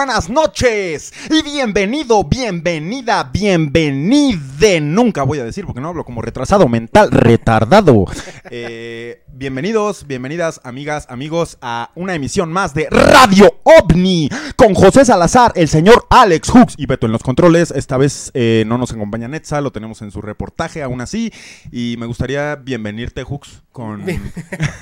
[0.00, 3.30] buenas noches y bienvenido, bienvenida,
[4.60, 4.80] bienvenide.
[4.80, 8.06] Nunca voy a decir porque no hablo como retrasado mental, retardado.
[8.52, 15.52] Eh, bienvenidos, bienvenidas, amigas, amigos, a una emisión más de Radio OVNI con José Salazar,
[15.54, 17.70] el señor Alex Hooks y Beto en los controles.
[17.70, 21.32] Esta vez eh, no nos acompaña Netza, lo tenemos en su reportaje aún así.
[21.70, 24.04] Y me gustaría bienvenirte, Hooks, con...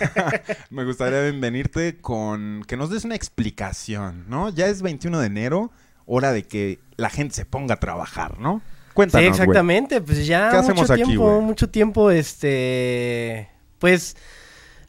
[0.70, 4.48] me gustaría bienvenirte con que nos des una explicación, ¿no?
[4.48, 5.72] Ya es 21 de enero,
[6.06, 8.62] hora de que la gente se ponga a trabajar, ¿no?
[8.98, 10.00] Cuéntanos, Sí, exactamente.
[10.00, 14.16] Pues ya ¿Qué mucho hacemos tiempo, mucho tiempo, este, pues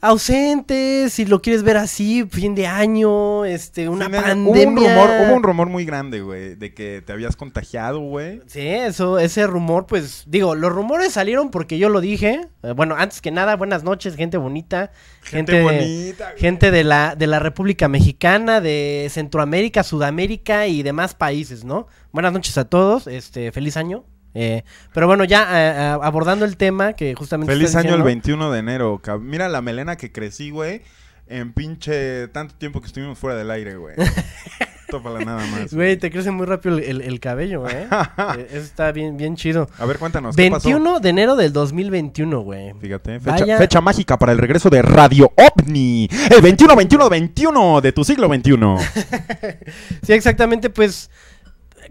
[0.02, 4.50] ausentes, si lo quieres ver así, fin de año, este, una Sí, pandemia.
[4.52, 8.42] Hubo un rumor, hubo un rumor muy grande, güey, de que te habías contagiado, güey.
[8.48, 12.42] Sí, eso, ese rumor, pues, digo, los rumores salieron porque yo lo dije.
[12.64, 14.92] Eh, bueno, antes que nada, buenas noches, gente bonita,
[15.24, 16.26] Gente, gente, bonita.
[16.32, 16.40] güey.
[16.40, 21.88] gente de la, de la República Mexicana, de Centroamérica, Sudamérica y demás países, ¿no?
[22.12, 24.04] Buenas noches a todos, este, feliz año.
[24.34, 24.64] Eh,
[24.94, 27.52] pero bueno, ya eh, eh, abordando el tema que justamente...
[27.54, 28.06] Feliz año el diciendo.
[28.06, 29.02] 21 de enero.
[29.22, 30.82] Mira la melena que crecí, güey.
[31.28, 33.96] En pinche tanto tiempo que estuvimos fuera del aire, güey.
[34.90, 35.72] Tópala nada más.
[35.72, 37.88] Güey, te crece muy rápido el, el- el cabello, ¿eh?
[38.38, 39.70] Eh, Eso está bien, bien chido.
[39.78, 40.36] A ver, cuéntanos.
[40.36, 40.68] ¿qué pasó?
[40.68, 42.74] 21 de enero del 2021, güey.
[42.82, 46.10] Fíjate, fecha, Vaya- fecha mágica para el regreso de Radio OVNI.
[46.36, 48.78] El 21, 21, 21 de tu siglo 21.
[50.04, 51.12] Sí, exactamente, pues,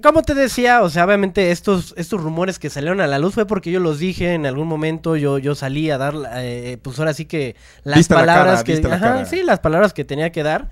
[0.03, 3.47] como te decía, o sea, obviamente estos, estos rumores que salieron a la luz fue
[3.47, 7.15] porque yo los dije en algún momento, yo, yo salí a dar, eh, pues ahora
[7.15, 9.25] sí que las la palabras cara, que, la cara.
[9.27, 10.71] sí, las palabras que tenía que dar.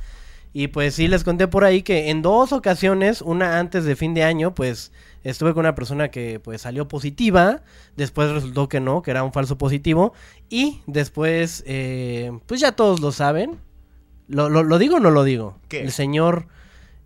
[0.53, 4.15] Y pues sí, les conté por ahí que en dos ocasiones, una antes de fin
[4.15, 4.91] de año, pues
[5.23, 7.63] estuve con una persona que pues salió positiva,
[7.97, 10.15] después resultó que no, que era un falso positivo,
[10.49, 13.59] y después, eh, pues ya todos lo saben.
[14.29, 15.59] ¿Lo, lo, lo digo o no lo digo?
[15.69, 15.83] ¿Qué?
[15.83, 16.49] El señor...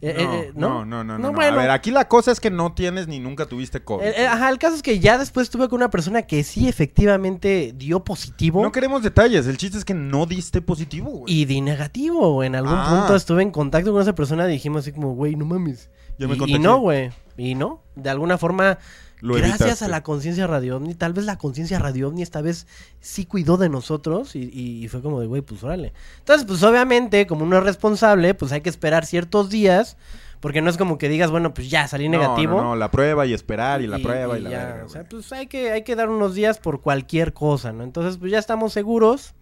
[0.02, 1.32] eh, No, eh, no, no, no, no, no.
[1.32, 1.58] bueno.
[1.58, 4.04] A ver, aquí la cosa es que no tienes ni nunca tuviste COVID.
[4.04, 6.68] Eh, eh, ajá, el caso es que ya después estuve con una persona que sí
[6.68, 9.46] efectivamente dio positivo No queremos detalles.
[9.46, 11.32] El chiste es que no diste positivo, güey.
[11.32, 12.42] y di negativo.
[12.44, 12.96] En algún Ah.
[12.98, 15.90] punto estuve en contacto con esa persona y dijimos así como, güey, no mames.
[16.18, 17.10] Ya me y, y no, güey.
[17.36, 17.82] Y no.
[17.94, 18.78] De alguna forma,
[19.20, 19.84] Lo gracias evitaste.
[19.84, 22.66] a la conciencia radio ovni, tal vez la conciencia radio ovni esta vez
[23.00, 25.92] sí cuidó de nosotros y, y- y fue como de, güey, pues órale.
[26.18, 29.96] Entonces, pues obviamente, como uno es responsable, pues hay que esperar ciertos días.
[30.40, 32.56] Porque no es como que digas, bueno, pues ya salí No, negativo.
[32.56, 35.04] No, no, la prueba y esperar y la prueba y, la ya, verga, O sea,
[35.06, 37.84] pues hay que, hay que dar unos días por cualquier cosa, ¿no?
[37.84, 39.34] Entonces, pues ya estamos seguros.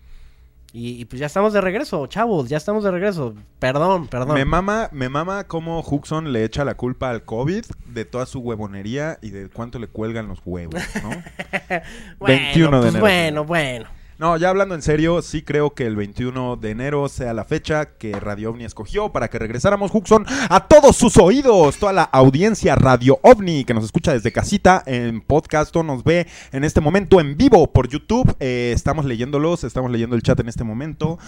[0.72, 3.34] Y, y, pues ya estamos de regreso, chavos, ya estamos de regreso.
[3.58, 4.34] Perdón, perdón.
[4.34, 8.40] Me mama, me mama cómo Huxon le echa la culpa al COVID de toda su
[8.40, 11.08] huevonería y de cuánto le cuelgan los huevos, ¿no?
[12.18, 13.00] bueno, 21 de pues enero.
[13.00, 13.97] Bueno, bueno.
[14.18, 17.90] No, ya hablando en serio, sí creo que el 21 de enero sea la fecha
[17.98, 22.74] que Radio OVNI escogió para que regresáramos, Huxon, a todos sus oídos, toda la audiencia
[22.74, 27.20] Radio OVNI que nos escucha desde casita en podcast o nos ve en este momento
[27.20, 28.34] en vivo por YouTube.
[28.40, 31.20] Eh, estamos leyéndolos, estamos leyendo el chat en este momento.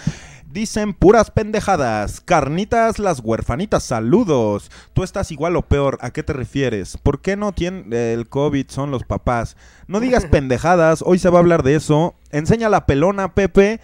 [0.50, 4.69] Dicen puras pendejadas, carnitas las huerfanitas, saludos.
[4.94, 6.96] Tú estás igual o peor, ¿a qué te refieres?
[6.96, 8.69] ¿Por qué no tiene el COVID?
[8.69, 9.56] Son los papás.
[9.87, 12.16] No digas pendejadas, hoy se va a hablar de eso.
[12.32, 13.80] Enseña la pelona, Pepe.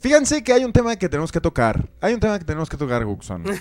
[0.00, 1.86] Fíjense que hay un tema que tenemos que tocar.
[2.00, 3.44] Hay un tema que tenemos que tocar, Guxon.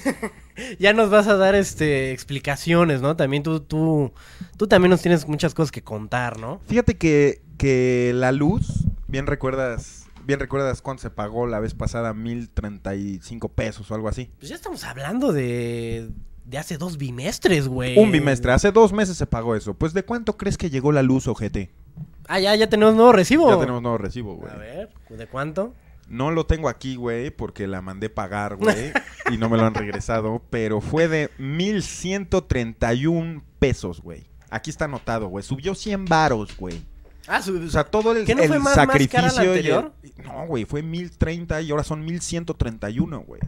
[0.77, 3.15] Ya nos vas a dar este explicaciones, ¿no?
[3.15, 4.11] También tú, tú,
[4.57, 6.59] tú también nos tienes muchas cosas que contar, ¿no?
[6.67, 12.13] Fíjate que, que la luz, bien recuerdas, bien recuerdas cuánto se pagó la vez pasada,
[12.13, 14.29] mil treinta y cinco pesos o algo así.
[14.37, 16.09] Pues ya estamos hablando de,
[16.45, 17.97] de hace dos bimestres, güey.
[17.97, 19.75] Un bimestre, hace dos meses se pagó eso.
[19.75, 21.71] Pues ¿de cuánto crees que llegó la luz, ojete?
[22.31, 23.49] Ah, ya, ya tenemos nuevo recibo.
[23.49, 24.51] Ya tenemos nuevo recibo, güey.
[24.53, 25.73] A ver, ¿de cuánto?
[26.07, 28.93] No lo tengo aquí, güey, porque la mandé pagar, güey,
[29.31, 34.25] y no me lo han regresado, pero fue de 1131 pesos, güey.
[34.49, 35.43] Aquí está anotado, güey.
[35.43, 36.81] Subió 100 varos, güey.
[37.27, 39.43] Ah, su- O sea, todo el, ¿Que no el fue más- más cara la sacrificio.
[39.43, 39.93] y el- anterior?
[40.25, 43.41] No, güey, fue 1030 y ahora son 1131, güey.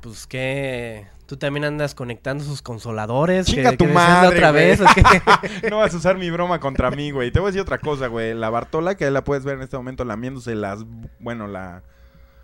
[0.00, 3.46] Pues que tú también andas conectando sus consoladores.
[3.46, 4.80] Chinga que, tu que madre, otra vez.
[4.80, 5.70] ¿o qué?
[5.70, 7.30] no vas a usar mi broma contra mí, güey.
[7.30, 8.34] Te voy a decir otra cosa, güey.
[8.34, 10.84] La Bartola, que ahí la puedes ver en este momento lamiéndose las.
[11.18, 11.82] Bueno, la.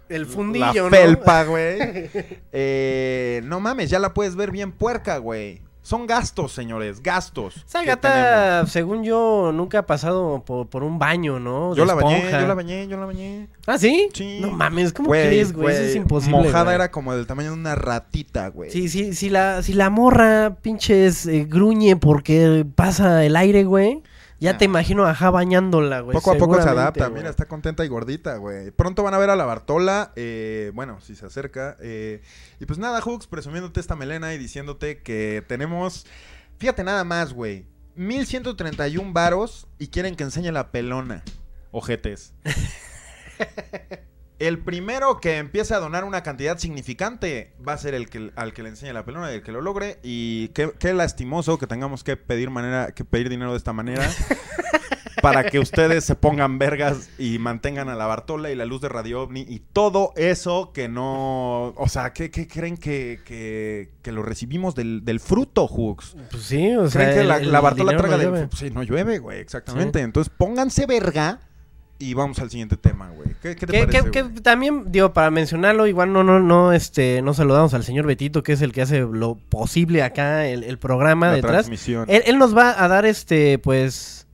[0.09, 0.91] El fundillo, la ¿no?
[0.91, 2.11] felpa, güey.
[2.55, 5.63] Eh, no mames, ya la puedes ver bien puerca, güey.
[5.83, 7.57] Son gastos, señores, gastos.
[7.67, 11.75] Esa gata, según yo, nunca ha pasado por, por un baño, ¿no?
[11.75, 13.49] Yo la bañé, yo la bañé, yo la bañé.
[13.67, 14.09] ¿Ah, sí?
[14.15, 14.39] Sí.
[14.41, 15.75] No mames, ¿cómo Güey, crees, güey?
[15.75, 16.39] Eso es imposible.
[16.39, 16.75] Mojada güey.
[16.77, 18.71] era como del tamaño de una ratita, güey.
[18.71, 24.03] Sí, sí, si la, si la morra pinches eh, gruñe porque pasa el aire, güey.
[24.43, 24.59] Ya Ah.
[24.59, 26.15] te imagino ajá bañándola, güey.
[26.17, 27.07] Poco a poco se adapta.
[27.07, 27.21] güey.
[27.21, 28.71] Mira, está contenta y gordita, güey.
[28.73, 30.13] Pronto van a ver a la Bartola.
[30.17, 31.77] eh, bueno, si se acerca.
[31.81, 32.23] eh,
[32.61, 36.07] y pues nada, Hooks, presumiéndote esta melena y diciéndote que tenemos.
[36.59, 37.67] Fíjate nada más, güey.
[37.95, 41.23] 1131 varos y quieren que enseñe la pelona.
[41.71, 42.35] Ojetes.
[44.49, 48.53] El primero que empiece a donar una cantidad significante va a ser el que al
[48.53, 49.99] que le enseñe la pelona y el que lo logre.
[50.03, 54.09] Y qué, qué lastimoso que tengamos que pedir manera, que pedir dinero de esta manera.
[55.23, 58.89] para que ustedes se pongan vergas y mantengan a la Bartola y la luz de
[58.89, 61.69] Radio OVNI y todo eso que no...
[61.77, 66.17] O sea, ¿qué, qué creen que, que, que lo recibimos del, del fruto, Hooks?
[66.33, 67.03] Pues sí, o sea.
[67.03, 68.49] ¿Creen que el- la, el la Bartola traga no del...
[68.49, 70.01] Pues sí, no llueve, güey, exactamente.
[70.01, 71.39] Entonces pónganse verga
[71.99, 73.29] y vamos al siguiente tema, güey.
[73.43, 74.35] ¿Qué, qué te Que, parece, que- que güey?
[74.37, 78.53] también, digo, para mencionarlo, igual no, no, no, este, no saludamos al señor Betito, que
[78.55, 81.53] es el que hace lo posible acá, el, el programa La detrás.
[81.53, 82.07] transmisión.
[82.09, 84.27] Él, él nos va a dar, este, pues,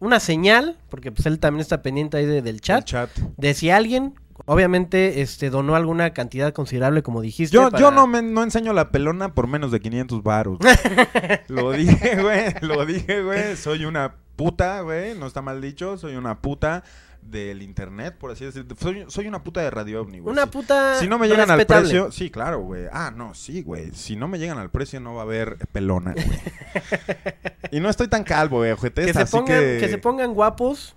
[0.00, 3.10] una señal, porque pues él también está pendiente ahí de- del El chat, chat.
[3.36, 4.14] de si alguien,
[4.46, 7.54] obviamente, este, donó alguna cantidad considerable, como dijiste.
[7.54, 10.58] Yo, para- yo no, me, no enseño la pelona por menos de 500 baros.
[11.48, 12.54] lo dije, güey.
[12.62, 13.56] Lo dije, güey.
[13.56, 15.14] Soy una puta, güey.
[15.18, 15.96] No está mal dicho.
[15.98, 16.82] Soy una puta
[17.22, 18.74] del internet, por así decirlo.
[18.80, 20.32] Soy, soy una puta de Radio OVNI, güey.
[20.32, 22.86] Una puta Si no me llegan al precio, sí, claro, güey.
[22.92, 23.92] Ah, no, sí, güey.
[23.92, 26.26] Si no me llegan al precio, no va a haber pelona, güey.
[27.70, 29.06] y no estoy tan calvo, güey, ojete.
[29.06, 29.78] Que se, así pongan, que...
[29.80, 30.96] que se pongan guapos,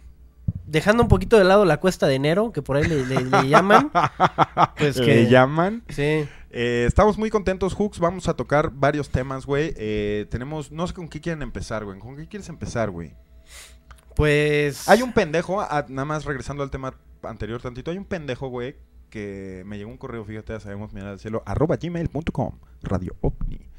[0.65, 3.47] dejando un poquito de lado la cuesta de enero, que por ahí le, le- le
[3.47, 3.91] llaman.
[4.77, 5.05] Pues que...
[5.05, 5.83] Le llaman.
[5.89, 6.27] Sí.
[6.49, 7.99] Eh, estamos muy contentos, Hooks.
[7.99, 9.73] Vamos a tocar varios temas, güey.
[9.77, 11.99] Eh, tenemos, no sé con qué quieren empezar, güey.
[11.99, 13.13] ¿Con qué quieres empezar, güey?
[14.15, 14.87] Pues...
[14.89, 18.75] Hay un pendejo, ah, nada más regresando al tema anterior tantito, hay un pendejo, güey,
[19.09, 23.69] que me llegó un correo, fíjate, ya sabemos mirar al cielo, arroba gmail.com, Radio OVNI.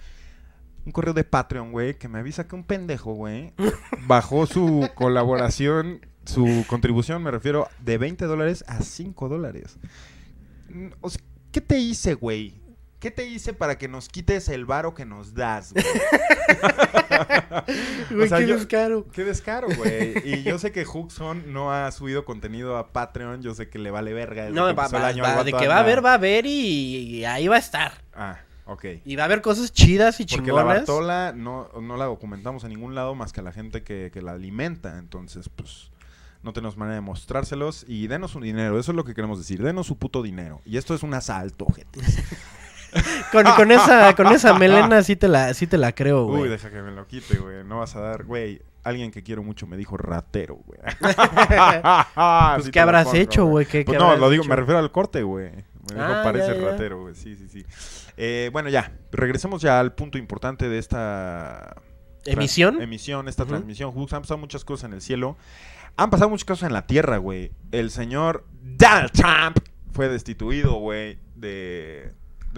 [0.84, 3.52] Un correo de Patreon, güey, que me avisa que un pendejo, güey,
[4.06, 9.78] bajó su colaboración, su contribución, me refiero, de 20 dólares a 5 dólares.
[10.68, 12.60] Mm, O sea, ¿qué te hice, güey?
[12.98, 15.84] ¿Qué te hice para que nos quites el varo que nos das, güey?
[18.10, 19.06] Güey, O sea, qué yo- descaro.
[19.12, 20.14] Qué descaro, güey.
[20.24, 23.42] Y yo sé que Huxon no ha subido contenido a Patreon.
[23.42, 24.48] Yo sé que le vale verga.
[24.50, 26.50] No, va, va- año, va- de que va a haber, va a haber y,
[27.18, 27.92] y ahí va a estar.
[28.14, 28.84] Ah, ok.
[29.04, 30.66] Y va a haber cosas chidas y Porque la chingonas.
[30.78, 34.22] Bartola no, no la documentamos en ningún lado más que a la gente que, que
[34.22, 34.98] la alimenta.
[34.98, 35.90] Entonces, pues,
[36.42, 37.84] no tenemos manera de mostrárselos.
[37.88, 38.78] Y denos su dinero.
[38.78, 39.62] Eso es lo que queremos decir.
[39.62, 40.60] Denos su puto dinero.
[40.64, 42.00] Y esto es un asalto, gente.
[43.32, 46.50] Con, con esa, con esa melena sí te la, sí te la creo, Uy, güey.
[46.50, 47.64] deja que me lo quite, güey.
[47.64, 48.62] No vas a dar, güey.
[48.84, 50.78] Alguien que quiero mucho me dijo ratero, güey.
[52.56, 53.66] Pues, ¿qué habrás hecho, güey?
[53.66, 54.50] ¿Qué- Pues qué no, lo digo, hecho?
[54.50, 55.50] me refiero al corte, güey.
[55.52, 56.70] Me dijo, Ah, parece ya, ya.
[56.70, 57.14] ratero, güey.
[57.14, 57.64] Sí, sí, sí.
[58.16, 58.92] Eh, bueno, ya.
[59.12, 61.76] Regresemos ya al punto importante de esta...
[62.24, 62.80] ¿Emisión?
[62.82, 63.92] Emisión, esta transmisión.
[63.96, 65.36] Han pasado muchas cosas en el cielo.
[65.96, 67.52] Han pasado muchas cosas en la tierra, güey.
[67.70, 69.58] El señor Donald Trump
[69.92, 72.12] fue destituido, güey, de...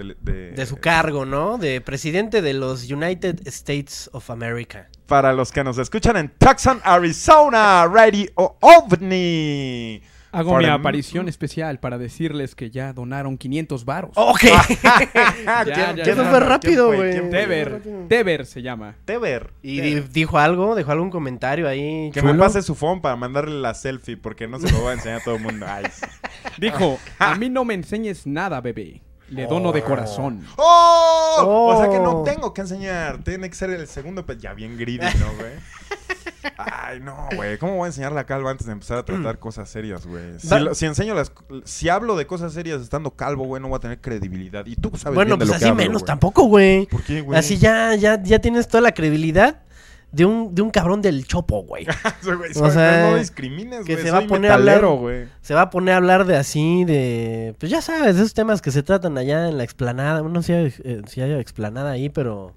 [0.05, 1.59] De, de- De su cargo, ¿no?
[1.59, 4.89] De presidente de los United States of America.
[5.07, 10.03] Para los que nos escuchan en Tucson, Arizona, Radio OVNI.
[10.31, 14.11] Hago For mi aparición especial para decirles que ya donaron 500 varos.
[14.15, 14.41] Ok.
[15.67, 16.29] Ya, ya, Eso ya.
[16.31, 16.97] fue ¿Quién rápido, fue?
[16.97, 17.11] güey.
[17.13, 17.39] ¿Quién fue?
[17.41, 18.95] Teber, Teber se llama.
[19.07, 19.53] Teber.
[19.63, 22.11] Y di- dijo algo, dejó algún comentario ahí.
[22.13, 22.35] Que chulo.
[22.35, 25.21] me pase su phone para mandarle la selfie porque no se lo voy a enseñar
[25.23, 25.65] a todo el mundo.
[25.69, 26.05] Ay, sí.
[26.59, 29.01] Dijo, a mí no me enseñes nada, bebé.
[29.31, 30.45] Le dono de corazón.
[30.57, 31.73] ¡Oh!
[31.75, 32.25] O sea que no Oh.
[32.25, 33.19] tengo que enseñar.
[33.25, 34.25] Tiene que ser el segundo.
[34.25, 35.53] pe- Ya bien greedy, ¿no, güey?
[36.57, 37.59] Ay, no, güey.
[37.59, 40.39] ¿Cómo voy a enseñar la calva antes de empezar a tratar cosas serias, güey?
[40.75, 41.31] Si, enseño las...
[41.65, 44.65] Si hablo de cosas serias estando calvo, güey, no voy a tener credibilidad.
[44.67, 46.87] Y tú sabes Bueno, bien de pues lo que así hablo, menos tampoco, güey.
[46.87, 47.39] ¿Por qué, güey?
[47.39, 49.63] Así ya, ya, ya tienes toda la credibilidad
[50.11, 51.87] de un, de un cabrón del chopo, güey.
[52.61, 54.05] O sea, no discrimines, que güey.
[54.05, 55.27] se va a poner a hablar- güey.
[55.43, 57.55] Se va a poner a hablar de así, de...
[57.59, 60.23] Pues ya sabes, de esos temas que se tratan allá en la explanada.
[60.23, 62.55] No sé si hay, eh, si hay explanada ahí, pero...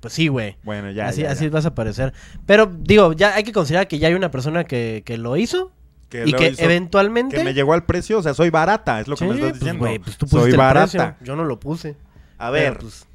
[0.00, 0.56] Pues sí, güey.
[0.62, 2.12] Bueno, ya, así ya, así vas a aparecer.
[2.44, 5.72] Pero digo, ya hay que considerar que ya hay una persona que, que lo hizo
[6.12, 7.36] y lo que hizo- eventualmente...
[7.38, 9.50] Que me llegó al precio, o sea, soy barata, es lo que Sí, me estás
[9.50, 9.80] pues, diciendo.
[9.84, 11.16] güey, pues tú soy el barata.
[11.16, 11.96] precio, Yo no lo puse.
[12.38, 13.06] A Pero, ver, pues,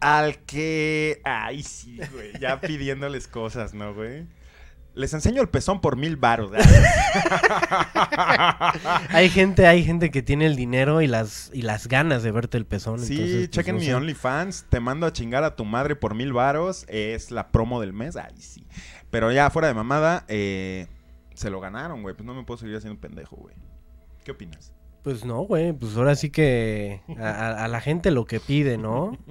[0.00, 1.20] al que...
[1.24, 4.26] Ay, sí, güey, ya pidiéndoles cosas, ¿no, güey?
[4.94, 6.50] Les enseño el pezón por mil baros.
[9.10, 12.58] hay gente, hay gente que tiene el dinero y las y las ganas de verte
[12.58, 12.98] el pezón.
[12.98, 13.94] sí, entonces, pues, chequen no mi sé.
[13.94, 14.66] OnlyFans.
[14.68, 16.84] Te mando a chingar a tu madre por mil varos.
[16.88, 18.16] Es la promo del mes.
[18.16, 18.66] Ay, sí.
[19.10, 20.86] Pero ya, fuera de mamada, eh,
[21.34, 22.14] se lo ganaron, güey.
[22.16, 23.54] Pues no me puedo seguir haciendo pendejo, güey.
[24.24, 24.72] ¿Qué opinas?
[25.02, 28.78] Pues no, güey, pues ahora sí que a, a- a la gente lo que pide,
[28.78, 29.16] ¿no?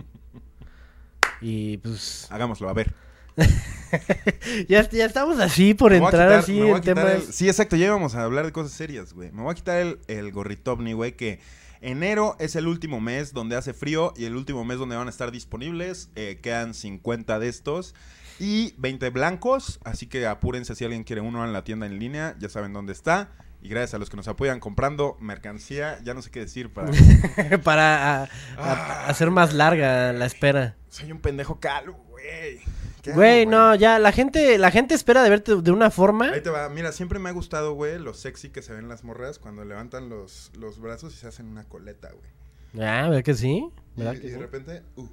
[1.42, 2.94] Y pues Hagámoslo, a ver.
[4.68, 7.06] ya, ya estamos así por Me entrar quitar- así en temas.
[7.06, 9.32] el- Sí, exacto, ya íbamos a hablar de cosas serias, güey.
[9.32, 11.40] Me voy a quitar el, el gorrito ovni, güey, que
[11.82, 15.12] enero es el último mes donde hace frío y el último mes donde van a
[15.12, 16.10] estar disponibles.
[16.16, 17.94] Eh, quedan 50 de estos
[18.40, 22.36] y 20 blancos, así que apúrense si alguien quiere uno en la tienda en línea,
[22.40, 23.30] ya saben dónde está.
[23.68, 26.90] Y gracias a los que nos apoyan comprando mercancía, ya no sé qué decir para...
[27.66, 29.08] para a- Ah.
[29.10, 30.78] hacer más larga la espera.
[30.88, 32.60] Soy un pendejo calvo, güey.
[33.02, 36.30] ¿Qué hago, Güey, no, ya la gente, la gente espera de verte de una forma.
[36.32, 36.70] Ahí te va.
[36.70, 40.08] Mira, siempre me ha gustado, güey, lo sexy que se ven las morras cuando levantan
[40.08, 42.86] los, los brazos y se hacen una coleta, güey.
[42.88, 43.68] Ah, ¿verdad que sí?
[43.98, 44.40] Y, ¿Verdad y que de sí?
[44.40, 45.08] repente, uh.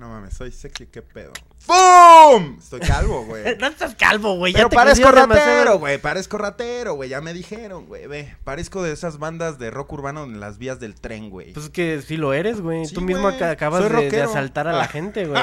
[0.00, 1.30] No mames, soy sexy, qué pedo.
[1.66, 2.56] ¡Bum!
[2.58, 3.44] Estoy calvo, güey.
[3.58, 4.54] No estás calvo, güey.
[4.54, 5.98] Pero ya te parezco ratero, güey.
[5.98, 7.10] Parezco ratero, güey.
[7.10, 8.06] Ya me dijeron, güey.
[8.06, 11.52] Ve, parezco de esas bandas de rock urbano en las vías del tren, güey.
[11.52, 12.86] Pues es que sí lo eres, güey.
[12.86, 15.42] Sí, Tú mismo acabas de, asaltar a la gente, güey.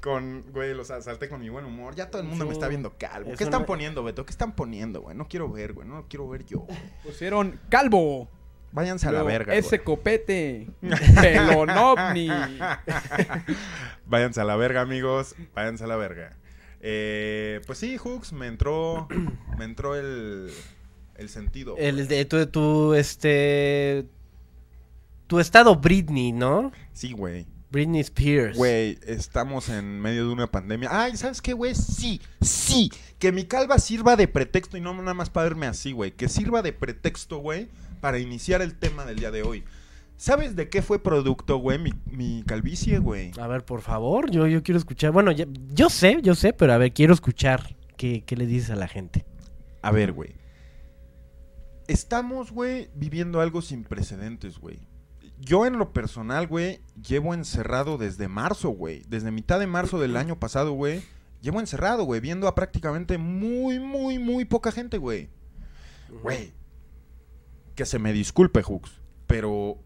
[0.00, 1.94] con, güey, los asalté con mi buen humor.
[1.94, 3.30] Ya todo el mundo me está viendo calvo.
[3.30, 4.24] Es ¿Qué están poniendo, Beto?
[4.24, 5.14] ¿Qué están poniendo, güey?
[5.14, 5.86] No quiero ver, güey.
[5.86, 6.66] No quiero ver yo.
[7.02, 8.30] Pusieron calvo.
[8.74, 9.84] Váyanse a la verga, Ese güey.
[9.84, 10.66] copete.
[11.20, 12.28] Pelón ovni.
[14.04, 15.36] Váyanse a la verga, amigos.
[15.54, 16.36] Váyanse a la verga.
[16.80, 19.06] Eh, pues sí, Hooks, me entró.
[19.56, 20.50] Me entró el.
[21.14, 21.76] El sentido.
[21.78, 24.06] El de tu, tu, este...
[25.28, 26.72] Tu estado Britney, ¿no?
[26.92, 27.46] Sí, güey.
[27.70, 28.56] Britney Spears.
[28.56, 30.88] Güey, estamos en medio de una pandemia.
[30.90, 31.76] Ay, ¿sabes qué, güey?
[31.76, 32.90] Sí, sí.
[33.20, 36.10] Que mi calva sirva de pretexto y no nada más para verme así, güey.
[36.10, 37.68] Que sirva de pretexto, güey,
[38.04, 39.64] para iniciar el tema del día de hoy.
[40.18, 41.78] ¿Sabes de qué fue producto, güey?
[41.78, 43.30] Mi, mi calvicie, güey.
[43.40, 45.10] A ver, por favor, yo, yo quiero escuchar.
[45.10, 48.68] Bueno, ya- yo sé, yo sé, pero a ver, quiero escuchar qué, qué le dices
[48.68, 49.24] a la gente.
[49.80, 50.34] A ver, güey.
[51.88, 54.80] Estamos, güey, viviendo algo sin precedentes, güey.
[55.40, 59.02] Yo en lo personal, güey, llevo encerrado desde marzo, güey.
[59.08, 61.00] Desde mitad de marzo del año pasado, güey.
[61.40, 65.30] Llevo encerrado, güey, viendo a prácticamente muy, muy, muy poca gente, güey.
[66.22, 66.52] Güey.
[67.74, 69.00] Que se me disculpe, Hooks.
[69.26, 69.78] Pero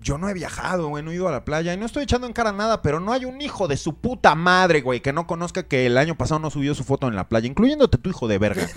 [0.00, 1.72] yo no he viajado, güey, no he ido a la playa.
[1.74, 4.34] Y no estoy echando en cara nada, pero no hay un hijo de su puta
[4.34, 7.28] madre, güey, que no conozca que el año pasado no subió su foto en la
[7.28, 8.68] playa, incluyéndote tu hijo de verga.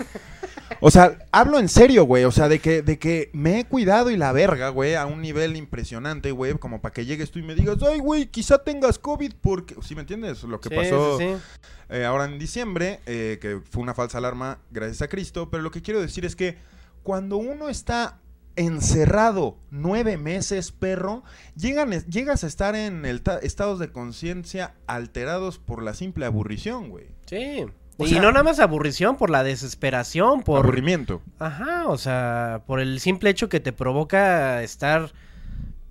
[0.82, 2.24] O sea, hablo en serio, güey.
[2.24, 5.20] O sea, de que, de que me he cuidado y la verga, güey, a un
[5.20, 6.54] nivel impresionante, güey.
[6.54, 9.74] Como para que llegues tú y me digas, ay, güey, quizá tengas COVID porque...
[9.82, 10.42] ¿Sí me entiendes?
[10.44, 11.60] Lo que Sí, pasó sí, sí.
[11.90, 15.50] eh, ahora en diciembre, eh, que fue una falsa alarma gracias a Cristo.
[15.50, 16.56] Pero lo que quiero decir es que
[17.02, 18.19] cuando uno está
[18.56, 21.22] encerrado nueve meses, perro,
[21.56, 27.06] llegan, llegas a estar en el estados de conciencia alterados por la simple aburrición, güey.
[27.26, 27.64] Sí.
[27.96, 30.62] O y sea- no nada más aburrición, por la desesperación, por...
[30.64, 31.20] Aburrimiento.
[31.38, 35.12] Ajá, o sea, por el simple hecho que te provoca estar,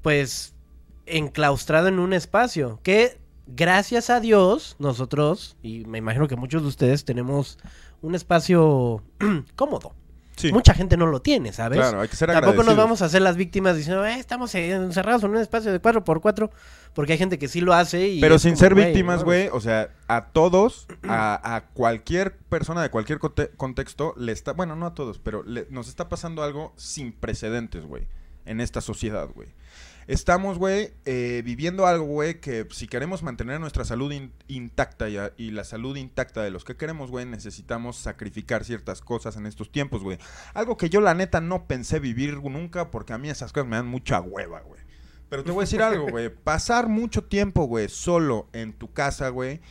[0.01, 0.55] pues,
[1.05, 2.79] enclaustrado en un espacio.
[2.83, 7.57] Que, gracias a Dios, nosotros, y me imagino que muchos de ustedes tenemos
[8.01, 9.03] un espacio
[9.55, 9.93] cómodo.
[10.39, 10.53] Sí.
[10.53, 11.77] Mucha gente no lo tiene, ¿sabes?
[11.77, 15.21] Claro, hay que ser Tampoco nos vamos a hacer las víctimas diciendo, "Eh, estamos encerrados
[15.23, 16.49] en un espacio de 4x4,
[16.93, 18.21] porque hay gente que sí lo hace y...
[18.21, 19.25] Pero sin como, ser "Güey, víctimas, no".
[19.25, 24.53] güey, o sea, a todos, a, a cualquier persona de cualquier conte- contexto, le está,
[24.53, 28.07] bueno, no a todos, pero le- nos está pasando algo sin precedentes, güey,
[28.45, 29.49] en esta sociedad, güey.
[30.09, 35.17] Estamos, güey, eh, viviendo algo, güey, que si queremos mantener nuestra salud in- intacta y,
[35.37, 39.71] y la salud intacta de los que queremos, güey, necesitamos sacrificar ciertas cosas en estos
[39.71, 40.17] tiempos, güey.
[40.55, 43.75] Algo que yo, la neta, no pensé vivir nunca porque a mí esas cosas me
[43.75, 44.81] dan mucha hueva, güey.
[45.29, 46.29] Pero te voy a decir algo, güey.
[46.43, 49.61] Pasar mucho tiempo, güey, solo en tu casa, güey,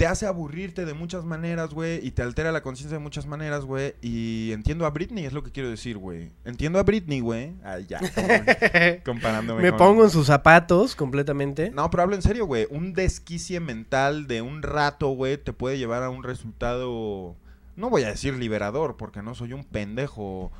[0.00, 3.66] te hace aburrirte de muchas maneras, güey, y te altera la conciencia de muchas maneras,
[3.66, 3.96] güey.
[4.00, 6.30] Y entiendo a Britney, es lo que quiero decir, güey.
[6.46, 7.52] Entiendo a Britney, güey.
[7.62, 8.00] Ay, ya.
[9.04, 11.70] Comparándome Me con- pongo en sus zapatos completamente.
[11.70, 12.66] No, pero hablo en serio, güey.
[12.70, 17.36] Un desquicie mental de un rato, güey, te puede llevar a un resultado.
[17.76, 20.50] No voy a decir liberador, porque no soy un pendejo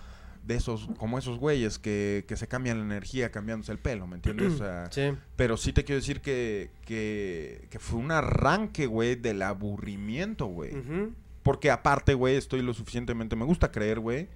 [0.45, 4.17] de esos, como esos güeyes que, que se cambian la energía cambiándose el pelo, ¿me
[4.17, 4.53] entiendes?
[4.55, 5.13] O sea, Sí.
[5.37, 10.73] pero sí te quiero decir que, que, que fue un arranque, güey, del aburrimiento, güey.
[11.43, 14.29] Porque aparte, güey, estoy lo suficientemente, me gusta creer, güey,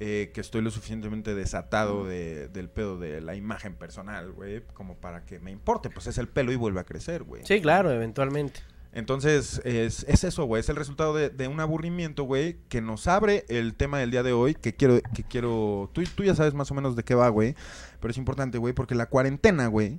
[0.00, 4.96] eh, que estoy lo suficientemente desatado de- del pedo de la imagen personal, güey, como
[4.96, 5.90] para que me importe.
[5.90, 7.42] Pues es el pelo y vuelve a crecer, güey.
[7.44, 8.60] Sí, claro, eventualmente.
[8.92, 10.60] Entonces, es, es eso, güey.
[10.60, 14.22] Es el resultado de, de un aburrimiento, güey, que nos abre el tema del día
[14.22, 15.90] de hoy, que quiero, que quiero...
[15.94, 17.54] Tú, tú ya sabes más o menos de qué va, güey.
[18.00, 19.98] Pero es importante, güey, porque la cuarentena, güey,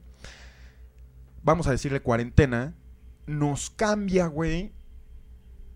[1.41, 2.75] vamos a decirle cuarentena,
[3.25, 4.73] nos cambia, güey,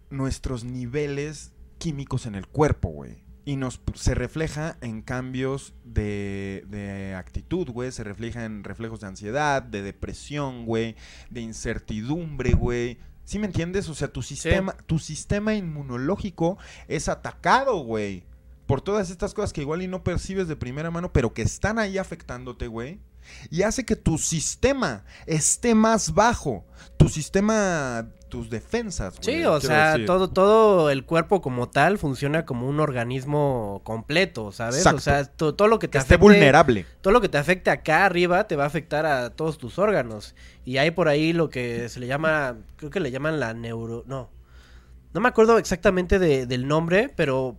[0.09, 3.26] nuestros niveles químicos en el cuerpo, güey.
[3.47, 7.93] Y nos se refleja en cambios de, de actitud, güey.
[7.93, 10.97] Se refleja en reflejos de ansiedad, de depresión, güey.
[11.29, 12.97] De incertidumbre, güey.
[13.23, 13.87] ¿Sí me entiendes?
[13.87, 16.57] O sea, tu sistema, tu sistema inmunológico
[16.89, 18.25] es atacado, güey.
[18.65, 21.79] Por todas estas cosas que igual y no percibes de primera mano, pero que están
[21.79, 22.99] ahí afectándote, güey.
[23.49, 26.65] Y hace que tu sistema esté más bajo.
[26.97, 29.37] Tu sistema, tus defensas, güey.
[29.39, 30.05] Sí, o sea, decir.
[30.05, 34.77] todo, todo el cuerpo como tal funciona como un organismo completo, ¿sabes?
[34.77, 34.97] Exacto.
[34.97, 36.85] O sea, to- todo lo que te Que esté vulnerable.
[37.01, 40.35] todo lo que te afecte acá arriba te va a afectar a todos tus órganos.
[40.65, 44.03] Y hay por ahí lo que se le llama, creo que le llaman la neuro...
[44.07, 44.29] No,
[45.13, 47.57] no me acuerdo exactamente de- del nombre, pero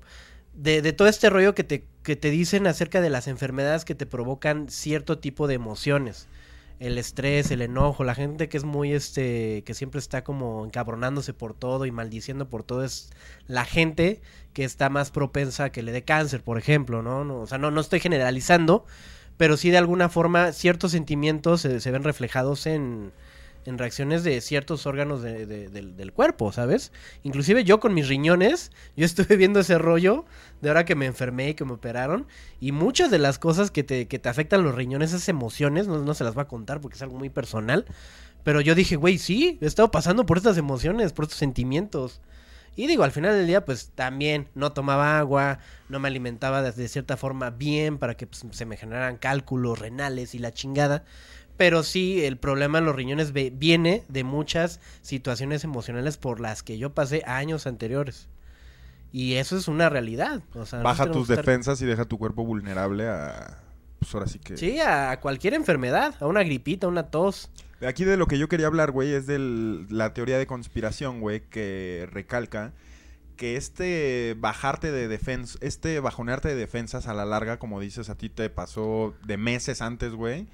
[0.52, 3.94] de, de todo este rollo que te, que te dicen acerca de las enfermedades que
[3.94, 6.28] te provocan cierto tipo de emociones.
[6.78, 11.34] El estrés, el enojo, la gente que es muy, este, que siempre está como encabronándose
[11.34, 13.10] por todo y maldiciendo por todo, es
[13.46, 14.20] la gente
[14.52, 17.24] que está más propensa a que le dé cáncer, por ejemplo, ¿no?
[17.24, 18.86] no o sea, no, no estoy generalizando,
[19.36, 23.12] pero sí de alguna forma ciertos sentimientos se, se ven reflejados en,
[23.68, 26.90] en reacciones de ciertos órganos de- de- del, cuerpo, ¿sabes?
[27.22, 30.24] Inclusive yo con mis riñones, yo estuve viendo ese rollo
[30.60, 32.26] de ahora que me enfermé y que me operaron,
[32.60, 35.98] y muchas de las cosas que te, que te afectan los riñones, esas emociones, no,
[35.98, 37.84] no se las voy a contar porque es algo muy personal,
[38.42, 42.20] pero yo dije, güey, sí, he estado pasando por estas emociones, por estos sentimientos.
[42.76, 46.70] Y digo, al final del día, pues también no tomaba agua, no me alimentaba de,
[46.70, 51.04] de cierta forma bien para que pues, se me generaran cálculos renales y la chingada.
[51.58, 56.78] Pero sí, el problema en los riñones viene de muchas situaciones emocionales por las que
[56.78, 58.28] yo pasé años anteriores.
[59.12, 60.40] Y eso es una realidad.
[60.54, 63.58] O sea, Baja tus estar- defensas y deja tu cuerpo vulnerable a.
[63.98, 64.56] Pues ahora sí que.
[64.56, 67.50] Sí, a cualquier enfermedad, a una gripita, a una tos.
[67.86, 69.38] Aquí de lo que yo quería hablar, güey, es de
[69.90, 72.72] la teoría de conspiración, güey, que recalca
[73.38, 78.16] que este bajarte de defensa, este bajonearte de defensas a la larga, como dices, a
[78.16, 80.48] ti te pasó de meses antes, güey.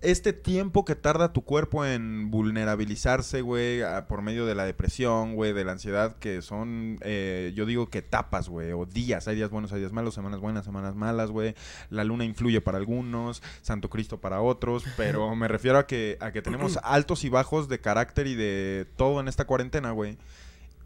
[0.00, 5.52] Este tiempo que tarda tu cuerpo en vulnerabilizarse, güey, por medio de la depresión, güey,
[5.52, 9.28] de la ansiedad, que son, eh, yo digo que etapas, güey, o días.
[9.28, 11.54] Hay días buenos, hay días malos, semanas buenas, semanas malas, güey.
[11.90, 16.32] La luna influye para algunos, Santo Cristo para otros, pero me refiero a que, a
[16.32, 20.16] que tenemos altos y bajos de carácter y de todo en esta cuarentena, güey.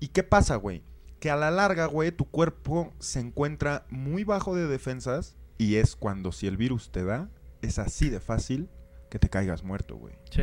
[0.00, 0.82] ¿Y qué pasa, güey?
[1.20, 5.96] Que a la larga, güey, tu cuerpo se encuentra muy bajo de defensas y es
[5.96, 7.28] cuando si el virus te da,
[7.62, 8.68] es así de fácil
[9.10, 10.14] que te caigas muerto, güey.
[10.30, 10.42] Sí,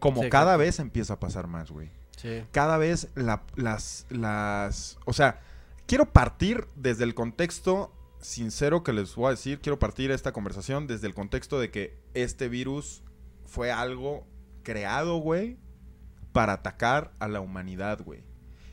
[0.00, 0.58] Como Sí, cada claro.
[0.60, 1.90] vez empieza a pasar más, güey.
[2.16, 2.42] sí.
[2.52, 4.98] Cada vez la- las, las...
[5.04, 5.40] O sea,
[5.86, 10.86] quiero partir desde el contexto sincero que les voy a decir, quiero partir esta conversación
[10.86, 13.02] desde el contexto de que este virus
[13.46, 14.26] fue algo
[14.62, 15.58] creado, güey,
[16.32, 18.22] para atacar a la humanidad, güey.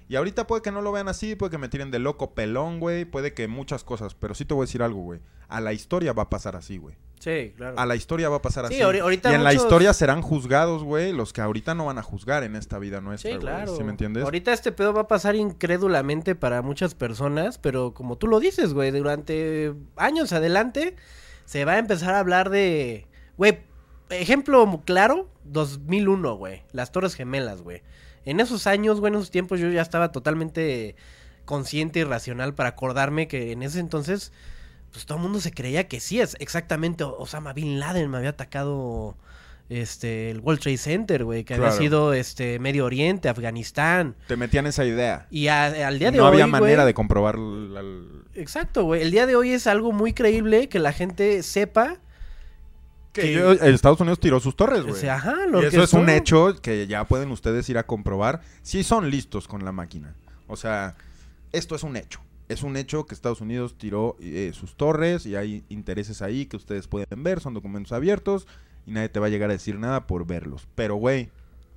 [0.10, 2.80] Y ahorita puede que no lo vean así, puede que me tiren de loco pelón,
[2.80, 5.20] güey, puede que muchas cosas, pero sí te voy a decir algo, güey.
[5.50, 6.96] A la historia va a pasar así, güey.
[7.20, 7.78] Sí, claro.
[7.80, 8.84] A la historia va a pasar Sí, así.
[8.84, 12.04] ahori- ahorita y en la historia serán juzgados, güey, los que ahorita no van a
[12.04, 13.42] juzgar en esta vida nuestra, Sí, güey.
[13.42, 13.76] claro.
[13.76, 14.24] ¿Sí me entiendes?
[14.24, 18.74] Ahorita este pedo va a pasar incrédulamente para muchas personas, pero como tú lo dices,
[18.74, 20.96] güey, durante años adelante
[21.46, 23.60] se va a empezar a hablar de, güey,
[24.10, 27.82] ejemplo claro, 2001, güey, las Torres Gemelas, güey.
[28.28, 30.96] En esos años, güey, en esos tiempos yo ya estaba totalmente
[31.46, 34.32] consciente y racional para acordarme que en ese entonces
[34.92, 38.30] pues todo el mundo se creía que sí es exactamente Osama Bin Laden me había
[38.32, 39.16] atacado
[39.70, 44.16] este el World Trade Center, güey, que había sido este Medio Oriente, Afganistán.
[44.28, 45.28] Te metían esa idea.
[45.30, 48.84] Y a- al día de no hoy, había güey, manera de comprobar la- la- Exacto,
[48.84, 49.02] güey.
[49.02, 51.98] El día de hoy es algo muy creíble que la gente sepa
[53.14, 55.02] que yo- Estados Unidos tiró sus torres, o güey.
[55.02, 58.42] sea, ajá, lo Y eso es un hecho que ya pueden ustedes ir a comprobar
[58.62, 60.16] si son listos con la máquina.
[60.48, 60.96] O sea,
[61.52, 62.20] esto es un hecho.
[62.50, 66.56] Es un hecho que Estados Unidos tiró eh, sus torres y hay intereses ahí que
[66.58, 68.48] ustedes pueden ver, son documentos abiertos
[68.86, 70.68] y nadie te va a llegar a decir nada por verlos.
[70.76, 71.30] Pero, güey,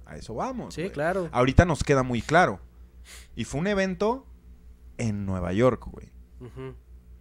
[0.07, 0.75] a eso vamos.
[0.75, 1.29] Sí, claro.
[1.33, 2.61] Ahorita nos queda muy claro.
[3.35, 4.27] Y fue un evento
[4.99, 6.09] en Nueva York, güey.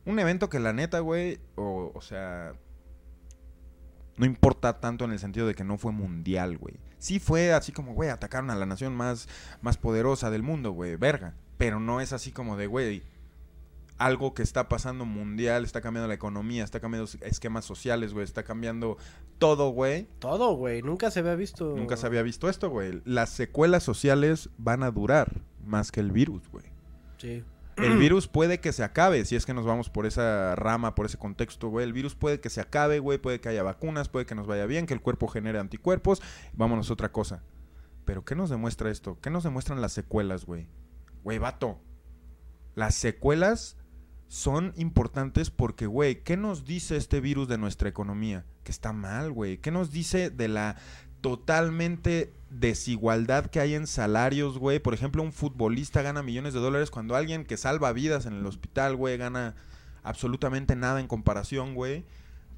[0.06, 2.54] Un evento que la neta, güey, o, o sea,
[4.20, 6.76] no importa tanto en el sentido de que no fue mundial, güey.
[6.98, 9.30] Sí fue así como, güey, atacaron a la nación más,
[9.62, 11.36] más poderosa del mundo, güey, verga.
[11.58, 13.02] Pero no es así como de, güey,
[13.98, 18.44] algo que está pasando mundial, está cambiando la economía, está cambiando esquemas sociales, güey, está
[18.44, 18.98] cambiando
[19.38, 20.10] todo, güey.
[20.20, 20.82] Todo, güey.
[20.82, 21.74] Nunca se había visto.
[21.78, 23.02] Nunca se había visto esto, güey.
[23.06, 26.66] Las secuelas sociales van a durar más que el virus, güey.
[27.20, 27.46] Sí.
[27.82, 31.06] El virus puede que se acabe, si es que nos vamos por esa rama, por
[31.06, 31.86] ese contexto, güey.
[31.86, 33.18] El virus puede que se acabe, güey.
[33.18, 36.22] Puede que haya vacunas, puede que nos vaya bien, que el cuerpo genere anticuerpos.
[36.54, 37.44] Vámonos a otra cosa.
[38.06, 39.20] Pero ¿qué nos demuestra esto?
[39.22, 40.68] ¿Qué nos demuestran las secuelas, güey?
[41.24, 41.80] Güey, vato.
[42.76, 43.78] Las secuelas
[44.28, 48.46] son importantes porque, güey, ¿qué nos dice este virus de nuestra economía?
[48.63, 49.58] Que está mal, güey.
[49.58, 50.78] ¿Qué nos dice de la
[51.22, 54.80] totalmente desigualdad que hay en salarios, güey.
[54.80, 58.46] Por ejemplo, un futbolista gana millones de dólares cuando alguien que salva vidas en el
[58.46, 59.56] hospital, güey, gana
[60.04, 62.06] absolutamente nada en comparación, güey.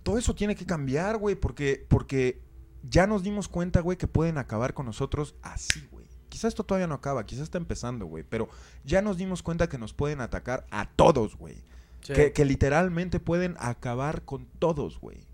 [0.03, 2.41] Todo eso tiene que cambiar, güey, porque, porque
[2.89, 6.05] ya nos dimos cuenta, güey, que pueden acabar con nosotros así, güey.
[6.29, 8.47] Quizás esto todavía no acaba, quizás está empezando, güey, pero
[8.85, 11.57] ya nos dimos cuenta que nos pueden atacar a todos, güey.
[12.01, 12.13] Sí.
[12.13, 15.27] Que, que literalmente pueden acabar con todos, güey.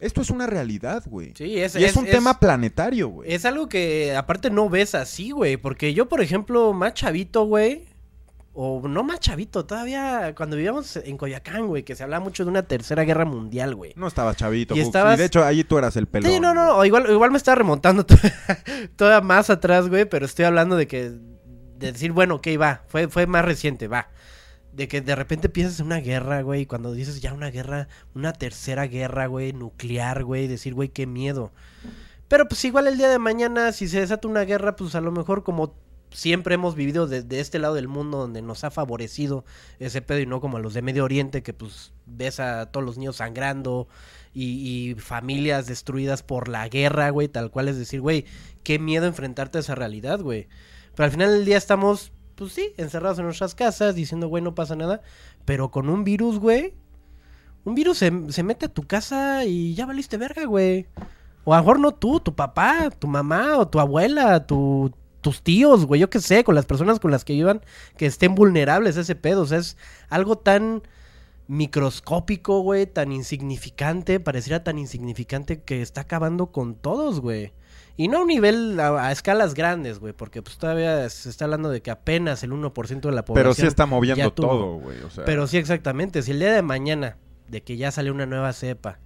[0.00, 1.32] Esto es una realidad, güey.
[1.36, 3.32] Sí, es, y es, un tema planetario, güey.
[3.32, 5.56] Es algo que aparte no ves así, güey.
[5.58, 7.84] Porque yo, por ejemplo, más chavito, güey.
[8.52, 12.50] O no más chavito, todavía cuando vivíamos en Coyacán, güey, que se hablaba mucho de
[12.50, 13.92] una tercera guerra mundial, güey.
[13.94, 16.32] No estabas chavito, Y estabas- de hecho ahí tú eras el pelón.
[16.32, 18.16] Sí, no, no, no, igual, igual me estaba remontando to-
[18.96, 23.06] todavía más atrás, güey, pero estoy hablando de que, de decir, bueno, ok, va, fue,
[23.06, 24.08] fue más reciente, va.
[24.72, 28.32] De que de repente piensas en una guerra, güey, cuando dices ya una guerra, una
[28.32, 31.52] tercera guerra, güey, nuclear, güey, decir, güey, qué miedo.
[32.28, 35.10] Pero pues igual el día de mañana, si se desata una guerra, pues a lo
[35.10, 35.74] mejor como
[36.12, 39.44] siempre hemos vivido desde este lado del mundo donde nos ha favorecido
[39.78, 42.84] ese pedo y no como a los de Medio Oriente que pues ves a todos
[42.84, 43.88] los niños sangrando
[44.32, 48.26] y, y familias destruidas por la guerra, güey, tal cual es decir, güey,
[48.62, 50.48] qué miedo enfrentarte a esa realidad, güey.
[50.94, 54.54] Pero al final del día estamos, pues sí, encerrados en nuestras casas diciendo, güey, no
[54.54, 55.02] pasa nada,
[55.44, 56.72] pero con un virus, güey,
[57.64, 60.86] un virus se, se mete a tu casa y ya valiste verga, güey.
[61.44, 65.42] O a lo mejor no tú, tu papá, tu mamá o tu abuela, tu, tus
[65.42, 67.60] tíos, güey, yo qué sé, con las personas con las que vivan
[67.98, 69.42] que estén vulnerables a ese pedo.
[69.42, 69.76] O sea, es
[70.08, 70.82] algo tan
[71.46, 77.52] microscópico, güey, tan insignificante, pareciera tan insignificante que está acabando con todos, güey.
[78.00, 81.44] Y no a un nivel, a, a escalas grandes, güey, porque pues todavía se está
[81.44, 83.34] hablando de que apenas el 1% de la población...
[83.34, 84.48] Pero sí está moviendo tuvo.
[84.48, 85.02] todo, güey.
[85.02, 86.22] O sea, Pero sí, exactamente.
[86.22, 89.00] Si el día de mañana, de que ya sale una nueva cepa,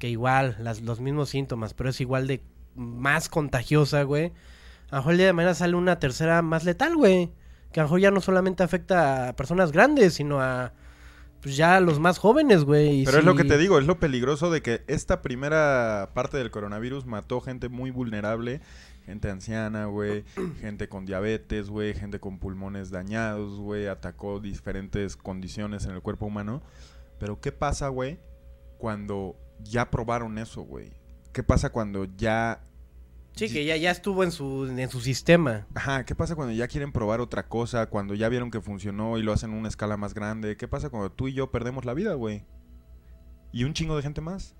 [0.00, 2.42] que igual, las, los mismos síntomas, pero es igual de
[2.74, 4.32] más contagiosa, güey.
[4.90, 7.30] A lo mejor el día de mañana sale una tercera más letal, güey.
[7.70, 10.72] Que a lo mejor ya no solamente afecta a personas grandes, sino a
[11.42, 13.04] pues ya los más jóvenes, güey.
[13.04, 16.52] Pero es lo que te digo, es lo peligroso de que esta primera parte del
[16.52, 18.60] coronavirus mató gente muy vulnerable,
[19.04, 20.24] gente anciana, güey,
[20.60, 26.26] gente con diabetes, güey, gente con pulmones dañados, güey, atacó diferentes condiciones en el cuerpo
[26.26, 26.62] humano.
[27.18, 28.20] Pero ¿qué pasa, güey,
[28.78, 30.92] cuando ya probaron eso, güey?
[31.32, 32.62] ¿Qué pasa cuando ya...
[33.34, 35.66] Sí, que ya, ya estuvo en su, en su sistema.
[35.74, 37.86] Ajá, ¿qué pasa cuando ya quieren probar otra cosa?
[37.86, 40.56] Cuando ya vieron que funcionó y lo hacen en una escala más grande.
[40.56, 42.44] ¿Qué pasa cuando tú y yo perdemos la vida, güey?
[43.52, 44.54] Y un chingo de gente más.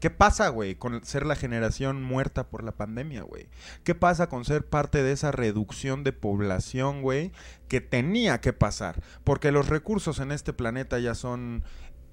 [0.00, 3.48] ¿Qué pasa, güey, con ser la generación muerta por la pandemia, güey?
[3.82, 7.30] ¿Qué pasa con ser parte de esa reducción de población, güey,
[7.68, 9.02] que tenía que pasar?
[9.22, 11.62] Porque los recursos en este planeta ya son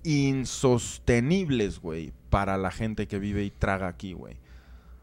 [0.03, 4.37] insostenibles, güey, para la gente que vive y traga aquí, güey.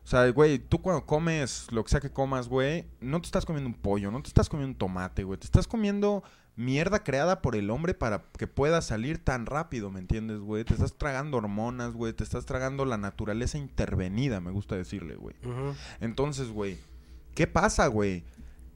[0.09, 3.45] O sea, güey, tú cuando comes lo que sea que comas, güey, no te estás
[3.45, 5.39] comiendo un pollo, no te estás comiendo un tomate, güey.
[5.39, 6.23] Te estás comiendo
[6.57, 10.65] mierda creada por el hombre para que pueda salir tan rápido, ¿me entiendes, güey?
[10.65, 12.15] Te estás tragando hormonas, güey.
[12.15, 15.37] Te estás tragando la naturaleza intervenida, me gusta decirle, güey.
[16.01, 16.79] Entonces, güey,
[17.35, 18.25] ¿qué pasa, güey?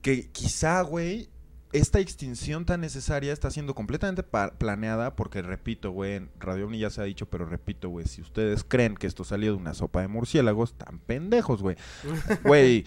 [0.03, 1.31] Que quizá, güey,
[1.73, 6.91] esta extinción tan necesaria está siendo completamente planeada porque, repito, güey, en Radio Omni ya
[6.91, 10.03] se ha dicho, pero repito, güey, si ustedes creen que esto salió de una sopa
[10.03, 11.77] de murciélagos, tan pendejos, güey.
[12.45, 12.85] Güey,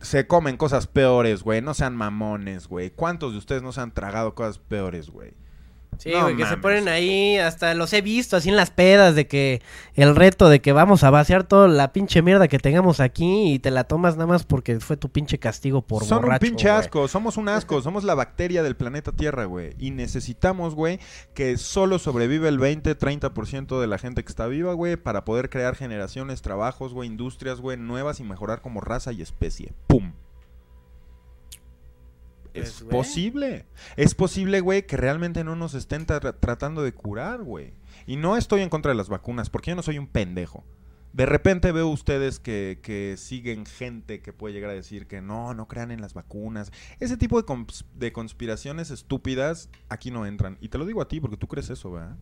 [0.00, 2.90] se comen cosas peores, güey, no sean mamones, güey.
[2.90, 5.32] ¿Cuántos de ustedes no se han tragado cosas peores, güey?
[5.98, 9.14] Sí, No güey, que se ponen ahí, hasta los he visto así en las pedas
[9.14, 9.62] de que
[9.94, 13.58] el reto de que vamos a vaciar toda la pinche mierda que tengamos aquí y
[13.58, 16.44] te la tomas nada más porque fue tu pinche castigo por Son borracho.
[16.44, 16.78] un pinche güey.
[16.80, 19.74] asco, somos un asco, somos la bacteria del planeta Tierra, güey.
[19.78, 20.98] Y necesitamos, güey,
[21.34, 25.76] que solo sobrevive el 20-30% de la gente que está viva, güey, para poder crear
[25.76, 29.72] generaciones, trabajos, güey, industrias, güey, nuevas y mejorar como raza y especie.
[29.86, 30.12] ¡Pum!
[32.54, 33.66] Pues, es posible.
[33.96, 37.74] Es posible, güey, que realmente no nos estén tra- tratando de curar, güey.
[38.06, 40.64] Y no estoy en contra de las vacunas, porque yo no soy un pendejo.
[41.12, 45.54] De repente veo ustedes que, que siguen gente que puede llegar a decir que no,
[45.54, 46.72] no crean en las vacunas.
[46.98, 50.58] Ese tipo de, cons- de conspiraciones estúpidas aquí no entran.
[50.60, 52.16] Y te lo digo a ti porque tú crees eso, ¿verdad?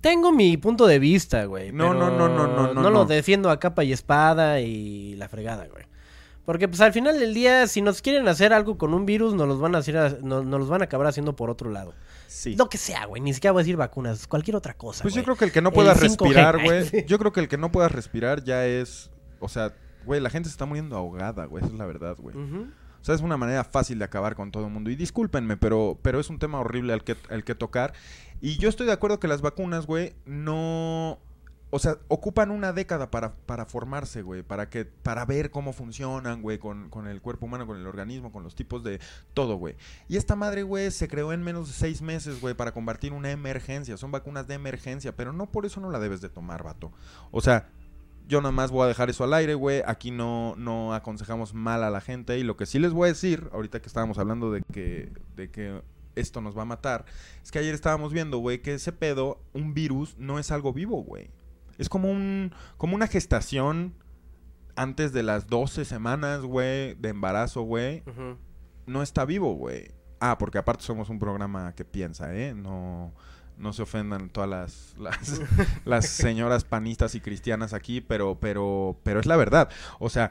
[0.00, 1.72] Tengo mi punto de vista, güey.
[1.72, 3.04] No, pero no, no, no, no, no, No lo no.
[3.06, 5.84] defiendo a capa y espada y la fregada, güey.
[6.46, 9.46] Porque pues al final del día, si nos quieren hacer algo con un virus, nos
[9.48, 11.92] los van a hacer, a- no- nos los van a acabar haciendo por otro lado.
[12.28, 12.54] Sí.
[12.56, 13.20] Lo que sea, güey.
[13.20, 15.02] Ni siquiera voy a decir vacunas, cualquier otra cosa.
[15.02, 16.00] Pues yo creo que el que no pueda 5G.
[16.00, 17.04] respirar, güey.
[17.06, 19.10] Yo creo que el que no pueda respirar ya es.
[19.40, 21.62] O sea, güey, la gente se está muriendo ahogada, güey.
[21.64, 22.36] Esa es la verdad, güey.
[22.36, 24.88] O sea, es una manera fácil de acabar con todo el mundo.
[24.90, 27.92] Y discúlpenme, pero, pero es un tema horrible al que, al que tocar.
[28.40, 31.18] Y yo estoy de acuerdo que las vacunas, güey, no
[31.70, 36.40] o sea, ocupan una década para, para formarse, güey, para que, para ver cómo funcionan,
[36.40, 39.00] güey, con, con el cuerpo humano, con el organismo, con los tipos de
[39.34, 39.74] todo, güey.
[40.08, 43.32] Y esta madre, güey, se creó en menos de seis meses, güey, para combatir una
[43.32, 43.96] emergencia.
[43.96, 46.92] Son vacunas de emergencia, pero no por eso no la debes de tomar, vato.
[47.32, 47.68] O sea,
[48.28, 49.82] yo nada más voy a dejar eso al aire, güey.
[49.86, 52.38] Aquí no, no aconsejamos mal a la gente.
[52.38, 55.50] Y lo que sí les voy a decir, ahorita que estábamos hablando de que, de
[55.50, 55.82] que
[56.14, 57.04] esto nos va a matar,
[57.42, 61.02] es que ayer estábamos viendo, güey, que ese pedo, un virus, no es algo vivo,
[61.02, 61.30] güey.
[61.78, 63.94] Es como un, como una gestación
[64.76, 68.02] antes de las 12 semanas, güey, de embarazo, güey.
[68.86, 69.90] No está vivo, güey.
[70.20, 72.54] Ah, porque aparte somos un programa que piensa, ¿eh?
[72.54, 73.12] No,
[73.58, 75.40] no se ofendan todas las, las,
[75.84, 79.70] las señoras panistas y cristianas aquí, pero, pero, pero es la verdad.
[79.98, 80.30] O sea,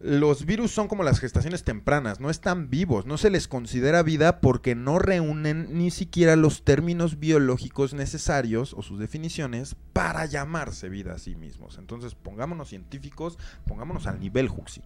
[0.00, 4.40] los virus son como las gestaciones tempranas, no están vivos, no se les considera vida
[4.40, 11.14] porque no reúnen ni siquiera los términos biológicos necesarios o sus definiciones para llamarse vida
[11.14, 11.78] a sí mismos.
[11.78, 14.82] Entonces, pongámonos científicos, pongámonos al nivel Huxi.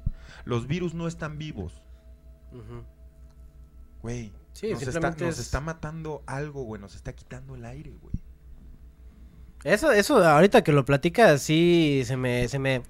[0.47, 1.83] Los virus no están vivos,
[4.03, 4.33] güey.
[4.53, 8.15] Sí, nos, está, nos es- está matando algo, güey, nos está quitando el aire, güey.
[9.65, 12.83] Eso, eso, ahorita que lo platicas, sí, se me, se me,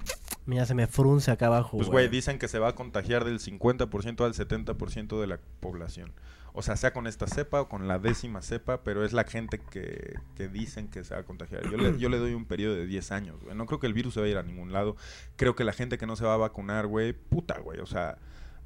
[0.46, 3.38] mira, se me frunce acá abajo, Pues, güey, dicen que se va a contagiar del
[3.38, 6.12] 50% al 70% de la población.
[6.54, 9.58] O sea, sea con esta cepa o con la décima cepa, pero es la gente
[9.58, 11.70] que, que dicen que se va a contagiar.
[11.70, 13.56] Yo le, yo le doy un periodo de 10 años, güey.
[13.56, 14.96] No creo que el virus se vaya a ir a ningún lado.
[15.36, 17.80] Creo que la gente que no se va a vacunar, güey, puta, güey.
[17.80, 18.18] O sea,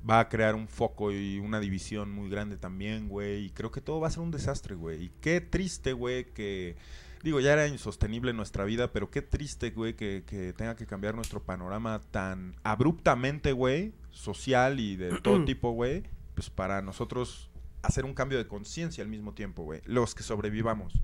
[0.09, 3.47] va a crear un foco y una división muy grande también, güey.
[3.47, 5.05] Y creo que todo va a ser un desastre, güey.
[5.05, 6.77] Y qué triste, güey, que...
[7.23, 11.15] Digo, ya era insostenible nuestra vida, pero qué triste, güey, que, que tenga que cambiar
[11.15, 17.51] nuestro panorama tan abruptamente, güey, social y de todo tipo, güey, pues para nosotros
[17.83, 21.03] hacer un cambio de conciencia al mismo tiempo, güey, los que sobrevivamos.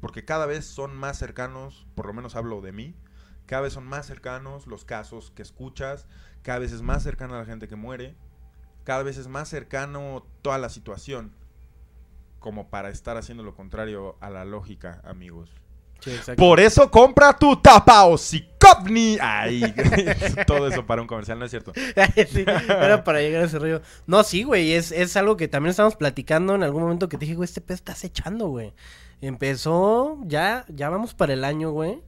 [0.00, 2.94] Porque cada vez son más cercanos, por lo menos hablo de mí,
[3.46, 6.06] cada vez son más cercanos los casos que escuchas,
[6.42, 8.16] cada vez es más cercana la gente que muere,
[8.84, 11.32] cada vez es más cercano toda la situación
[12.42, 15.50] como para estar haciendo lo contrario a la lógica, amigos.
[16.00, 16.10] Sí.
[16.36, 18.16] Por eso compra tu tapa o.
[19.20, 19.74] Ay,
[20.46, 21.72] todo eso para un comercial, no es cierto.
[22.28, 23.80] Sí, era para llegar a ese rollo.
[24.06, 27.24] No, sí, güey, es, es algo que también estamos platicando en algún momento que te
[27.24, 28.72] dije, güey, este pez estás echando, güey.
[29.20, 32.02] Empezó, ya, ya vamos para el año, güey.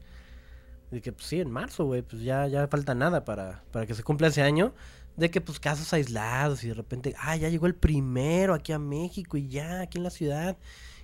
[0.91, 3.95] De que, pues sí, en marzo, güey, pues ya, ya falta nada para, para que
[3.95, 4.75] se cumpla ese año.
[5.17, 8.79] De que, pues, casos aislados y de repente, ah, ya llegó el primero aquí a
[8.79, 10.57] México y ya, aquí en la ciudad.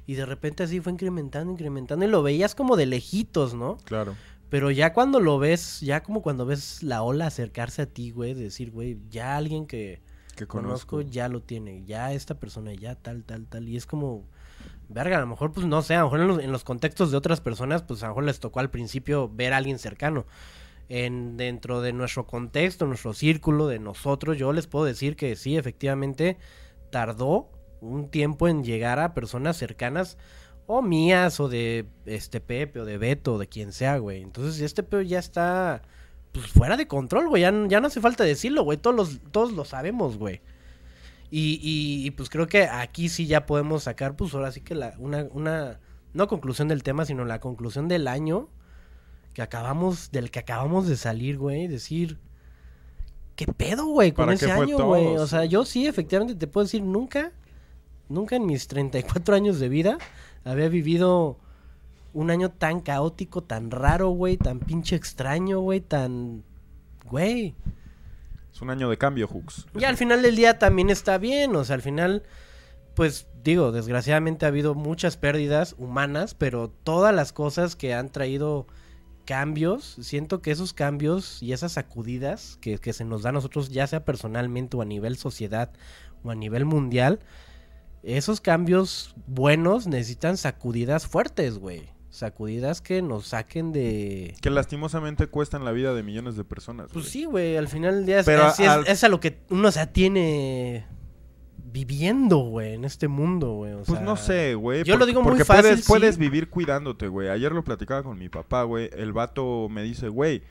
[0.07, 2.05] Y de repente así fue incrementando, incrementando.
[2.05, 3.77] Y lo veías como de lejitos, ¿no?
[3.85, 4.17] Claro.
[4.49, 8.35] Pero ya cuando lo ves, ya como cuando ves la ola acercarse a ti, güey,
[8.35, 10.01] de decir, güey, ya alguien que
[10.35, 10.97] Que conozco.
[10.97, 11.13] conozco.
[11.13, 13.69] ya lo tiene, ya esta persona, ya tal, tal, tal.
[13.69, 14.25] Y es como,
[14.89, 17.13] verga, a lo mejor, pues no sé, a lo mejor en los, en los contextos
[17.13, 20.27] de otras personas, pues a lo mejor les tocó al principio ver a alguien cercano.
[20.91, 25.57] En, dentro de nuestro contexto, nuestro círculo, de nosotros, yo les puedo decir que sí,
[25.57, 26.37] efectivamente,
[26.91, 27.49] tardó
[27.81, 30.19] un tiempo en llegar a personas cercanas
[30.67, 34.23] o mías o de este Pepe o de Beto o de quien sea, güey.
[34.23, 35.83] Entonces este pedo ya está
[36.33, 37.43] pues fuera de control, güey.
[37.43, 38.79] Ya, ya no hace falta decirlo, güey.
[38.79, 40.41] Todos, los, todos lo sabemos, güey.
[41.31, 44.75] Y, y, y, pues creo que aquí sí ya podemos sacar, pues ahora sí que
[44.75, 45.79] la, una, una,
[46.13, 48.49] no conclusión del tema, sino la conclusión del año
[49.33, 51.69] que acabamos, del que acabamos de salir, güey.
[51.69, 52.19] Decir,
[53.37, 55.17] ¿qué pedo, güey, con ¿Para qué ese año, güey?
[55.17, 57.33] O sea, yo sí, efectivamente, te puedo decir, nunca,
[58.09, 59.99] nunca en mis 34 años de vida
[60.45, 61.39] había vivido
[62.13, 66.43] un año tan caótico, tan raro, güey, tan pinche extraño, güey, tan...
[67.09, 67.55] Güey.
[68.53, 69.67] Es un año de cambio, Hooks.
[69.79, 72.25] Y al final del día también está bien, o sea, al final,
[72.95, 78.67] pues digo, desgraciadamente ha habido muchas pérdidas humanas, pero todas las cosas que han traído
[79.31, 83.71] cambios, siento que esos cambios y esas sacudidas que, que se nos da a nosotros,
[83.71, 85.71] ya sea personalmente o a nivel sociedad
[86.25, 87.21] o a nivel mundial,
[88.03, 91.89] esos cambios buenos necesitan sacudidas fuertes, güey.
[92.11, 94.35] Sacudidas que nos saquen de...
[94.41, 96.89] Que lastimosamente cuestan la vida de millones de personas.
[96.93, 99.21] Pues sí, güey, al final del día es, Pero así es, al- es a lo
[99.21, 100.87] que uno se atiene
[101.73, 103.73] viviendo, güey, en este mundo, güey.
[103.73, 104.85] o Pues sea, no sé, güey.
[104.85, 105.89] yo lo digo muy porque fácil, Puedes, sí.
[105.89, 107.29] puedes vivir cuidándote, güey.
[107.29, 108.91] Ayer lo platicaba con mi papá, güey.
[108.93, 110.43] El vato me dice, güey.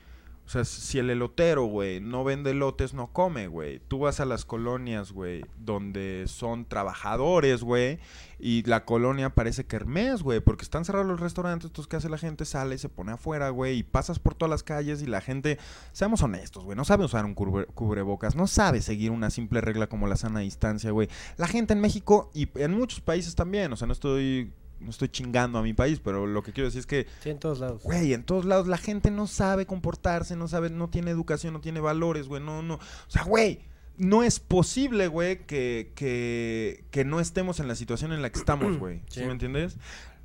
[0.50, 3.78] O sea, si el elotero, güey, no vende elotes, no come, güey.
[3.86, 8.00] Tú vas a las colonias, güey, donde son trabajadores, güey.
[8.40, 11.66] Y la colonia parece kermés, güey, porque están cerrados los restaurantes.
[11.68, 12.44] Entonces, ¿qué hace la gente?
[12.44, 13.78] Sale, se pone afuera, güey.
[13.78, 15.56] Y pasas por todas las calles y la gente,
[15.92, 18.34] seamos honestos, güey, no sabe usar un cubre- cubrebocas.
[18.34, 21.08] No sabe seguir una simple regla como la sana distancia, güey.
[21.36, 25.08] La gente en México y en muchos países también, o sea, no estoy no estoy
[25.08, 27.82] chingando a mi país, pero lo que quiero decir es que, Sí, en todos lados.
[27.82, 31.60] güey, en todos lados la gente no sabe comportarse, no sabe, no tiene educación, no
[31.60, 32.74] tiene valores, güey, no, no.
[32.74, 33.60] O sea, güey,
[33.96, 38.38] no es posible, güey, que, que, que no estemos en la situación en la que
[38.38, 39.00] estamos, güey.
[39.08, 39.26] ¿Sí Sí.
[39.26, 39.76] me entiendes?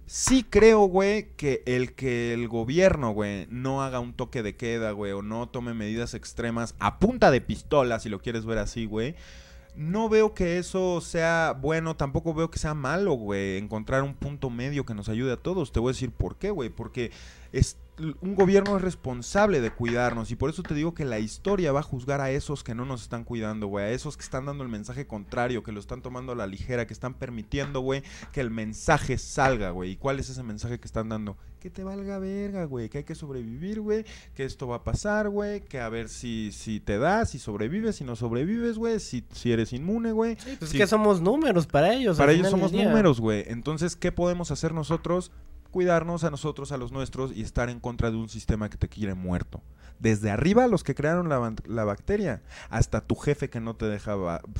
[0.07, 4.91] Sí creo, güey, que el que el gobierno, güey, no haga un toque de queda,
[4.91, 8.85] güey, o no tome medidas extremas a punta de pistola, si lo quieres ver así,
[8.85, 9.15] güey.
[9.75, 14.49] No veo que eso sea bueno, tampoco veo que sea malo, güey, encontrar un punto
[14.49, 15.71] medio que nos ayude a todos.
[15.71, 17.11] Te voy a decir por qué, güey, porque
[17.51, 21.71] es, un gobierno es responsable de cuidarnos y por eso te digo que la historia
[21.71, 24.45] va a juzgar a esos que no nos están cuidando, güey, a esos que están
[24.45, 28.03] dando el mensaje contrario, que lo están tomando a la ligera, que están permitiendo, güey,
[28.33, 29.91] que el mensaje salga, güey.
[29.91, 31.37] ¿Y cuál es ese mensaje que están dando?
[31.59, 34.05] Que te valga verga, güey, que hay que sobrevivir, güey,
[34.35, 37.95] que esto va a pasar, güey, que a ver si, si te da, si sobrevives,
[37.95, 40.35] si no sobrevives, güey, si, si eres inmune, güey.
[40.37, 42.17] Sí, pues si- es que somos números para ellos.
[42.17, 43.45] para ellos somos números, güey.
[43.47, 45.31] Entonces, ¿qué podemos hacer nosotros?
[45.75, 48.87] Cuidarnos a nosotros, a los nuestros y estar en contra de un sistema que te
[48.87, 49.61] quiere muerto.
[49.99, 54.15] Desde arriba, los que crearon la, la bacteria, hasta tu jefe que no te deja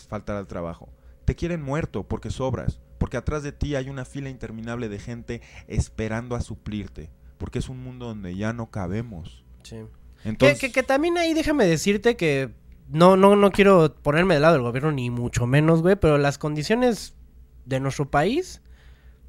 [0.09, 0.89] faltar al trabajo.
[1.23, 2.81] Te quieren muerto porque sobras.
[2.97, 7.09] Porque atrás de ti hay una fila interminable de gente esperando a suplirte.
[7.37, 9.45] Porque es un mundo donde ya no cabemos.
[9.63, 9.77] Sí.
[10.25, 12.49] Entonces, que, que- que también ahí déjame decirte que
[12.89, 16.37] no, no, no quiero ponerme del lado del gobierno ni mucho menos, güey, pero las
[16.37, 17.15] condiciones
[17.63, 18.61] de nuestro país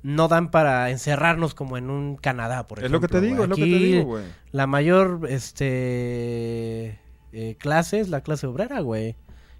[0.02, 2.98] no dan para encerrarnos como en un Canadá, por es ejemplo.
[3.00, 4.24] lo que te digo, es lo que te digo, güey.
[4.52, 7.00] La mayor este
[7.32, 9.16] eh, clase es la clase obrera, güey.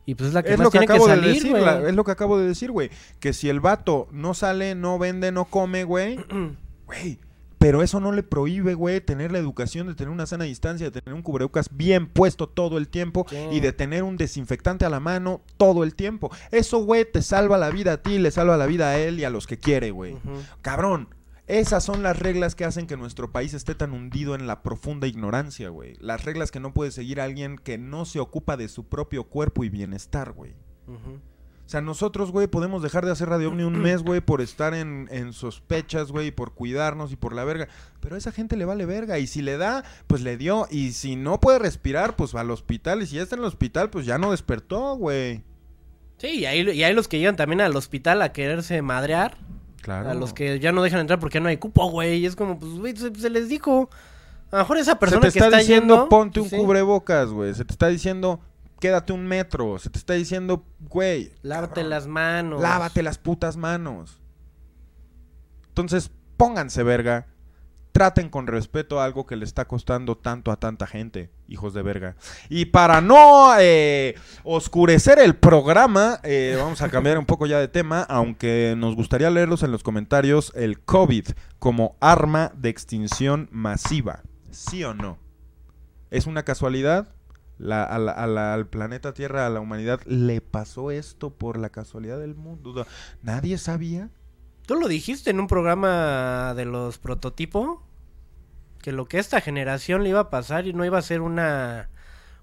[0.09, 1.65] Y pues es la que es más lo que tiene que de salir, decir, güey.
[1.65, 2.91] la- es lo que acabo de decir, güey.
[3.19, 6.17] Que si el vato no sale, no vende, no come, güey,
[6.87, 7.19] güey.
[7.67, 11.01] Pero eso no le prohíbe, güey, tener la educación de tener una sana distancia, de
[11.01, 15.01] tener un cubrebocas bien puesto todo el tiempo y de tener un desinfectante a la
[15.01, 16.31] mano todo el tiempo.
[16.53, 19.25] Eso, güey, te salva la vida a ti, le salva la vida a él y
[19.25, 20.17] a los que quiere, güey.
[20.63, 21.09] Cabrón,
[21.49, 25.09] esas son las reglas que hacen que nuestro país esté tan hundido en la profunda
[25.09, 25.97] ignorancia, güey.
[25.99, 29.65] Las reglas que no puede seguir alguien que no se ocupa de su propio cuerpo
[29.65, 30.55] y bienestar, güey.
[31.67, 34.73] O sea, nosotros, güey, podemos dejar de hacer Radio Ovni un mes, güey, por estar
[34.73, 37.67] en, en sospechas, güey, por cuidarnos y por la verga.
[38.01, 39.19] Pero a esa gente le vale verga.
[39.19, 40.69] Y si le da, pues le dio.
[40.71, 43.03] Y si no puede respirar, pues va al hospital.
[43.03, 45.43] Y si ya está en el hospital, pues ya no despertó, güey.
[46.19, 49.37] Sí, y hay, y hay los que llegan también al hospital a quererse madrear.
[49.83, 50.11] Claro.
[50.11, 52.19] A los que ya no dejan entrar porque no hay cupo, güey.
[52.19, 53.91] Y es como, pues, güey, se, se les dijo.
[54.53, 56.57] A lo mejor esa persona se te que está, está diciendo, yendo, ponte un sí,
[56.57, 57.53] cubrebocas, güey.
[57.55, 58.41] Se te está diciendo,
[58.81, 59.79] quédate un metro.
[59.79, 61.33] Se te está diciendo, güey.
[61.43, 62.63] Lávate cabrón, las manos.
[62.63, 64.21] Lávate las putas manos.
[65.69, 67.27] Entonces, pónganse verga.
[67.93, 72.15] Traten con respeto algo que le está costando tanto a tanta gente, hijos de verga.
[72.51, 77.69] Y para no eh, oscurecer el programa, eh, vamos a cambiar un poco ya de
[77.69, 84.21] tema, aunque nos gustaría leerlos en los comentarios, el COVID como arma de extinción masiva.
[84.51, 85.17] ¿Sí o no?
[86.11, 87.16] ¿Es una casualidad?
[87.59, 91.57] La- a la- a la- al planeta Tierra, a la humanidad, le pasó esto por
[91.59, 92.71] la casualidad del mundo.
[92.71, 92.87] O sea,
[93.23, 94.11] Nadie sabía.
[94.67, 97.83] Tú lo dijiste en un programa de los prototipo.
[98.83, 101.21] Que lo que a esta generación le iba a pasar y no iba a ser
[101.21, 101.89] una.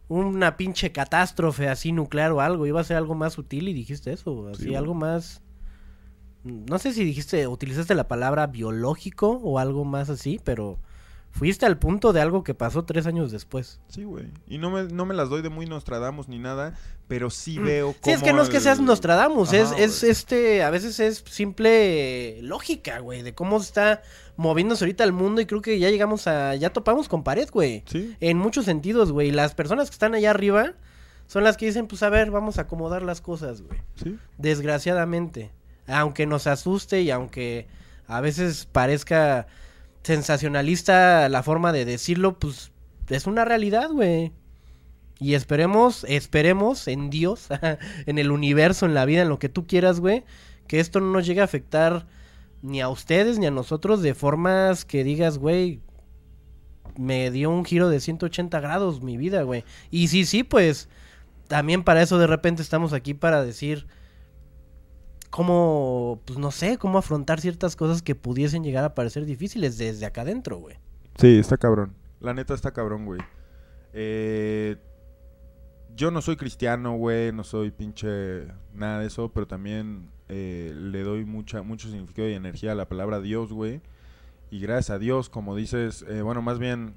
[0.09, 2.65] Una pinche catástrofe así nuclear o algo.
[2.65, 4.49] Iba a ser algo más sutil y dijiste eso.
[4.49, 5.41] Así, Sí, algo más.
[6.43, 10.77] No sé si dijiste, utilizaste la palabra biológico o algo más así, pero
[11.34, 13.81] fuiste al punto de algo que pasó tres años después.
[13.89, 14.27] Sí, güey.
[14.47, 16.75] Y no me, no me las doy de muy Nostradamus ni nada,
[17.07, 17.95] pero sí veo Mm.
[18.03, 21.23] Sí, es que cómo no es que seas Nostradamus, es, es este, a veces es
[21.27, 24.03] simple lógica, güey, de cómo está
[24.38, 27.84] moviéndose ahorita el mundo y creo que ya llegamos a, ya topamos con pared, güey.
[27.88, 29.31] Sí, En muchos sentidos, güey.
[29.31, 30.73] Las personas que están allá arriba
[31.25, 33.79] son las que dicen, pues a ver, vamos a acomodar las cosas, güey.
[33.95, 34.17] sí.
[34.38, 35.51] Desgraciadamente.
[35.88, 37.67] Aunque nos asuste y aunque
[38.07, 39.47] a veces parezca
[40.03, 42.71] sensacionalista la forma de decirlo, pues
[43.09, 44.31] es una realidad, güey.
[45.19, 47.47] Y esperemos, esperemos en Dios,
[48.05, 50.25] en el universo, en la vida, en lo que tú quieras, güey,
[50.67, 52.07] que esto no nos llegue a afectar
[52.61, 55.81] ni a ustedes ni a nosotros de formas que digas, güey,
[56.97, 59.63] me dio un giro de 180 grados mi vida, güey.
[59.91, 60.89] Y sí, sí, pues
[61.47, 63.87] también para eso de repente estamos aquí para decir
[65.34, 70.05] cómo, pues no sé, cómo afrontar ciertas cosas que pudiesen llegar a parecer difíciles desde
[70.05, 70.77] acá adentro, güey.
[71.17, 71.95] Sí, está cabrón.
[72.19, 73.19] La neta está cabrón, güey.
[73.93, 74.77] Eh,
[75.95, 81.01] yo no soy cristiano, güey, no soy pinche nada de eso, pero también eh, le
[81.01, 83.81] doy mucha, mucho significado y energía a la palabra Dios, güey.
[84.51, 86.93] Y gracias a Dios, como dices, eh, bueno, más bien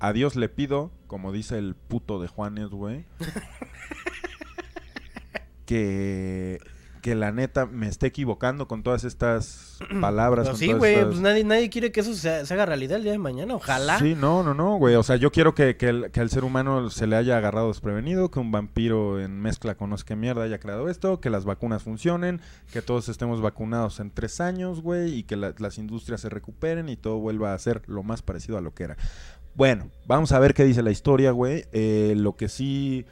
[0.00, 3.04] a Dios le pido, como dice el puto de Juanes, güey,
[5.66, 6.58] que,
[7.06, 10.46] que la neta me esté equivocando con todas estas palabras.
[10.46, 12.96] Pero con sí, güey, estas- pues nadie, nadie quiere que eso se, se haga realidad
[12.96, 14.00] el día de mañana, ojalá.
[14.00, 14.96] Sí, no, no, no, güey.
[14.96, 17.68] O sea, yo quiero que, que, el- que al ser humano se le haya agarrado
[17.68, 21.30] desprevenido, que un vampiro en mezcla con no sé qué mierda haya creado esto, que
[21.30, 22.40] las vacunas funcionen,
[22.72, 26.88] que todos estemos vacunados en tres años, güey, y que la- las industrias se recuperen
[26.88, 28.96] y todo vuelva a ser lo más parecido a lo que era.
[29.54, 31.66] Bueno, vamos a ver qué dice la historia, güey.
[31.70, 33.06] Eh, lo que sí...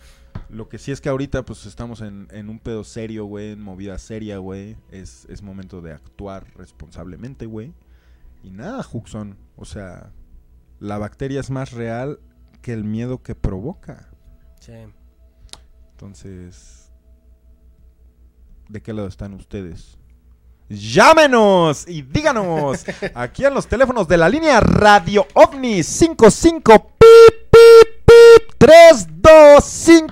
[0.55, 3.61] Lo que sí es que ahorita pues estamos en, en un pedo serio, güey, en
[3.61, 4.77] movida seria, güey.
[4.93, 7.75] Es, es momento de actuar responsablemente, güey.
[8.45, 9.37] Y nada, Juxon.
[9.57, 10.13] O sea,
[10.79, 12.21] la bacteria es más real
[12.63, 14.11] que el miedo que provoca.
[14.61, 14.73] Sí.
[15.91, 16.93] Entonces,
[18.69, 19.99] ¿de qué lado están ustedes?
[20.69, 22.85] Llámenos y díganos
[23.15, 29.21] aquí en los teléfonos de la línea Radio OVNI 55 pip pip pip 325 pip
[29.21, 30.04] 2.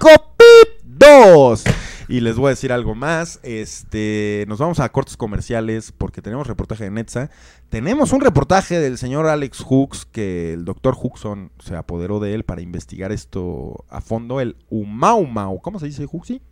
[2.13, 6.47] Y les voy a decir algo más, este, nos vamos a cortes comerciales porque tenemos
[6.47, 7.31] reportaje de Netza.
[7.71, 12.45] Tenemos un reportaje del señor Alex Hooks que el doctor Huxon se apoderó de él
[12.45, 16.43] para investigar esto a fondo, el Umaumau, ¿cómo se dice Huxi?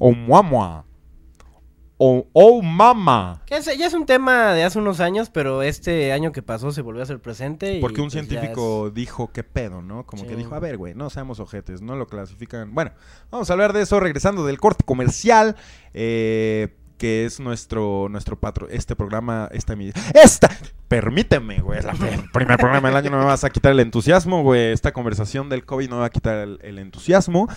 [0.00, 0.87] O muamua.
[2.00, 3.42] Oh Mama.
[3.44, 6.80] Que ya es un tema de hace unos años, pero este año que pasó se
[6.80, 7.74] volvió a ser presente.
[7.74, 10.06] y, Porque un pues, científico dijo qué pedo, ¿no?
[10.06, 12.72] Como que dijo, a ver, güey, no seamos ojetes, no lo clasifican.
[12.72, 12.92] Bueno,
[13.30, 15.56] vamos a hablar de eso regresando del corte comercial,
[15.92, 19.74] eh, que es nuestro, nuestro patro, este programa, esta,
[20.14, 20.50] esta,
[20.88, 23.80] permíteme, güey, es la- el primer programa del año, no me vas a quitar el
[23.80, 27.48] entusiasmo, güey, esta conversación del COVID no me va a quitar el, el entusiasmo.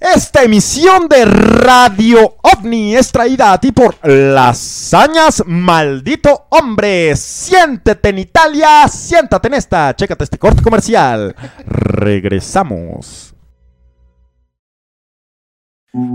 [0.00, 7.16] Esta emisión de Radio OVNI es traída a ti por Lasañas Maldito Hombre.
[7.16, 9.96] Siéntete en Italia, siéntate en esta.
[9.96, 11.34] Chécate este corte comercial.
[11.66, 13.34] Regresamos.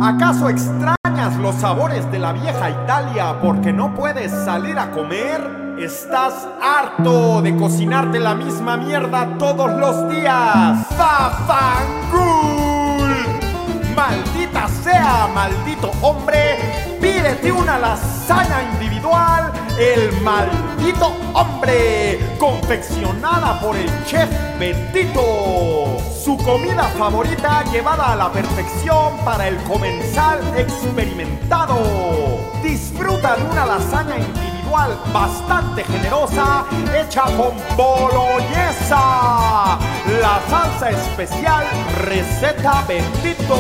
[0.02, 5.76] ¿Acaso extrañas los sabores de la vieja Italia porque no puedes salir a comer?
[5.78, 10.88] ¿Estás harto de cocinarte la misma mierda todos los días?
[10.96, 12.73] ¡Fafangul!
[13.96, 16.58] ¡Maldita sea, maldito hombre!
[17.00, 25.98] Pídete una lasaña individual, el maldito hombre, confeccionada por el chef Betito.
[26.24, 31.78] Su comida favorita llevada a la perfección para el comensal experimentado.
[32.64, 34.53] Disfruta de una lasaña individual
[35.14, 36.66] bastante generosa,
[36.96, 38.98] hecha con boloñesa.
[40.20, 41.66] La salsa especial
[42.06, 43.56] receta Betito.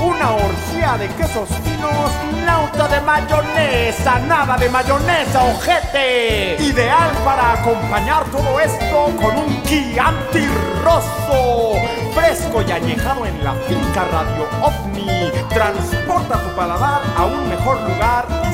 [0.00, 2.10] Una orgía de quesos finos,
[2.44, 6.56] nauta de mayonesa, nada de mayonesa, ojete.
[6.62, 10.46] Ideal para acompañar todo esto con un Chianti
[10.84, 11.72] rosso,
[12.14, 15.32] fresco y añejado en la finca Radio OVNI.
[15.48, 18.47] Transporta tu paladar a un mejor lugar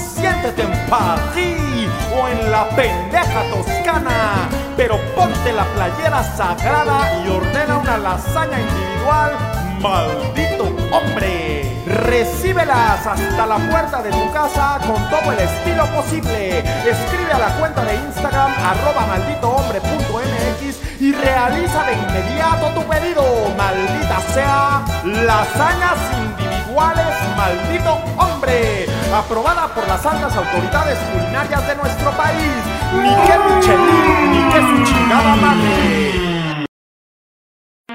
[0.49, 4.49] en París o en la pendeja Toscana.
[4.77, 11.63] Pero ponte la playera sagrada y ordena una lasaña individual ¡Maldito hombre!
[11.87, 16.61] Recíbelas hasta la puerta de tu casa con todo el estilo posible.
[16.61, 23.53] Escribe a la cuenta de Instagram arroba malditohombre.mx y realiza de inmediato tu pedido.
[23.59, 28.87] Maldita sea, lasañas individuales, maldito hombre.
[29.15, 32.53] Aprobada por las altas autoridades culinarias de nuestro país.
[32.95, 36.67] Ni que Michelin, ni que su chingada madre.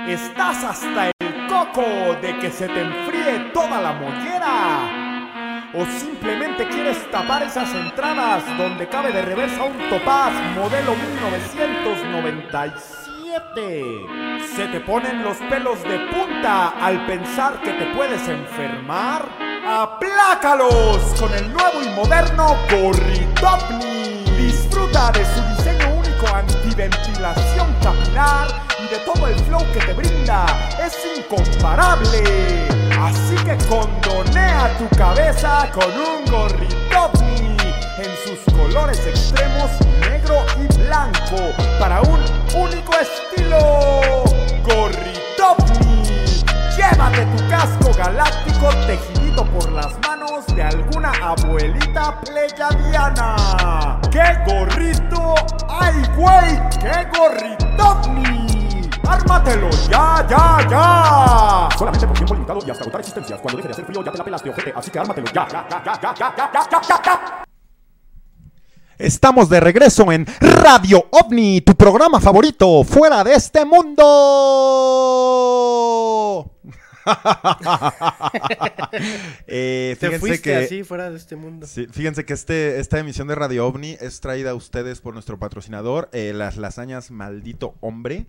[0.07, 1.83] Estás hasta el coco
[2.21, 5.09] de que se te enfríe toda la mollera.
[5.73, 10.95] O simplemente quieres tapar esas entradas donde cabe de reversa un topaz modelo
[13.29, 14.47] 1997.
[14.55, 19.27] Se te ponen los pelos de punta al pensar que te puedes enfermar.
[19.67, 24.23] ¡Aplácalos con el nuevo y moderno Gorritopni!
[24.35, 28.47] Disfruta de su diseño único antiventilación capilar
[28.83, 30.45] y de todo el flow que te brinda.
[30.83, 32.67] Es incomparable.
[32.99, 37.58] Así que condonea tu cabeza con un Gorritopni
[38.01, 42.19] en sus colores extremos negro y blanco para un
[42.55, 44.23] único estilo.
[44.63, 46.03] Gorritopni.
[46.77, 53.99] Llévate tu casco galáctico tejidito por las manos de alguna abuelita pleyadiana.
[54.11, 55.35] ¡Qué gorrito!
[55.67, 56.59] ¡Ay, güey!
[56.79, 58.89] ¡Qué gorritovni!
[59.07, 61.69] ¡Ármatelo ya, ya, ya!
[61.77, 63.41] Solamente por tiempo limitado y hasta agotar existencias.
[63.41, 64.73] Cuando deje de hacer frío ya te la pelaste, ojete.
[64.75, 67.48] Así que ármatelo ya, ya, ya, ya, ya, ya, ya.
[68.99, 74.05] Estamos de regreso en Radio OVNI, tu programa favorito fuera de este mundo.
[79.47, 81.65] Eh, Te fuiste que, así fuera de este mundo.
[81.65, 85.39] sí, fíjense que este, esta emisión de Radio OVNI es traída a ustedes por nuestro
[85.39, 88.27] patrocinador, eh, las lasañas Maldito Hombre.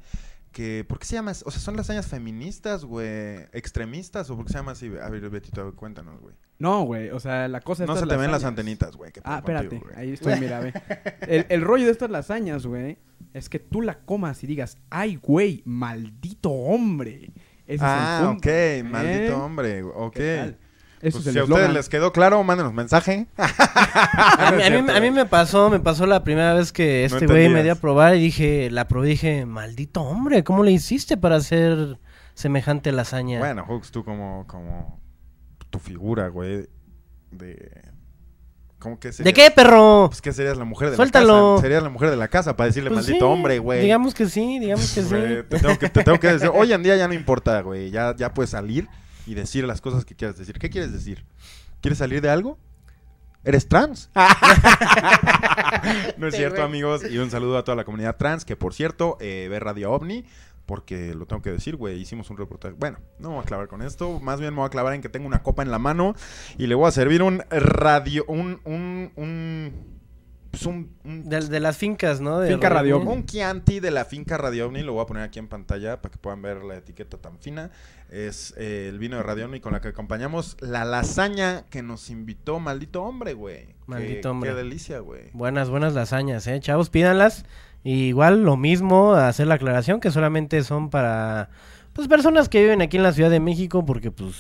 [0.53, 1.31] Que, ¿Por qué se llama?
[1.31, 3.09] O sea, ¿son lasañas feministas, güey?
[3.53, 4.29] ¿Extremistas?
[4.31, 4.91] ¿O por qué se llama así?
[5.01, 6.35] A ver, Betito, cuéntanos, güey.
[6.59, 9.13] No, güey, o sea, la cosa No estas se te ven las antenitas, güey.
[9.13, 10.73] ¿qué Ah, espérate, contigo, ahí estoy, mira, ve.
[11.29, 12.99] El, el rollo de estas lasañas, güey,
[13.33, 17.33] es que tú la comas y digas, ay, güey, maldito hombre.
[17.67, 18.83] Ese es el Ah, punto, ok, ¿eh?
[18.85, 20.13] maldito hombre, ok.
[20.15, 20.59] ¿Qué tal?
[21.01, 23.27] Pues es si a ustedes les quedó claro, mándenos mensaje.
[23.37, 27.27] A mí, a mí- a mí me pasó, me pasó la primera vez que este
[27.27, 30.73] güey me dio a probar y dije, la probé y dije, maldito hombre, ¿cómo le
[30.73, 31.99] hiciste para hacer
[32.35, 33.39] semejante lasaña?
[33.39, 35.01] Bueno, Hooks, tú como, como
[35.71, 36.69] tu figura, güey,
[37.31, 37.83] de...
[38.79, 40.07] ¿Cómo que ¿De qué, perro?
[40.09, 41.57] Pues que serías la mujer de la Suéltalo.
[41.57, 41.63] casa.
[41.63, 43.83] Serías la mujer de la casa para decirle Pues maldito sí, hombre, güey.
[43.83, 45.09] Digamos que sí, digamos que sí.
[45.11, 47.91] Te, tengo que, te tengo que decir, hoy en día ya no importa, güey.
[47.91, 48.89] Ya, ya puedes salir
[49.31, 50.59] y decir las cosas que quieras decir.
[50.59, 51.25] ¿Qué quieres decir?
[51.81, 52.59] ¿Quieres salir de algo?
[53.45, 54.11] ¿Eres trans?
[56.19, 57.09] no es cierto, amigos.
[57.09, 60.25] Y un saludo a toda la comunidad trans, que por cierto, eh, ve Radio OVNI,
[60.67, 62.01] porque lo tengo que decir, güey.
[62.01, 62.75] Hicimos un reportaje.
[62.77, 64.19] Bueno, no me voy a clavar con esto.
[64.19, 66.17] Más bien me voy a clavar en que tengo una copa en la mano
[66.59, 68.25] y le voy a servir un radio.
[68.27, 68.61] Un.
[68.65, 69.13] Un.
[69.15, 70.00] Un.
[70.51, 72.39] Pues un- un- De, de las fincas, ¿no?
[72.41, 73.11] De Finca Radio Ovni.
[73.13, 76.13] un Chianti de la finca Radio OVNI, lo voy a poner aquí en pantalla para
[76.13, 77.71] que puedan ver la etiqueta tan fina.
[78.11, 82.11] Es eh, el vino de Radio OVNI con la que acompañamos la lasaña que nos
[82.11, 83.67] invitó Maldito Hombre, güey.
[83.67, 84.51] Qué- Maldito Hombre.
[84.51, 85.31] Qué delicia, güey.
[85.33, 86.59] Buenas, buenas lasañas, ¿eh?
[86.61, 87.45] Chavos, pídanlas.
[87.85, 91.49] Y igual lo mismo, hacer la aclaración que solamente son para
[91.93, 94.35] pues personas que viven aquí en la Ciudad de México porque pues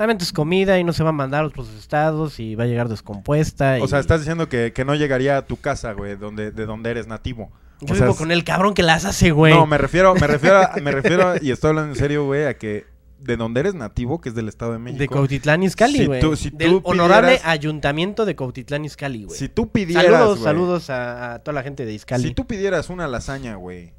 [0.00, 2.66] obviamente es comida y no se va a mandar a otros estados y va a
[2.66, 3.76] llegar descompuesta.
[3.80, 6.64] O y- sea, estás diciendo que, que no llegaría a tu casa, güey, donde, de
[6.66, 7.52] donde eres nativo.
[7.82, 9.52] Yo o sea, vivo con el cabrón que las hace, güey.
[9.54, 12.56] No, me refiero, me refiero, a- me refiero, y estoy hablando en serio, güey, a
[12.56, 12.86] que
[13.18, 14.98] de donde eres nativo, que es del Estado de México.
[15.00, 16.36] De Cuautitlán Izcalli, Si güey.
[16.36, 19.38] si Del tú honorable pidieras- ayuntamiento de Cuautitlán Izcalli, güey.
[19.38, 22.28] Si tú pidieras, saludos, saludos a, a toda la gente de Izcalli.
[22.28, 23.92] Si tú pidieras una lasaña, güey,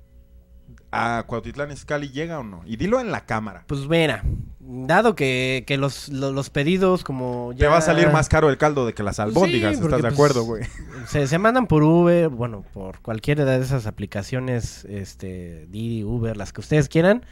[0.91, 2.61] a Cuautitlán Izcalli, ¿llega o no?
[2.65, 3.63] Y dilo en la cámara.
[3.67, 4.23] Pues mira,
[4.71, 7.59] dado que, que los, lo- los pedidos como ya...
[7.59, 10.13] Te va a salir más caro el caldo de que las albóndigas, ¿estás de pues,
[10.13, 10.63] acuerdo, güey?
[11.07, 16.53] Se, se mandan por Uber, bueno, por cualquiera de esas aplicaciones, este, Didi, Uber, las
[16.53, 17.25] que ustedes quieran.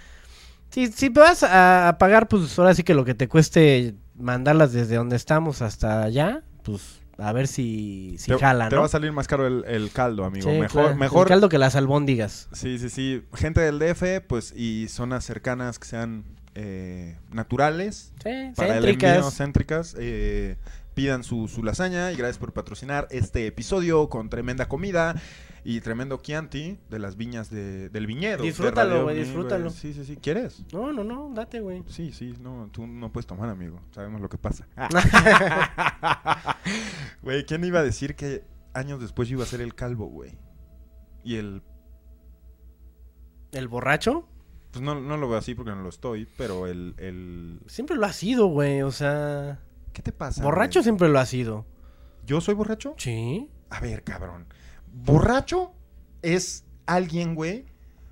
[0.70, 4.72] Si, si vas a, a pagar, pues ahora sí que lo que te cueste mandarlas
[4.74, 8.82] desde donde estamos hasta allá, pues a ver si, si te, jala, te ¿no?
[8.82, 10.50] va a salir más caro el, el caldo, amigo.
[10.50, 11.28] Sí, mejor, claro, mejor.
[11.28, 12.48] El caldo que las albóndigas.
[12.54, 13.24] Sí, sí, sí.
[13.34, 16.24] Gente del DF, pues, y zonas cercanas que sean
[16.56, 18.14] eh, naturales.
[18.24, 19.36] Sí, Para el envío, céntricas.
[19.38, 19.96] céntricas.
[20.00, 20.58] eh,
[20.94, 25.16] pidan su, su lasaña y gracias por patrocinar este episodio con tremenda comida
[25.64, 28.44] y tremendo Chianti de las viñas de, del viñedo.
[28.44, 29.70] Disfrútalo, güey, disfrútalo.
[29.70, 30.18] Sí, sí, sí.
[30.18, 30.64] ¿Quieres?
[30.74, 31.84] No, no, no, date, güey.
[31.88, 33.80] Sí, sí, no, tú no puedes tomar, amigo.
[33.92, 34.68] Sabemos lo que pasa.
[37.22, 38.44] Güey, ¿quién iba a decir que
[38.74, 40.38] años después yo iba a ser el calvo, güey?
[41.24, 41.62] Y el...
[43.52, 44.28] ¿El borracho?
[44.72, 46.94] Pues no, no lo veo así porque no lo estoy, pero el...
[46.98, 47.60] el...
[47.68, 49.60] Siempre lo ha sido, güey, o sea...
[49.94, 50.44] ¿Qué te pasa?
[50.44, 50.84] Borracho güey?
[50.84, 51.66] siempre lo ha sido.
[52.26, 52.94] ¿Yo soy borracho?
[52.98, 53.50] Sí.
[53.70, 54.46] A ver, cabrón.
[54.94, 55.72] Borracho
[56.22, 57.66] es alguien, güey.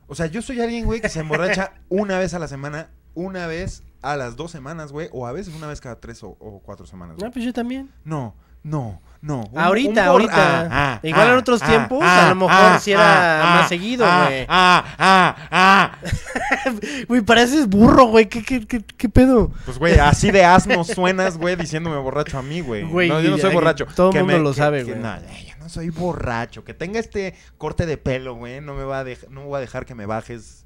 [0.08, 3.46] O sea, yo soy alguien, güey, que se emborracha una vez a la semana, una
[3.46, 6.62] vez a las dos semanas, güey, o a veces una vez cada tres o, o
[6.62, 7.18] cuatro semanas.
[7.18, 7.28] güey.
[7.28, 7.92] Ah, pues yo también.
[8.04, 9.44] No, no, no.
[9.52, 10.62] Un- ahorita, un ahorita.
[10.62, 13.56] Ah, ah, Igual en ah, otros ah, tiempos, a lo mejor ah, sí era ah,
[13.56, 14.46] más ah, seguido, güey.
[14.48, 15.98] Ah, ah, ah.
[17.08, 18.28] Güey, pareces burro, güey.
[18.28, 19.52] ¿Qué, qué, qué, qué pedo?
[19.66, 22.84] Pues, güey, así de asno suenas, güey, diciéndome borracho a mí, güey.
[22.84, 23.86] No, yo no soy borracho.
[23.96, 24.98] todo Que mundo lo que- sabe, güey.
[24.98, 26.64] no, yo no soy borracho.
[26.64, 29.62] Que tenga este corte de pelo, güey, no me va a dejar, no voy a
[29.62, 30.64] dejar que me bajes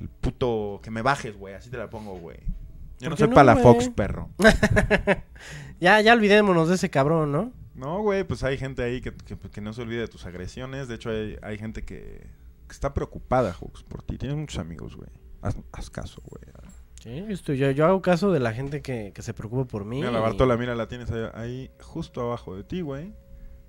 [0.00, 2.38] el puto, que me bajes, güey, así te la pongo, güey.
[3.00, 4.30] Yo no ¿Por qué soy no, palafox, perro.
[5.80, 7.52] Ya, ya olvidémonos de ese cabrón, ¿no?
[7.74, 10.86] No, güey, pues hay gente ahí que, que- que no se olvide de tus agresiones.
[10.88, 12.26] De hecho, hay, hay gente que,
[12.68, 14.16] que está preocupada, Hooks, por ti.
[14.16, 15.10] Tienes muchos amigos, güey.
[15.42, 16.44] Haz, haz caso, güey.
[17.02, 19.84] Sí, yo, estoy- yo, yo hago caso de la gente que, que se preocupa por
[19.84, 19.96] mí.
[19.96, 23.12] Mira la y- Bartola, mira, la tienes ahí, ahí justo abajo de ti, güey.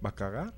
[0.06, 0.54] Va a cagar.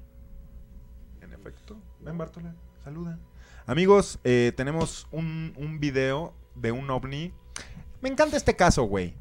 [1.21, 1.77] En efecto.
[2.01, 3.17] Ven, Bartola, saluda.
[3.65, 7.33] Amigos, eh, tenemos un, un video de un ovni.
[8.01, 9.15] Me encanta este caso, güey.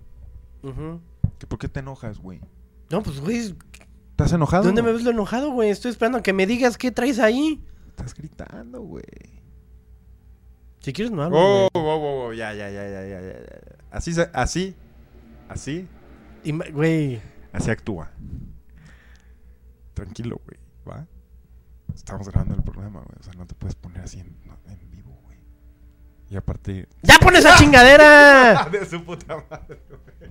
[0.62, 1.00] Ujú.
[1.38, 2.40] ¿Que ¿Por qué te enojas, güey?
[2.90, 3.54] No, pues, güey,
[4.16, 4.64] ¿Estás enojado?
[4.64, 5.68] ¿dónde me ves lo enojado, güey?
[5.68, 7.62] Estoy esperando a que me digas qué traes ahí.
[7.88, 9.04] Estás gritando, güey.
[10.80, 13.36] Si quieres, no hablo, Oh, oh, oh, oh, ya, ya, ya, ya, ya, ya.
[13.90, 14.74] Así, así,
[15.50, 15.86] así,
[16.72, 17.20] Güey,
[17.52, 18.10] así actúa.
[19.92, 20.58] Tranquilo, güey,
[20.88, 21.06] ¿va?
[21.94, 23.18] Estamos grabando el programa, güey.
[23.20, 24.34] O sea, no te puedes poner así en,
[24.90, 25.36] vivo, güey.
[26.30, 26.88] Y aparte...
[27.02, 28.66] ¡Ya pon esa chingadera!
[28.72, 30.30] de su puta madre, güey.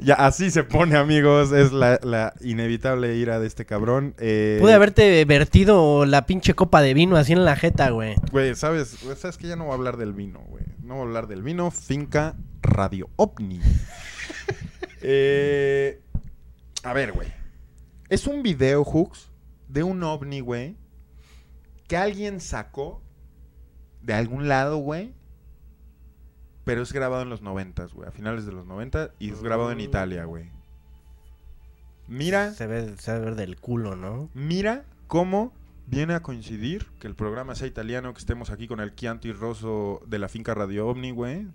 [0.00, 1.52] Ya, así se pone, amigos.
[1.52, 4.14] Es la, la inevitable ira de este cabrón.
[4.18, 8.14] Eh, Pude haberte vertido la pinche copa de vino así en la jeta, güey.
[8.32, 8.96] Güey, ¿sabes?
[9.16, 10.64] ¿Sabes que ya no voy a hablar del vino, güey?
[10.82, 11.70] No voy a hablar del vino.
[11.70, 13.60] Finca Radio OVNI.
[15.08, 16.00] Eh,
[16.82, 17.28] a ver, güey.
[18.08, 19.30] Es un video, Hooks,
[19.68, 20.76] de un ovni, güey,
[21.86, 23.02] que alguien sacó
[24.02, 25.14] de algún lado, güey.
[26.66, 28.08] Pero es grabado en los noventas, güey.
[28.08, 30.50] A finales de los 90 y es grabado en Italia, güey.
[32.08, 34.30] Mira, Se ve, se ve ver del culo, ¿no?
[34.34, 35.52] mira cómo
[35.86, 40.02] viene a coincidir que el programa sea italiano, que estemos aquí con el Chianti Rosso
[40.08, 41.46] de la finca Radio OVNI, güey.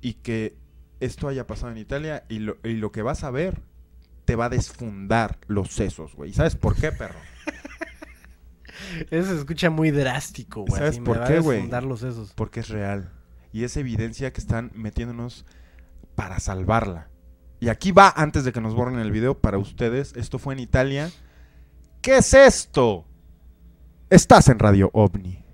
[0.00, 0.54] Y que
[1.00, 3.60] esto haya pasado en Italia y lo, y lo que vas a ver
[4.24, 6.30] te va a desfundar los sesos, güey.
[6.30, 7.18] ¿Y ¿Sabes por qué, perro?
[9.10, 10.78] Eso se escucha muy drástico, güey.
[10.78, 11.68] ¿Sabes por qué, güey?
[12.34, 13.12] Porque es real.
[13.52, 15.46] Y es evidencia que están metiéndonos
[16.14, 17.08] para salvarla.
[17.58, 20.14] Y aquí va, antes de que nos borren el video, para ustedes.
[20.16, 21.10] Esto fue en Italia.
[22.02, 23.06] ¿Qué es esto?
[24.10, 25.44] Estás en Radio OVNI.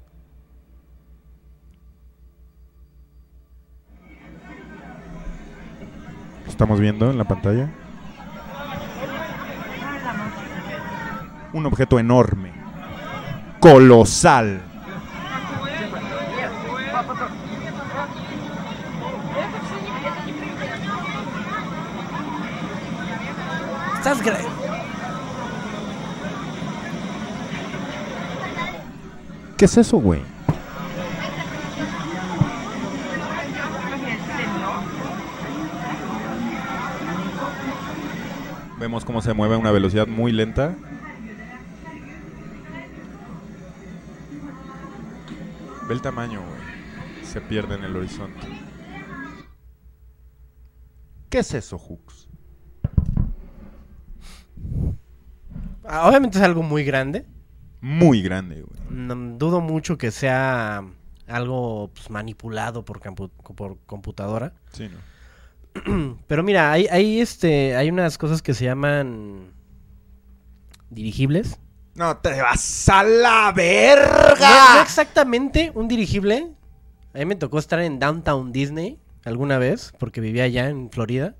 [6.44, 7.72] ¿Lo Estamos viendo en la pantalla.
[11.52, 12.61] Un objeto enorme.
[13.62, 14.60] Colosal.
[23.98, 24.18] Estás
[29.56, 30.20] ¿Qué es eso, güey?
[38.80, 40.74] Vemos cómo se mueve a una velocidad muy lenta.
[45.88, 47.24] Ve el tamaño, güey.
[47.24, 48.46] Se pierde en el horizonte.
[51.28, 52.28] ¿Qué es eso, Hooks?
[55.84, 57.26] Ah, Obviamente es algo muy grande.
[57.80, 58.80] Muy grande, güey.
[58.90, 60.84] No, dudo mucho que sea
[61.26, 63.00] algo pues, manipulado por,
[63.86, 64.54] computadora.
[64.72, 66.18] Sí, ¿no?
[66.26, 69.52] Pero mira, hay, hay, este, hay unas cosas que se llaman
[70.90, 71.58] dirigibles.
[71.94, 74.76] No te vas a la verga.
[74.76, 76.50] no exactamente un dirigible.
[77.14, 81.34] A mí me tocó estar en Downtown Disney alguna vez, porque vivía allá en Florida.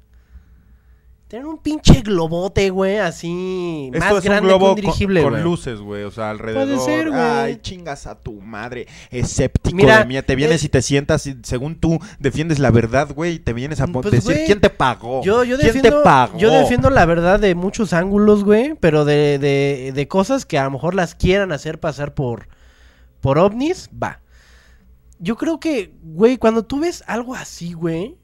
[1.33, 4.81] Tenían un pinche globote, güey, así Esto más es un grande globo que un con-
[4.83, 5.43] dirigible, con, güey.
[5.43, 6.79] luces, güey, o sea, alrededor.
[6.85, 7.21] ser, güey.
[7.23, 10.27] Ay, chingas a tu madre, escéptico Mira, de mía.
[10.27, 13.55] Te vienes es- y te sientas y según tú defiendes la verdad, güey, y te
[13.55, 15.23] vienes a Pues, decir quién te pagó.
[15.23, 16.37] Yo, yo, ¿Quién defiendo, te pagó?
[16.39, 20.65] yo defiendo la verdad de muchos ángulos, güey, pero de, de, de cosas que a
[20.65, 22.49] lo mejor las quieran hacer pasar por,
[23.23, 24.21] por ovnis, va.
[25.19, 28.17] Yo creo que, güey, cuando tú ves algo así, güey,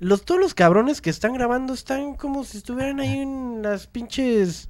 [0.00, 4.68] los, todos los cabrones que están grabando están como si estuvieran ahí en las pinches...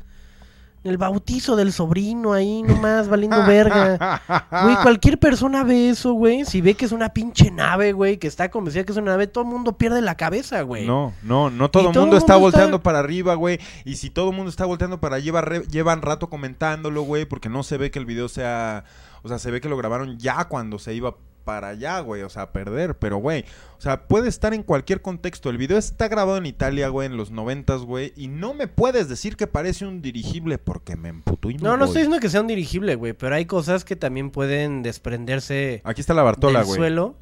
[0.85, 4.23] En el bautizo del sobrino ahí nomás valiendo verga.
[4.63, 6.45] Güey, cualquier persona ve eso, güey.
[6.45, 9.27] Si ve que es una pinche nave, güey, que está convencida que es una nave,
[9.27, 10.87] todo el mundo pierde la cabeza, güey.
[10.87, 13.59] No, no, no todo el mundo está volteando para arriba, güey.
[13.85, 17.65] Y si todo el mundo está volteando para re- llevan rato comentándolo, güey, porque no
[17.65, 18.85] se ve que el video sea...
[19.25, 21.17] O sea, se ve que lo grabaron ya cuando se iba
[21.49, 22.99] para allá, güey, o sea, a perder.
[22.99, 23.47] Pero, güey,
[23.79, 25.49] o sea, puede estar en cualquier contexto.
[25.49, 28.13] El video está grabado en Italia, güey, en los noventas, güey.
[28.17, 31.79] Y no me puedes decir que parece un dirigible porque me emputó y me No,
[31.79, 35.81] no estoy diciendo que sea un dirigible, güey, pero hay cosas que también pueden desprenderse
[35.85, 36.77] Aquí está la Bartola, del güey.
[36.77, 37.17] suelo.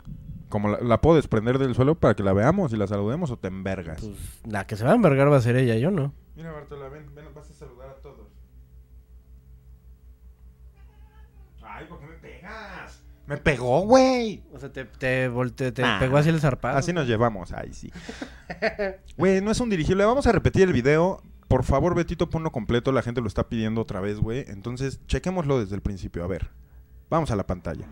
[0.48, 3.36] Como la, la puedo desprender del suelo para que la veamos y la saludemos o
[3.36, 4.00] te envergas.
[4.00, 6.12] Pues la que se va a envergar va a ser ella, yo no.
[6.34, 7.25] Mira, Bartola, ven, ven,
[13.26, 14.42] Me pegó, güey.
[14.52, 16.78] O sea, te, te, volte- te Ah, pegó así el zarpado.
[16.78, 17.90] Así nos llevamos, ay, sí.
[19.16, 20.04] Güey, no es un dirigible.
[20.04, 21.22] Vamos a repetir el video.
[21.48, 22.92] Por favor, Betito, ponlo completo.
[22.92, 24.44] La gente lo está pidiendo otra vez, güey.
[24.48, 26.22] Entonces, chequémoslo desde el principio.
[26.24, 26.50] A ver,
[27.10, 27.86] vamos a la pantalla.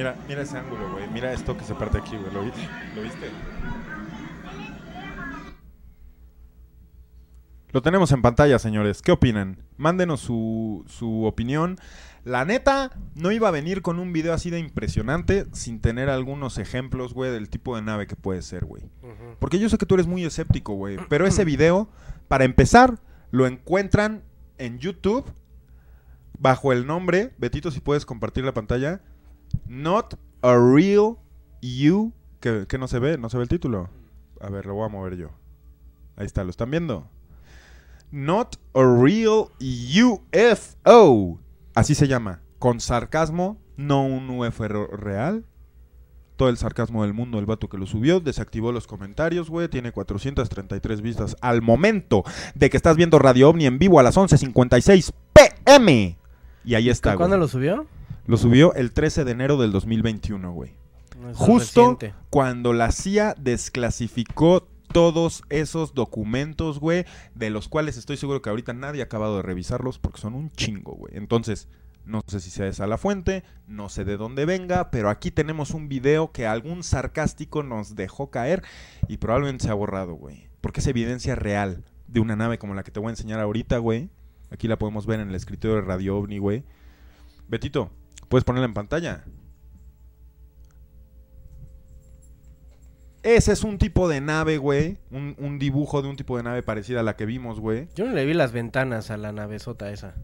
[0.00, 1.06] Mira, mira ese ángulo, güey.
[1.10, 2.32] Mira esto que se parte aquí, güey.
[2.32, 3.30] ¿Lo, viste?
[7.70, 9.02] Lo tenemos en pantalla, señores.
[9.02, 9.58] ¿Qué opinan?
[9.76, 11.76] Mándenos su, su, opinión.
[12.24, 16.56] La neta, no iba a venir con un video así de impresionante sin tener algunos
[16.56, 18.84] ejemplos, güey, del tipo de nave que puede ser, güey.
[19.38, 20.96] Porque yo sé que tú eres muy escéptico, güey.
[21.10, 21.90] Pero ese video,
[22.26, 23.00] para empezar,
[23.32, 24.22] lo encuentran
[24.56, 25.30] en YouTube
[26.38, 29.02] bajo el nombre, Betito, si puedes compartir la pantalla,
[29.66, 31.16] Not a Real
[31.62, 33.88] You, que, que no se ve, no se ve el título.
[34.40, 35.28] A ver, lo voy a mover yo.
[36.16, 37.08] Ahí está, ¿lo están viendo?
[38.10, 41.38] Not a Real UFO.
[41.74, 42.40] Así se llama.
[42.58, 45.44] Con sarcasmo, no un UFO real.
[46.36, 49.68] Todo el sarcasmo del mundo, el vato que lo subió, desactivó los comentarios, güey.
[49.68, 52.24] Tiene 433 vistas al momento
[52.54, 56.18] de que estás viendo Radio OVNI en vivo a las 11.56 pm.
[56.64, 57.18] Y ahí está, güey.
[57.18, 57.86] ¿Cuándo lo subió?
[58.30, 60.70] Lo subió el 13 de enero del 2021, güey.
[61.20, 62.14] No, Justo reciente.
[62.30, 68.72] cuando la CIA desclasificó todos esos documentos, güey, de los cuales estoy seguro que ahorita
[68.72, 71.16] nadie ha acabado de revisarlos porque son un chingo, güey.
[71.16, 71.66] Entonces,
[72.04, 75.72] no sé si sea esa la fuente, no sé de dónde venga, pero aquí tenemos
[75.72, 78.62] un video que algún sarcástico nos dejó caer
[79.08, 80.46] y probablemente se ha borrado, güey.
[80.60, 83.78] Porque es evidencia real de una nave como la que te voy a enseñar ahorita,
[83.78, 84.08] güey.
[84.52, 86.64] Aquí la podemos ver en el escritorio de Radio OVNI, güey.
[87.48, 87.90] Betito,
[88.30, 89.24] puedes ponerla en pantalla.
[93.22, 94.96] Ese es un tipo de nave, güey.
[95.10, 97.88] Un, un dibujo de un tipo de nave parecida a la que vimos, güey.
[97.94, 100.14] Yo no le vi las ventanas a la navezota esa.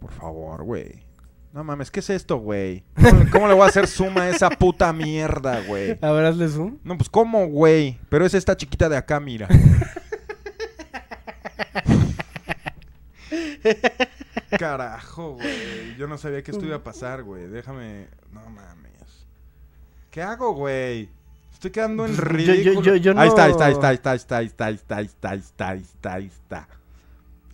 [0.00, 1.04] Por favor, güey.
[1.52, 2.82] No mames, ¿qué es esto, güey?
[2.94, 5.98] ¿Cómo, cómo le voy a hacer zoom a esa puta mierda, güey?
[6.00, 6.78] A ver, hazle zoom.
[6.82, 7.98] No, pues ¿cómo, güey?
[8.08, 9.48] Pero es esta chiquita de acá, mira.
[14.58, 15.96] Carajo, güey.
[15.96, 17.46] Yo no sabía que esto iba a pasar, güey.
[17.48, 18.08] Déjame...
[18.32, 19.26] No mames.
[20.10, 21.08] ¿Qué hago, güey?
[21.52, 22.82] Estoy quedando en Yo- yo- ridículo.
[22.82, 24.96] yo- yo Ahí está, ahí no- está, ahí está, ahí está, ahí está, ahí está,
[24.96, 26.68] ahí está, ahí está, ahí está, ahí está, ahí está.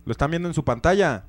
[0.05, 1.25] ¿Lo están viendo en su pantalla?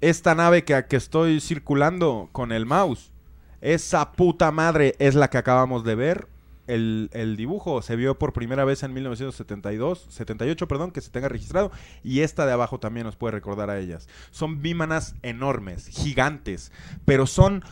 [0.00, 3.12] Esta nave que, que estoy circulando con el mouse.
[3.60, 6.26] Esa puta madre es la que acabamos de ver.
[6.66, 11.28] El, el dibujo se vio por primera vez en 1972, 78, perdón, que se tenga
[11.28, 11.72] registrado.
[12.02, 14.08] Y esta de abajo también nos puede recordar a ellas.
[14.30, 16.72] Son bímanas enormes, gigantes,
[17.04, 17.64] pero son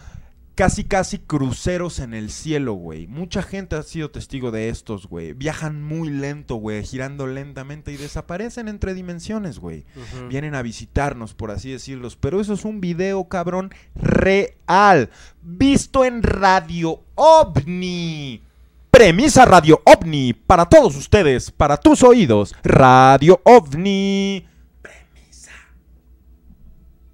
[0.61, 3.07] casi casi cruceros en el cielo, güey.
[3.07, 5.33] Mucha gente ha sido testigo de estos, güey.
[5.33, 9.87] Viajan muy lento, güey, girando lentamente y desaparecen entre dimensiones, güey.
[10.29, 12.17] Vienen a visitarnos, por así decirlos.
[12.17, 15.09] Pero eso es un video, cabrón, real.
[15.41, 18.43] Visto en Radio OVNI.
[18.91, 20.35] Premisa Radio OVNI.
[20.35, 22.55] Para todos ustedes, para tus oídos.
[22.63, 24.47] Radio OVNI.
[24.83, 25.53] Premisa.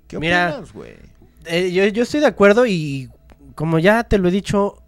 [0.09, 0.51] ¿Qué Mira.
[0.51, 0.95] opinas, güey?
[1.45, 3.11] Eh, yo, yo estoy de acuerdo y
[3.55, 4.83] como ya te lo he dicho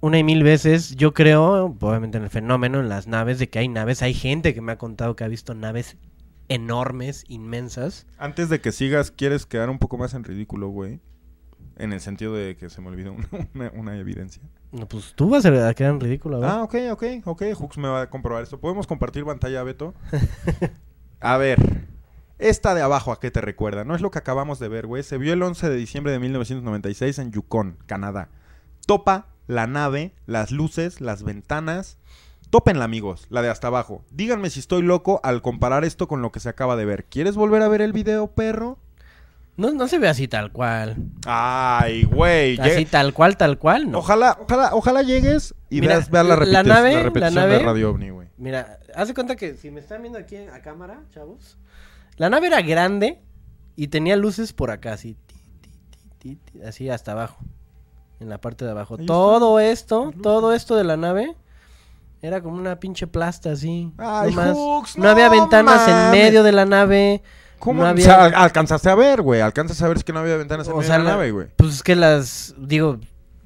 [0.00, 3.58] una y mil veces, yo creo, obviamente en el fenómeno, en las naves, de que
[3.58, 5.96] hay naves, hay gente que me ha contado que ha visto naves
[6.48, 8.06] enormes, inmensas.
[8.18, 11.00] Antes de que sigas, ¿quieres quedar un poco más en ridículo, güey?
[11.80, 14.42] En el sentido de que se me olvidó una, una- una evidencia.
[14.72, 16.58] No, pues tú vas a quedar en ridículo, ¿verdad?
[16.60, 17.42] Ah, ok, ok, ok.
[17.58, 18.60] Hux me va a comprobar esto.
[18.60, 19.94] ¿Podemos compartir pantalla, Beto?
[21.20, 21.58] a ver.
[22.38, 23.84] Esta de abajo, ¿a qué te recuerda?
[23.84, 25.02] No es lo que acabamos de ver, güey.
[25.02, 28.28] Se vio el 11 de diciembre de 1996 en Yukon, Canadá.
[28.86, 31.98] Topa la nave, las luces, las ventanas.
[32.48, 34.04] Tópenla, amigos, la de hasta abajo.
[34.10, 37.04] Díganme si estoy loco al comparar esto con lo que se acaba de ver.
[37.04, 38.78] ¿Quieres volver a ver el video, perro?
[39.60, 40.96] No, no se ve así tal cual.
[41.26, 42.58] Ay, güey.
[42.58, 43.98] Así tal cual, tal cual, no.
[43.98, 47.34] Ojalá, ojalá, ojalá llegues y Mira, veas, veas la, la repetición- nave- la la repetición
[47.34, 48.28] nave- de Radio OVNI, güey.
[48.38, 51.58] Mira, haz de cuenta que si me están viendo aquí a cámara, chavos,
[52.16, 53.20] la nave era grande
[53.76, 57.36] y tenía luces por acá, así, ti, ti, ti, ti, ti, así hasta abajo,
[58.18, 58.96] en la parte de abajo.
[58.98, 61.36] Ahí Todo esto, todo esto de la nave
[62.22, 63.92] era como una pinche plasta así.
[63.98, 64.34] Ay.
[64.54, 67.22] Hux, no había no ventanas en medio de la nave.
[67.60, 67.80] ¿Cómo?
[67.82, 69.40] No O había- sea, al- alcanzaste a ver, güey.
[69.40, 71.16] Alcanzas a ver es que no había ventanas en O medio sea, de la la-
[71.16, 71.46] nave, güey.
[71.56, 72.98] Pues es que las, digo,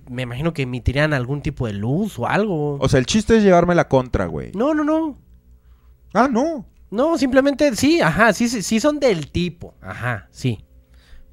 [0.08, 2.78] me imagino que emitirían algún tipo de luz o algo.
[2.80, 4.52] O sea, el chiste es llevarme la contra, güey.
[4.54, 5.18] no, no, no.
[6.14, 6.64] Ah, no.
[6.90, 10.64] No, simplemente sí, ajá, sí, sí, sí son del tipo, ajá, sí.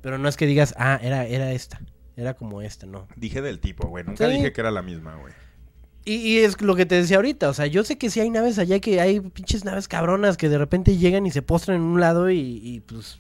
[0.01, 1.79] Pero no es que digas, ah, era, era esta,
[2.15, 3.07] era como esta, no.
[3.15, 4.03] Dije del tipo, güey.
[4.03, 4.31] Nunca Sí.
[4.37, 5.33] dije que era la misma, güey.
[6.03, 8.29] Y, y es lo que te decía ahorita, o sea, yo sé que sí hay
[8.31, 11.83] naves allá, que hay pinches naves cabronas que de repente llegan y se postran en
[11.83, 13.19] un lado y, y, pues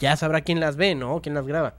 [0.00, 1.20] ya sabrá quién las ve, ¿no?
[1.20, 1.74] Quién las graba.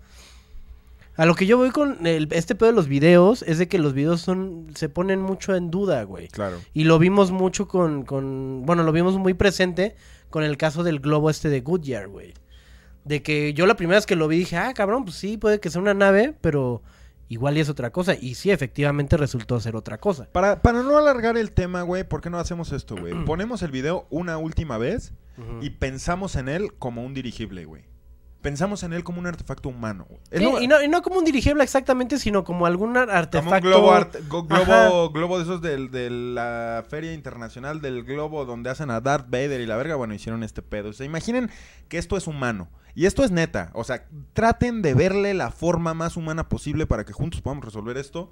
[1.15, 3.77] A lo que yo voy con el- este pedo de los videos es de que
[3.77, 6.27] los videos son se ponen mucho en duda, güey.
[6.29, 6.57] Claro.
[6.73, 9.95] Y lo vimos mucho con, con, bueno, lo vimos muy presente
[10.29, 12.33] con el caso del globo este de Goodyear, güey.
[13.05, 15.59] De que yo la primera vez que lo vi dije, ah, cabrón, pues sí, puede
[15.59, 16.81] que sea una nave, pero
[17.34, 18.15] igual y es otra cosa.
[18.19, 20.27] Y sí, efectivamente resultó ser otra cosa.
[20.31, 23.13] Para, para no alargar el tema, güey, ¿por qué no hacemos esto, güey?
[23.25, 25.13] Ponemos el video una última vez
[25.61, 27.86] y pensamos en él como un dirigible, güey.
[28.43, 30.05] Pensamos en él como un artefacto humano.
[30.31, 33.55] Sí, y, no, y no como un dirigible exactamente, sino como algún ar- como artefacto.
[33.55, 38.91] un globo, go- globo, globo de esos de la Feria Internacional del Globo donde hacen
[38.91, 39.95] a Darth Vader y la verga.
[39.95, 40.89] Bueno, hicieron este pedo.
[40.89, 41.49] O sea, imaginen
[41.87, 42.69] que esto es humano.
[42.93, 43.71] Y esto es neta.
[43.73, 47.97] O sea, traten de verle la forma más humana posible para que juntos podamos resolver
[47.97, 48.31] esto.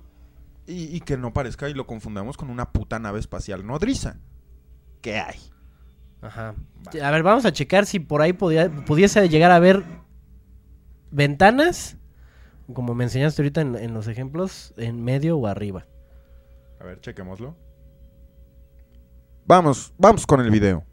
[0.67, 4.17] Y, y que no parezca y lo confundamos con una puta nave espacial nodriza.
[5.01, 5.39] ¿Qué hay?
[6.21, 6.55] Ajá.
[7.01, 9.83] A ver, vamos a checar si por ahí podía- pudiese llegar a ver
[11.11, 11.97] ventanas,
[12.73, 15.85] como me enseñaste ahorita en, en los ejemplos, en medio o arriba.
[16.79, 17.55] A ver, chequémoslo.
[19.45, 20.83] Vamos, vamos con el video.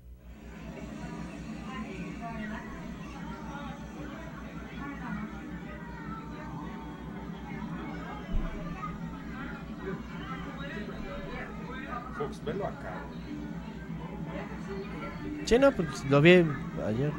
[15.49, 16.45] Sí, no, pues lo vi
[16.87, 17.11] ayer.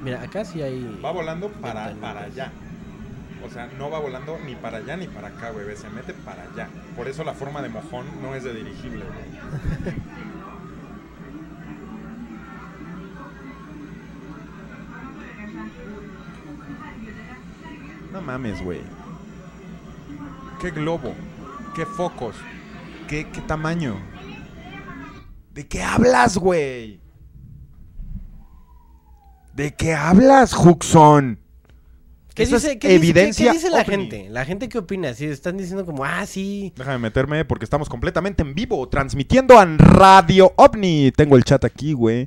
[0.00, 1.00] Mira, acá sí hay...
[1.04, 2.52] Va volando para, para allá.
[3.44, 5.76] O sea, no va volando ni para allá ni para acá, güey.
[5.76, 6.68] Se mete para allá.
[6.94, 9.96] Por eso la forma de mojón no es de dirigible, güey.
[18.12, 18.82] No mames, güey.
[20.60, 21.12] ¿Qué globo?
[21.74, 22.36] ¿Qué focos?
[23.08, 24.09] ¿Qué, qué tamaño?
[25.60, 27.00] ¿De qué hablas, güey?
[29.54, 31.38] ¿De qué hablas, Huxon?
[32.34, 33.90] ¿Qué Eso dice, es qué dice- evidencia qué- qué dice la ovni.
[33.90, 34.30] gente?
[34.30, 35.12] ¿La gente qué opina?
[35.12, 36.72] Si están diciendo como, ah, sí.
[36.76, 41.12] Déjame meterme porque estamos completamente en vivo, transmitiendo en Radio OVNI.
[41.14, 42.26] Tengo el chat aquí, güey.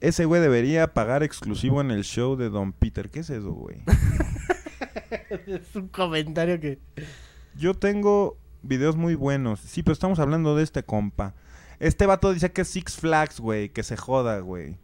[0.00, 3.10] Ese güey debería pagar exclusivo en el show de Don Peter.
[3.10, 3.78] ¿Qué es eso, güey?
[5.48, 6.78] es un comentario que...
[7.58, 9.58] Yo tengo videos muy buenos.
[9.58, 11.34] Sí, pero estamos hablando de este compa.
[11.80, 13.70] Este vato dice que es Six Flags, güey.
[13.70, 14.76] Que se joda, güey.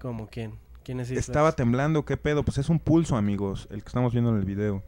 [0.00, 0.28] ¿Cómo?
[0.28, 0.54] ¿Quién?
[0.84, 1.56] ¿Quién es Six Estaba Flags?
[1.56, 2.44] temblando, ¿qué pedo?
[2.44, 4.82] Pues es un pulso, amigos, el que estamos viendo en el video.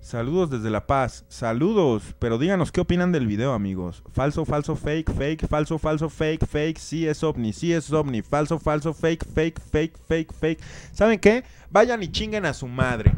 [0.00, 1.24] Saludos desde La Paz.
[1.28, 4.04] Saludos, pero díganos qué opinan del video, amigos.
[4.12, 8.60] Falso, falso, fake, fake, falso, falso, fake, fake, sí es ovni, sí es ovni, falso,
[8.60, 10.60] falso, fake, fake, fake, fake, fake.
[10.92, 11.42] ¿Saben qué?
[11.70, 13.12] Vayan y chinguen a su madre.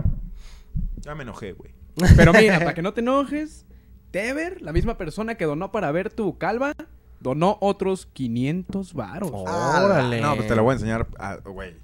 [0.96, 1.74] Ya me enojé, güey.
[2.16, 3.66] Pero mira, para que no te enojes,
[4.10, 6.72] Tever, la misma persona que donó para ver tu calva,
[7.20, 9.30] donó otros 500 varos.
[9.32, 10.20] Órale.
[10.20, 11.76] No, pues te la voy a enseñar, ah, güey.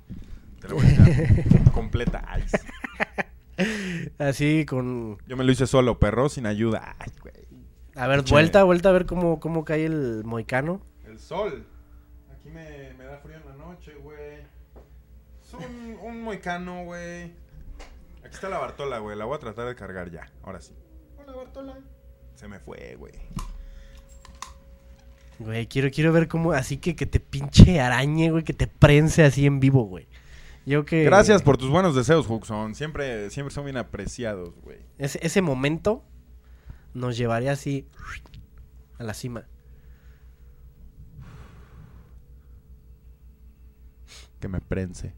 [0.61, 2.25] Te la voy a enseñar completa.
[2.27, 4.09] Ay, sí.
[4.19, 5.19] Así con...
[5.27, 6.97] Yo me lo hice solo, perro, sin ayuda.
[6.99, 7.35] Ay, güey.
[7.95, 10.83] A ver, vuelta, vuelta a ver cómo, cómo cae el moicano.
[11.07, 11.67] El sol.
[12.31, 14.43] Aquí me, me da frío en la noche, güey.
[15.43, 17.33] Es un, un moicano, güey.
[18.25, 19.17] Aquí está la Bartola, güey.
[19.17, 20.31] La voy a tratar de cargar ya.
[20.43, 20.75] Ahora sí.
[21.19, 21.79] Hola, Bartola.
[22.35, 23.15] Se me fue, güey.
[25.39, 26.53] Güey, quiero, quiero ver cómo...
[26.53, 30.07] Así que que te pinche arañe, güey, que te prense así en vivo, güey.
[30.65, 31.05] Yo que...
[31.05, 32.75] Gracias por tus buenos deseos, Huxon.
[32.75, 34.79] Siempre, siempre son bien apreciados, güey.
[34.99, 36.05] Ese, ese momento
[36.95, 37.87] nos llevaría así
[38.99, 39.47] a la cima.
[44.41, 45.15] Que me prense.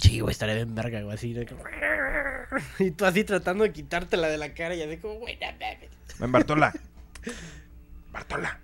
[0.00, 1.34] Sí, güey, estaría bien verga, güey, así.
[2.78, 5.90] Y tú así tratando de quitártela de la cara y así como, güey, no mames.
[6.18, 6.72] Ven, Bartola.
[8.12, 8.60] Bartola.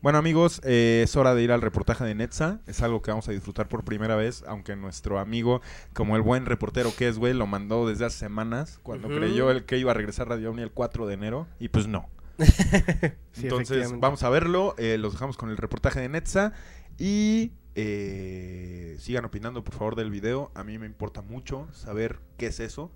[0.00, 2.60] Bueno, amigos, eh, es hora de ir al reportaje de Netza.
[2.66, 5.60] Es algo que vamos a disfrutar por primera vez, aunque nuestro amigo,
[5.92, 9.64] como el buen reportero que es, güey, lo mandó desde hace semanas, cuando creyó el
[9.64, 12.08] que iba a regresar a Radio Omni el 4 de enero, y pues no.
[13.32, 14.74] Sí, Entonces, vamos a verlo.
[14.78, 16.52] eh, los dejamos con el reportaje de Netza.
[16.96, 20.50] Y eh, sigan opinando, por favor, del video.
[20.54, 22.90] A mí me importa mucho saber qué es eso.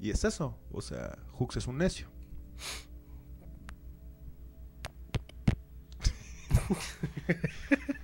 [0.00, 0.56] Y es eso.
[0.72, 2.08] O sea, Hux es un necio.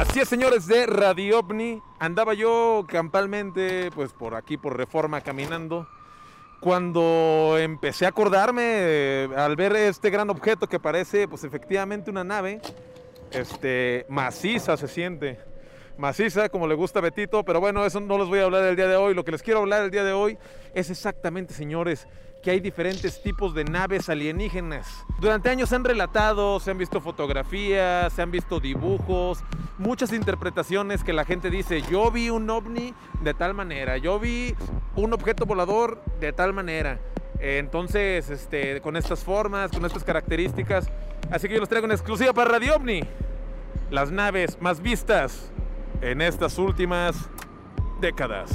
[0.00, 1.82] Así es, señores de Radio OVNI.
[1.98, 5.86] Andaba yo campalmente, pues por aquí, por Reforma, caminando.
[6.58, 12.24] Cuando empecé a acordarme, eh, al ver este gran objeto que parece, pues efectivamente una
[12.24, 12.60] nave,
[13.30, 15.49] este, maciza se siente.
[16.00, 18.74] Maciza, como le gusta a Betito, pero bueno, eso no les voy a hablar el
[18.74, 19.14] día de hoy.
[19.14, 20.38] Lo que les quiero hablar el día de hoy
[20.74, 22.08] es exactamente, señores,
[22.42, 24.88] que hay diferentes tipos de naves alienígenas.
[25.20, 29.44] Durante años se han relatado, se han visto fotografías, se han visto dibujos,
[29.76, 34.54] muchas interpretaciones que la gente dice, yo vi un ovni de tal manera, yo vi
[34.96, 36.98] un objeto volador de tal manera.
[37.40, 40.90] Entonces, este, con estas formas, con estas características,
[41.30, 43.02] así que yo les traigo una exclusiva para Radio OVNI.
[43.90, 45.50] Las naves más vistas
[46.02, 47.16] en estas últimas
[48.00, 48.50] décadas.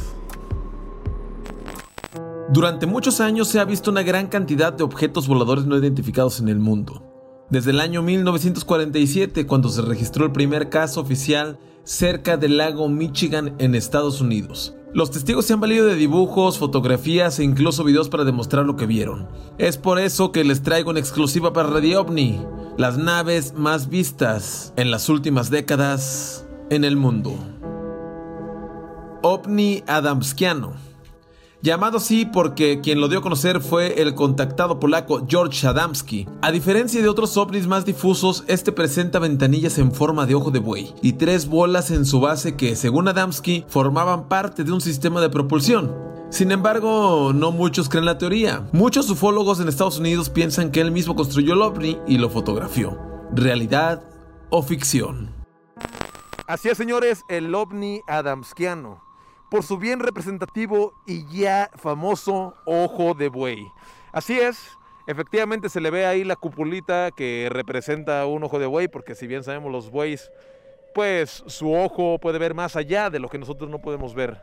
[2.50, 6.48] Durante muchos años se ha visto una gran cantidad de objetos voladores no identificados en
[6.48, 7.04] el mundo.
[7.50, 13.56] Desde el año 1947, cuando se registró el primer caso oficial cerca del lago Michigan
[13.60, 14.76] en Estados Unidos.
[14.93, 18.86] Los testigos se han valido de dibujos, fotografías e incluso videos para demostrar lo que
[18.86, 19.28] vieron.
[19.58, 22.41] Es por eso que les traigo una exclusiva para Radio OVNI,
[22.78, 27.34] las naves más vistas en las últimas décadas en el mundo.
[29.22, 30.74] OVNI Adamskiano
[31.66, 36.28] llamado así porque quien lo dio a conocer fue el contactado polaco George Adamski.
[36.41, 40.59] A diferencia de otros ovnis más difusos, este presenta ventanillas en forma de ojo de
[40.59, 45.20] buey y tres bolas en su base que, según Adamski, formaban parte de un sistema
[45.22, 45.91] de propulsión.
[46.30, 48.68] Sin embargo, no muchos creen la teoría.
[48.72, 52.97] Muchos ufólogos en Estados Unidos piensan que él mismo construyó el ovni y lo fotografió.
[53.34, 54.03] ¿Realidad
[54.51, 55.45] o ficción?
[56.48, 59.02] Así es, señores, el ovni adamskiano
[59.50, 63.72] por su bien representativo y ya famoso ojo de buey.
[64.12, 64.78] Así es,
[65.08, 69.26] efectivamente se le ve ahí la cupulita que representa un ojo de buey, porque si
[69.26, 70.32] bien sabemos los bueyes,
[70.93, 74.39] pues su ojo puede ver más allá de lo que nosotros no podemos ver.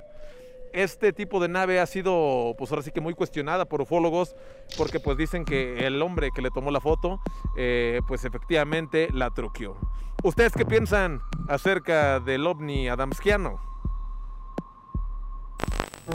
[0.73, 4.35] Este tipo de nave ha sido, pues ahora sí que muy cuestionada por ufólogos,
[4.79, 7.21] porque pues dicen que el hombre que le tomó la foto,
[7.57, 9.77] eh, pues efectivamente la truqueó.
[10.23, 13.61] ¿Ustedes qué piensan acerca del ovni adamskiano?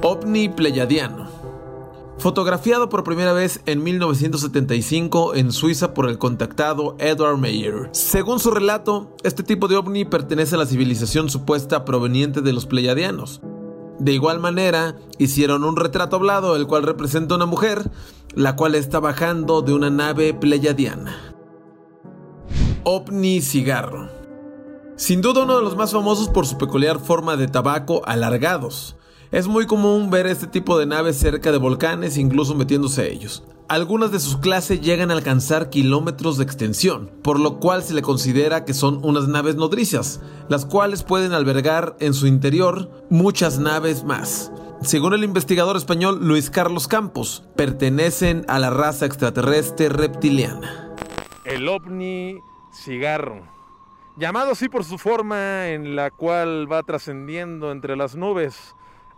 [0.01, 1.29] OVNI Pleiadiano.
[2.17, 7.89] Fotografiado por primera vez en 1975 en Suiza por el contactado Edward Meyer.
[7.91, 12.65] Según su relato, este tipo de ovni pertenece a la civilización supuesta proveniente de los
[12.65, 13.41] Pleiadianos.
[13.99, 17.89] De igual manera, hicieron un retrato hablado, el cual representa una mujer,
[18.35, 21.33] la cual está bajando de una nave pleiadiana.
[22.83, 24.09] OVNI Cigarro.
[24.95, 28.95] Sin duda uno de los más famosos por su peculiar forma de tabaco alargados.
[29.29, 33.43] Es muy común ver este tipo de naves cerca de volcanes, incluso metiéndose a ellos.
[33.67, 38.01] Algunas de sus clases llegan a alcanzar kilómetros de extensión, por lo cual se le
[38.01, 44.05] considera que son unas naves nodrizas, las cuales pueden albergar en su interior muchas naves
[44.05, 44.49] más.
[44.81, 50.95] Según el investigador español Luis Carlos Campos, pertenecen a la raza extraterrestre reptiliana.
[51.43, 52.39] El ovni
[52.71, 53.41] cigarro,
[54.15, 58.76] llamado así por su forma en la cual va trascendiendo entre las nubes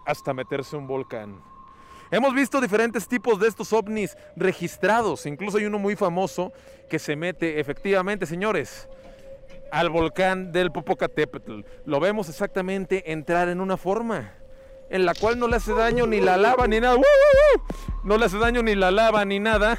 [0.09, 1.39] hasta meterse un volcán.
[2.11, 6.51] Hemos visto diferentes tipos de estos ovnis registrados, incluso hay uno muy famoso
[6.89, 8.89] que se mete efectivamente, señores,
[9.71, 11.61] al volcán del Popocatépetl.
[11.85, 14.33] Lo vemos exactamente entrar en una forma
[14.89, 16.97] en la cual no le hace daño ni la lava ni nada.
[18.03, 19.77] No le hace daño ni la lava ni nada.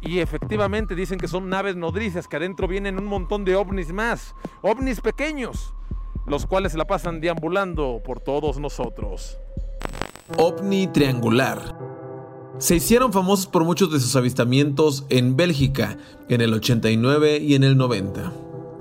[0.00, 4.34] Y efectivamente dicen que son naves nodrizas, que adentro vienen un montón de ovnis más,
[4.62, 5.74] ovnis pequeños,
[6.26, 9.38] los cuales se la pasan deambulando por todos nosotros.
[10.38, 11.76] OVNI triangular.
[12.58, 15.98] Se hicieron famosos por muchos de sus avistamientos en Bélgica
[16.28, 18.32] en el 89 y en el 90.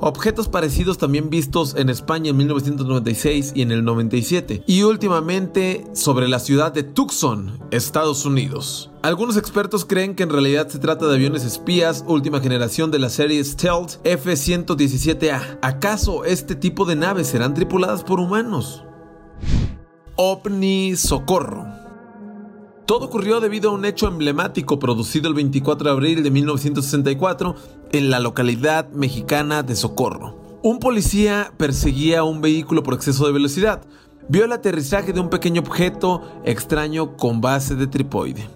[0.03, 6.27] Objetos parecidos también vistos en España en 1996 y en el 97, y últimamente sobre
[6.27, 8.89] la ciudad de Tucson, Estados Unidos.
[9.03, 13.11] Algunos expertos creen que en realidad se trata de aviones espías última generación de la
[13.11, 15.59] serie Stealth F-117A.
[15.61, 18.83] ¿Acaso este tipo de naves serán tripuladas por humanos?
[20.15, 21.80] OVNI Socorro.
[22.85, 27.55] Todo ocurrió debido a un hecho emblemático producido el 24 de abril de 1964
[27.91, 30.59] en la localidad mexicana de Socorro.
[30.63, 33.81] Un policía perseguía un vehículo por exceso de velocidad.
[34.27, 38.47] Vio el aterrizaje de un pequeño objeto extraño con base de tripoide.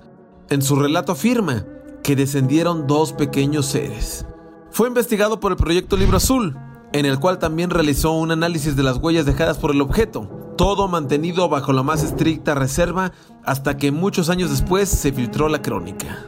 [0.50, 1.66] En su relato afirma
[2.04, 4.26] que descendieron dos pequeños seres.
[4.70, 6.56] Fue investigado por el proyecto Libro Azul,
[6.96, 10.88] en el cual también realizó un análisis de las huellas dejadas por el objeto, todo
[10.88, 13.12] mantenido bajo la más estricta reserva
[13.44, 16.26] hasta que muchos años después se filtró la crónica.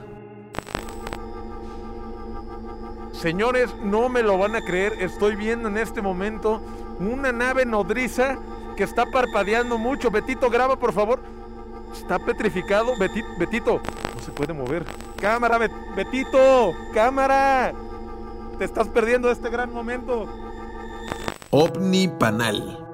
[3.13, 6.61] Señores, no me lo van a creer, estoy viendo en este momento
[6.99, 8.37] una nave nodriza
[8.75, 10.11] que está parpadeando mucho.
[10.11, 11.21] Betito, graba por favor.
[11.93, 12.97] Está petrificado.
[12.99, 13.81] Betito, Betito,
[14.15, 14.85] no se puede mover.
[15.19, 15.57] Cámara,
[15.95, 17.73] Betito, cámara.
[18.57, 20.46] Te estás perdiendo este gran momento.
[21.49, 22.85] OVNI Panal.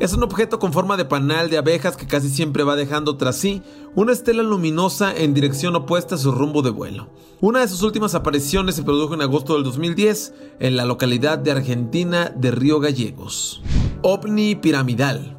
[0.00, 3.36] Es un objeto con forma de panal de abejas que casi siempre va dejando tras
[3.36, 3.60] sí
[3.94, 7.10] una estela luminosa en dirección opuesta a su rumbo de vuelo.
[7.42, 11.50] Una de sus últimas apariciones se produjo en agosto del 2010 en la localidad de
[11.50, 13.60] Argentina de Río Gallegos.
[14.00, 15.36] OVNI piramidal.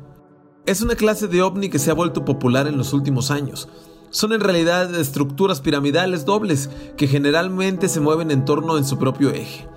[0.68, 3.68] Es una clase de ovni que se ha vuelto popular en los últimos años.
[4.12, 9.32] Son en realidad estructuras piramidales dobles que generalmente se mueven en torno en su propio
[9.32, 9.72] eje.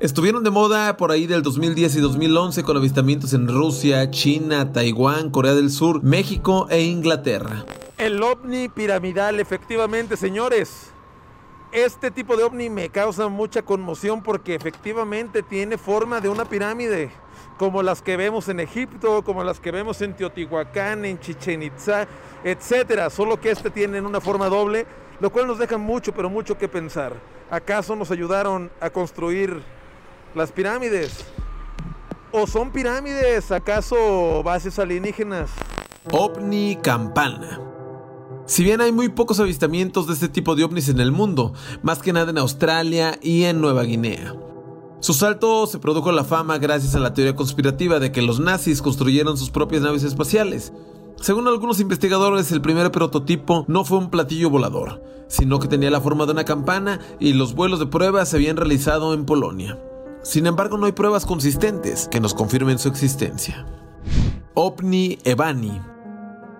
[0.00, 5.28] Estuvieron de moda por ahí del 2010 y 2011 con avistamientos en Rusia, China, Taiwán,
[5.28, 7.66] Corea del Sur, México e Inglaterra.
[7.98, 10.90] El ovni piramidal, efectivamente, señores.
[11.70, 17.10] Este tipo de ovni me causa mucha conmoción porque efectivamente tiene forma de una pirámide,
[17.58, 22.08] como las que vemos en Egipto, como las que vemos en Teotihuacán, en Chichen Itza,
[22.42, 23.10] etcétera.
[23.10, 24.86] Solo que este tiene una forma doble,
[25.20, 27.12] lo cual nos deja mucho, pero mucho que pensar.
[27.50, 29.62] ¿Acaso nos ayudaron a construir
[30.34, 31.24] las pirámides?
[32.32, 33.50] ¿O son pirámides?
[33.50, 35.50] ¿Acaso bases alienígenas?
[36.10, 37.60] OVNI Campana.
[38.46, 41.52] Si bien hay muy pocos avistamientos de este tipo de ovnis en el mundo,
[41.82, 44.34] más que nada en Australia y en Nueva Guinea.
[45.00, 48.82] Su salto se produjo la fama gracias a la teoría conspirativa de que los nazis
[48.82, 50.72] construyeron sus propias naves espaciales.
[51.16, 56.00] Según algunos investigadores, el primer prototipo no fue un platillo volador, sino que tenía la
[56.00, 59.78] forma de una campana y los vuelos de prueba se habían realizado en Polonia.
[60.22, 63.66] Sin embargo, no hay pruebas consistentes que nos confirmen su existencia.
[64.54, 65.80] OVNI Evani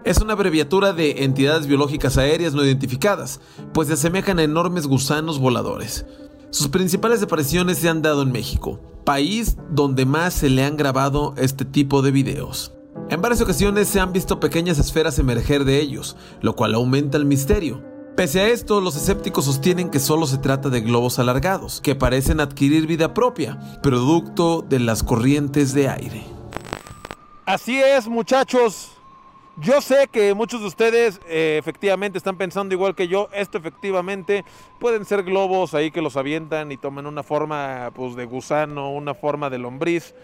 [0.04, 3.40] es una abreviatura de entidades biológicas aéreas no identificadas,
[3.74, 6.06] pues se asemejan a enormes gusanos voladores.
[6.48, 11.34] Sus principales apariciones se han dado en México, país donde más se le han grabado
[11.36, 12.72] este tipo de videos.
[13.10, 17.26] En varias ocasiones se han visto pequeñas esferas emerger de ellos, lo cual aumenta el
[17.26, 17.82] misterio.
[18.16, 22.40] Pese a esto, los escépticos sostienen que solo se trata de globos alargados, que parecen
[22.40, 26.24] adquirir vida propia, producto de las corrientes de aire.
[27.46, 28.92] Así es, muchachos.
[29.56, 33.28] Yo sé que muchos de ustedes eh, efectivamente están pensando igual que yo.
[33.32, 34.44] Esto efectivamente
[34.78, 39.14] pueden ser globos ahí que los avientan y toman una forma pues, de gusano, una
[39.14, 40.14] forma de lombriz.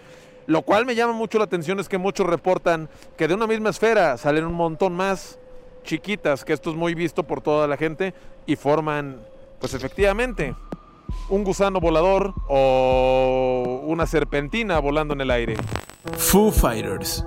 [0.47, 3.71] Lo cual me llama mucho la atención es que muchos reportan que de una misma
[3.71, 5.39] esfera salen un montón más
[5.87, 8.13] chiquitas, que esto es muy visto por toda la gente
[8.45, 9.23] y forman,
[9.59, 10.55] pues efectivamente,
[11.31, 15.57] un gusano volador o una serpentina volando en el aire.
[16.19, 17.25] Foo Fighters.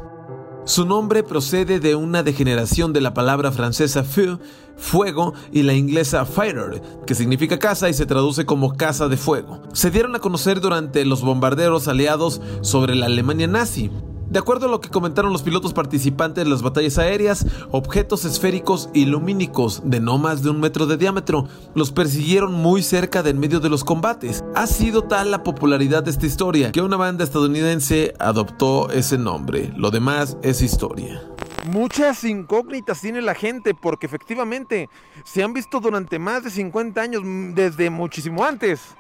[0.66, 4.38] Su nombre procede de una degeneración de la palabra francesa feu,
[4.78, 9.64] fuego, y la inglesa fighter, que significa casa y se traduce como casa de fuego.
[9.74, 13.90] Se dieron a conocer durante los bombarderos aliados sobre la Alemania nazi.
[14.30, 18.90] De acuerdo a lo que comentaron los pilotos participantes en las batallas aéreas, objetos esféricos
[18.94, 23.38] y lumínicos de no más de un metro de diámetro los persiguieron muy cerca del
[23.38, 24.44] medio de los combates.
[24.54, 29.74] Ha sido tal la popularidad de esta historia que una banda estadounidense adoptó ese nombre.
[29.76, 31.24] Lo demás es historia.
[31.66, 34.90] Muchas incógnitas tiene la gente porque efectivamente
[35.24, 38.96] se han visto durante más de 50 años, mm, desde muchísimo antes.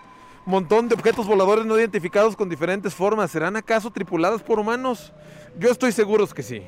[0.49, 3.29] Montón de objetos voladores no identificados con diferentes formas.
[3.29, 5.13] ¿Serán acaso tripuladas por humanos?
[5.59, 6.63] Yo estoy seguro que sí.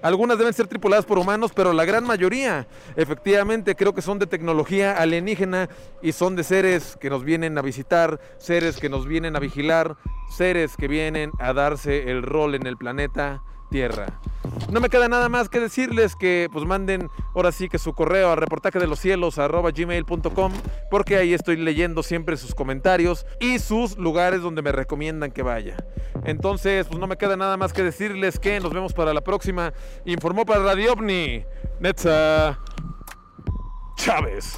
[0.00, 4.26] Algunas deben ser tripuladas por humanos, pero la gran mayoría, efectivamente, creo que son de
[4.26, 5.68] tecnología alienígena
[6.00, 9.98] y son de seres que nos vienen a visitar, seres que nos vienen a vigilar,
[10.30, 14.20] seres que vienen a darse el rol en el planeta Tierra.
[14.70, 18.30] No me queda nada más que decirles que pues manden ahora sí que su correo
[18.30, 20.52] a reportaje de los cielos gmail.com
[20.90, 25.76] porque ahí estoy leyendo siempre sus comentarios y sus lugares donde me recomiendan que vaya.
[26.24, 29.72] Entonces, pues no me queda nada más que decirles que nos vemos para la próxima.
[30.04, 31.44] Informó para Radio OVNI,
[31.80, 32.58] Netza
[33.96, 34.56] Chávez.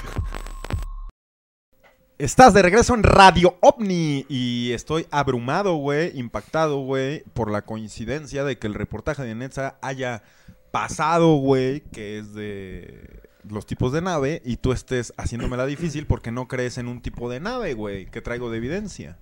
[2.19, 8.43] Estás de regreso en Radio OVNI y estoy abrumado, güey, impactado, güey, por la coincidencia
[8.43, 10.25] de que el reportaje de Netza haya
[10.73, 16.33] pasado, güey, que es de los tipos de nave y tú estés haciéndomela difícil porque
[16.33, 19.17] no crees en un tipo de nave, güey, que traigo de evidencia.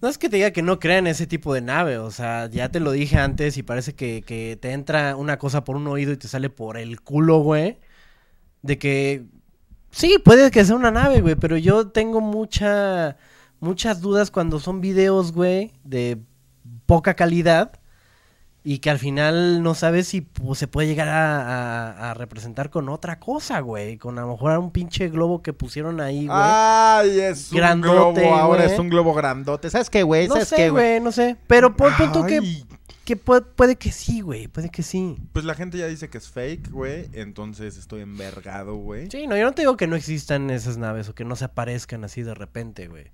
[0.00, 2.70] No es que te diga que no crean ese tipo de nave, o sea, ya
[2.70, 6.10] te lo dije antes y parece que, que te entra una cosa por un oído
[6.10, 7.78] y te sale por el culo, güey.
[8.62, 9.26] De que
[9.94, 13.16] Sí, puede que sea una nave, güey, pero yo tengo mucha,
[13.60, 16.18] muchas dudas cuando son videos, güey, de
[16.86, 17.72] poca calidad
[18.66, 21.42] y que al final no sabes si pues, se puede llegar a,
[21.92, 23.98] a- a representar con otra cosa, güey.
[23.98, 26.38] Con a lo mejor un pinche globo que pusieron ahí, güey.
[26.40, 28.72] Ay, es un Grandote, globo, ahora güey.
[28.74, 29.68] es un globo grandote.
[29.70, 30.26] ¿Sabes qué, güey?
[30.28, 31.36] no ¿Sabes sé, qué, güey, no sé.
[31.46, 32.40] Pero por punto que,
[33.04, 34.48] que puede, puede que sí, güey.
[34.48, 35.16] Puede que sí.
[35.32, 39.10] Pues la gente ya dice que es fake, güey, entonces estoy envergado, güey.
[39.10, 41.44] Sí, no, yo no te digo que no existan esas naves o que no se
[41.44, 43.06] aparezcan así de repente, güey.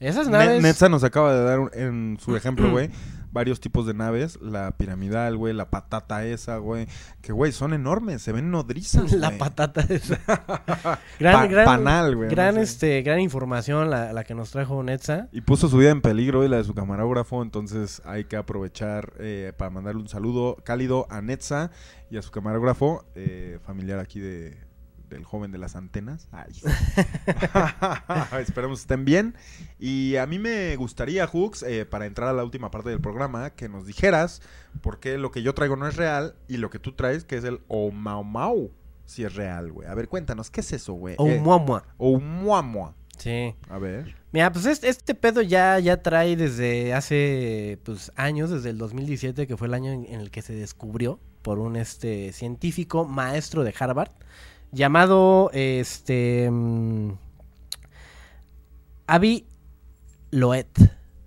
[0.00, 0.60] Esas naves...
[0.60, 2.90] Netza nos acaba de dar un- en su ejemplo, güey,
[3.34, 4.38] varios tipos de naves.
[4.40, 6.86] La piramidal, güey, la patata esa, güey.
[7.20, 9.38] Que, güey, son enormes, se ven nodrizas, La güey.
[9.38, 10.16] patata esa.
[10.24, 12.64] Pa- gran, gran, panal, güey, gran, no sé.
[12.64, 15.28] este, gran información la, la que nos trajo Netza.
[15.32, 19.12] Y puso su vida en peligro y la de su camarógrafo, entonces hay que aprovechar
[19.18, 21.70] eh, para mandarle un saludo cálido a Netza
[22.10, 24.56] y a su camarógrafo, eh, familiar aquí de,
[25.08, 26.28] del joven de las antenas.
[26.32, 26.52] Ay.
[28.40, 29.34] Esperemos estén bien.
[29.78, 33.50] Y a mí me gustaría, Hooks, eh, para entrar a la última parte del programa,
[33.50, 34.42] que nos dijeras
[34.80, 37.36] por qué lo que yo traigo no es real y lo que tú traes, que
[37.36, 38.70] es el Omaumau.
[39.06, 39.86] si es real, güey.
[39.88, 41.14] A ver, cuéntanos, ¿qué es eso, güey?
[41.18, 41.84] O Eh, muamua.
[41.98, 42.94] Oumuamua.
[43.18, 43.54] Sí.
[43.68, 44.16] A ver.
[44.32, 49.46] Mira, pues este, este pedo ya, ya trae desde hace pues, años, desde el 2017,
[49.46, 53.62] que fue el año en, en el que se descubrió por un este científico maestro
[53.62, 54.10] de Harvard,
[54.74, 57.12] llamado este mm,
[59.06, 59.46] Avi
[60.30, 60.66] Loeb.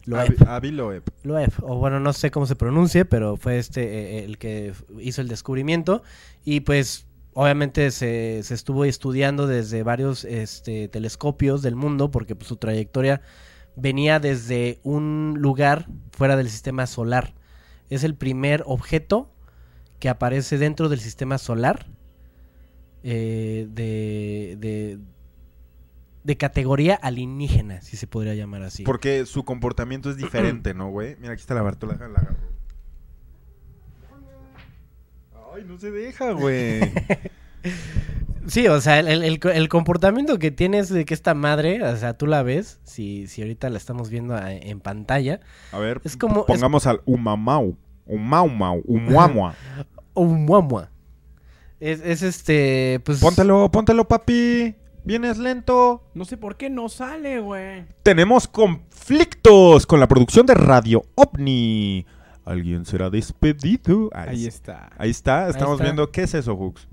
[0.05, 0.37] Loeb.
[0.47, 1.03] Avi- Loeb.
[1.23, 5.21] Loeb, o bueno, no sé cómo se pronuncie, pero fue este eh, el que hizo
[5.21, 6.01] el descubrimiento.
[6.45, 12.47] Y pues, obviamente se, se estuvo estudiando desde varios este, telescopios del mundo, porque pues,
[12.47, 13.21] su trayectoria
[13.75, 17.33] venía desde un lugar fuera del sistema solar.
[17.89, 19.29] Es el primer objeto
[19.99, 21.85] que aparece dentro del sistema solar
[23.09, 24.99] eh, de, de,
[26.25, 28.83] de categoría alienígena, si se podría llamar así.
[28.83, 31.15] Porque su comportamiento es diferente, ¿no, güey?
[31.19, 31.95] Mira, aquí está la Bartola.
[31.99, 32.35] La agarro.
[35.55, 36.81] Ay, no se deja, güey.
[38.47, 41.83] Sí, o sea, el, el- el co- el comportamiento que tienes de que esta madre,
[41.83, 45.41] o sea, tú la ves, si, si ahorita la estamos viendo a- en pantalla,
[45.73, 47.75] A ver, Es como- pongamos al Umamau.
[48.05, 48.81] Umaumau.
[48.85, 49.53] Umuamua.
[50.13, 50.89] o un muamua.
[51.79, 53.19] Es, es este, pues...
[53.19, 54.75] póntelo, póntelo, papi.
[55.03, 56.03] Vienes lento.
[56.13, 57.85] No sé por qué no sale, güey.
[58.03, 62.05] Tenemos conflictos con la producción de Radio OVNI.
[62.43, 64.09] Alguien será despedido.
[64.13, 64.89] Ahí, Ahí está.
[64.97, 65.47] Ahí está.
[65.49, 65.83] Estamos está.
[65.83, 66.87] viendo qué es eso, Hooks.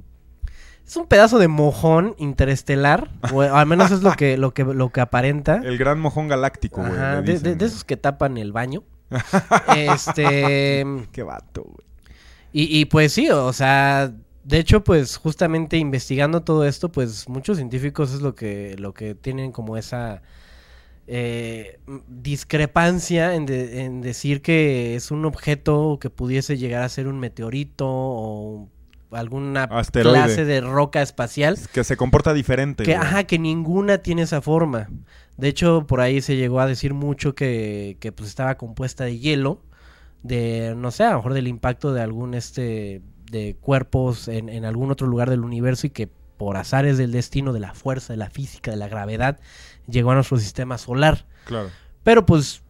[0.86, 4.90] Es un pedazo de mojón interestelar, o al menos es lo que, lo que, lo
[4.90, 5.56] que aparenta.
[5.64, 7.22] El gran mojón galáctico, güey.
[7.24, 8.84] De, esos que tapan el baño.
[9.76, 10.84] este...
[11.10, 11.86] Qué vato, güey.
[12.52, 14.12] Y, y pues sí, o sea,
[14.44, 19.14] de hecho, pues justamente investigando todo esto, pues muchos científicos es lo que, lo que
[19.14, 20.22] tienen como esa
[21.06, 27.06] eh, discrepancia en, de- en decir que es un objeto que pudiese llegar a ser
[27.08, 28.68] un meteorito o
[29.10, 30.18] alguna Asteroide.
[30.24, 31.58] clase de roca espacial.
[31.72, 32.84] Que se comporta diferente.
[32.84, 34.88] Que, ajá, que ninguna tiene esa forma.
[35.36, 39.18] De hecho, por ahí se llegó a decir mucho que, que pues estaba compuesta de
[39.18, 39.60] hielo,
[40.22, 43.02] de, no sé, a lo mejor del impacto de algún este,
[43.34, 46.08] de cuerpos en, en algún otro lugar del universo y que
[46.38, 49.38] por azares del destino, de la fuerza, de la física, de la gravedad,
[49.86, 51.26] llegó a nuestro sistema solar.
[51.44, 51.68] Claro.
[52.02, 52.62] Pero pues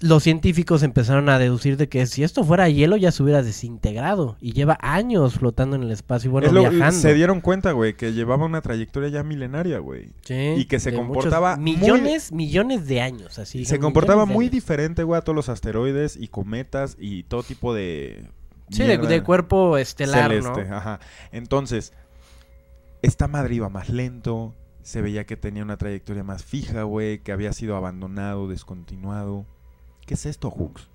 [0.00, 4.36] los científicos empezaron a deducir de que si esto fuera hielo ya se hubiera desintegrado
[4.40, 6.98] y lleva años flotando en el espacio y bueno, Es lo- viajando.
[7.00, 10.08] se dieron cuenta, güey, que llevaba una trayectoria ya milenaria, güey.
[10.22, 13.64] Sí, y que se comportaba muchos- muy- millones, millones de años, así.
[13.64, 18.26] se comportaba muy diferente, güey, a todos los asteroides y cometas y todo tipo de...
[18.72, 20.76] Sí, de, cuerpo estelar, celeste, ¿no?
[20.76, 21.00] ajá.
[21.30, 21.92] Entonces,
[23.02, 27.32] esta madre iba más lento, se veía que tenía una trayectoria más fija, güey, que
[27.32, 29.46] había sido abandonado, descontinuado.
[30.06, 30.88] ¿Qué es esto, Hooks?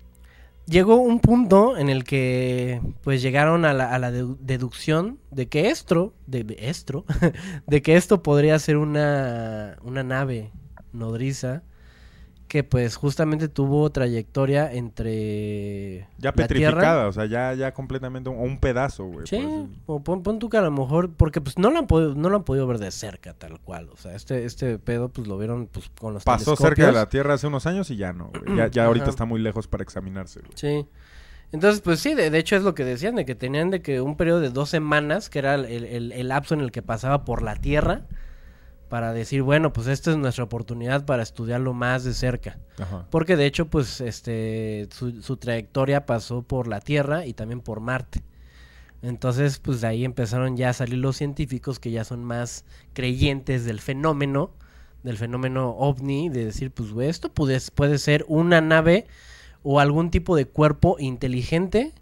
[0.66, 5.48] Llegó un punto en el que pues llegaron a la, a la dedu- deducción de
[5.48, 7.06] que esto, de, de esto,
[7.66, 10.52] de que esto podría ser una, una nave
[10.92, 11.62] nodriza
[12.48, 17.08] que pues justamente tuvo trayectoria entre Ya la petrificada, Tierra.
[17.08, 19.26] o sea, ya, ya completamente un, o un pedazo, güey.
[19.26, 19.38] Sí,
[19.86, 22.30] o pon, pon tú que a lo mejor, porque pues no lo han podido, no
[22.30, 25.36] lo han podido ver de cerca tal cual, o sea, este, este pedo pues lo
[25.38, 28.30] vieron pues con los Pasó cerca de la Tierra hace unos años y ya no,
[28.30, 28.56] güey.
[28.56, 29.10] Ya, ya ahorita Ajá.
[29.10, 30.52] está muy lejos para examinarse, güey.
[30.54, 30.86] Sí.
[31.52, 34.00] Entonces, pues sí, de, de hecho es lo que decían, de que tenían de que
[34.02, 37.24] un periodo de dos semanas, que era el, el- el lapso en el que pasaba
[37.24, 38.02] por la Tierra,
[38.88, 42.58] para decir, bueno, pues esta es nuestra oportunidad para estudiarlo más de cerca.
[42.78, 43.06] Ajá.
[43.10, 47.80] Porque de hecho, pues, este, su, su trayectoria pasó por la Tierra y también por
[47.80, 48.22] Marte.
[49.02, 53.64] Entonces, pues de ahí empezaron ya a salir los científicos que ya son más creyentes
[53.64, 54.50] del fenómeno,
[55.02, 59.06] del fenómeno ovni, de decir, pues, güey, esto puede, puede ser una nave
[59.62, 61.92] o algún tipo de cuerpo inteligente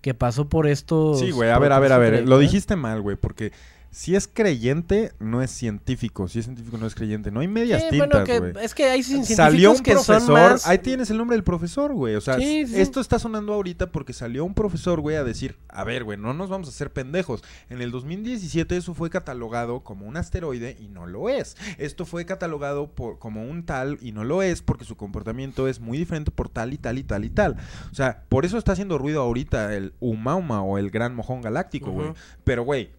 [0.00, 1.20] que pasó por estos...
[1.20, 2.26] Sí, güey, a ver, a ver, a ver.
[2.26, 3.52] Lo dijiste mal, güey, porque
[3.92, 6.28] si es creyente, no es científico.
[6.28, 7.32] Si es científico, no es creyente.
[7.32, 8.52] No hay medias Sí, tintas, güey.
[8.62, 10.66] es que hay científicos Salió un que son profesor, más...
[10.68, 12.14] ahí tienes el nombre del profesor, güey.
[12.14, 12.80] O sea, Sí, sí.
[12.80, 16.32] esto está sonando ahorita porque salió un profesor, güey, a decir, a ver, güey, no
[16.34, 17.42] nos vamos a hacer pendejos.
[17.68, 21.56] En el 2017 eso fue catalogado como un asteroide y no lo es.
[21.78, 25.80] Esto fue catalogado por, como un tal y no lo es porque su comportamiento es
[25.80, 27.56] muy diferente por tal y tal y tal y tal.
[27.90, 31.90] O sea, por eso está haciendo ruido ahorita el Umauma o el Gran Mojón Galáctico,
[31.90, 32.12] güey.
[32.44, 32.90] Pero, güey,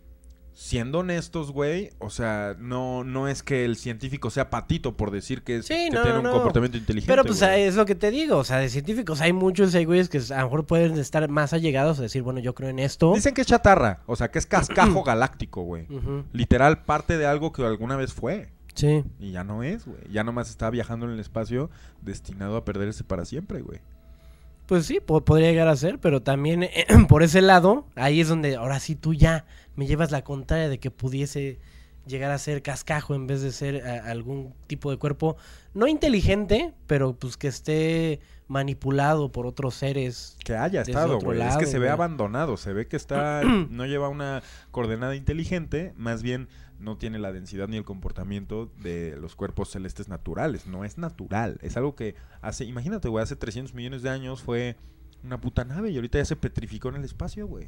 [0.53, 5.43] siendo honestos, güey, o sea, no, no es que el científico sea patito por decir
[5.43, 7.11] que, es- Sí, que no, tiene no, un comportamiento inteligente.
[7.11, 7.63] Pero pues güey.
[7.63, 10.37] es lo que te digo, o sea, de científicos hay muchos, hay güeyes que a
[10.39, 13.13] lo mejor pueden estar más allegados a decir, bueno, yo creo en esto.
[13.13, 15.87] Dicen que es chatarra, o sea, que es cascajo galáctico, güey.
[16.33, 18.49] Literal, parte de algo que alguna vez fue.
[18.73, 19.03] Sí.
[19.19, 19.99] Y ya no es, güey.
[20.11, 21.69] Ya nomás está viajando en el espacio
[22.01, 23.79] destinado a perderse para siempre, güey.
[24.71, 28.29] Pues sí, po- podría llegar a ser, pero también eh, por ese lado, ahí es
[28.29, 29.43] donde ahora sí tú ya
[29.75, 31.59] me llevas la contraria de que pudiese
[32.07, 35.35] llegar a ser cascajo en vez de ser a- algún tipo de cuerpo
[35.73, 40.37] no inteligente, pero pues que esté manipulado por otros seres.
[40.45, 41.41] Que haya estado, güey.
[41.41, 44.41] Es que se ve abandonado, se ve que está, no lleva una
[44.71, 46.47] coordenada inteligente, más bien
[46.81, 50.67] no tiene la densidad ni el comportamiento de los cuerpos celestes naturales.
[50.67, 54.75] No es natural, es algo que hace, imagínate, güey, hace 300 millones de años fue
[55.23, 57.67] una puta nave y ahorita ya se petrificó en el espacio, güey.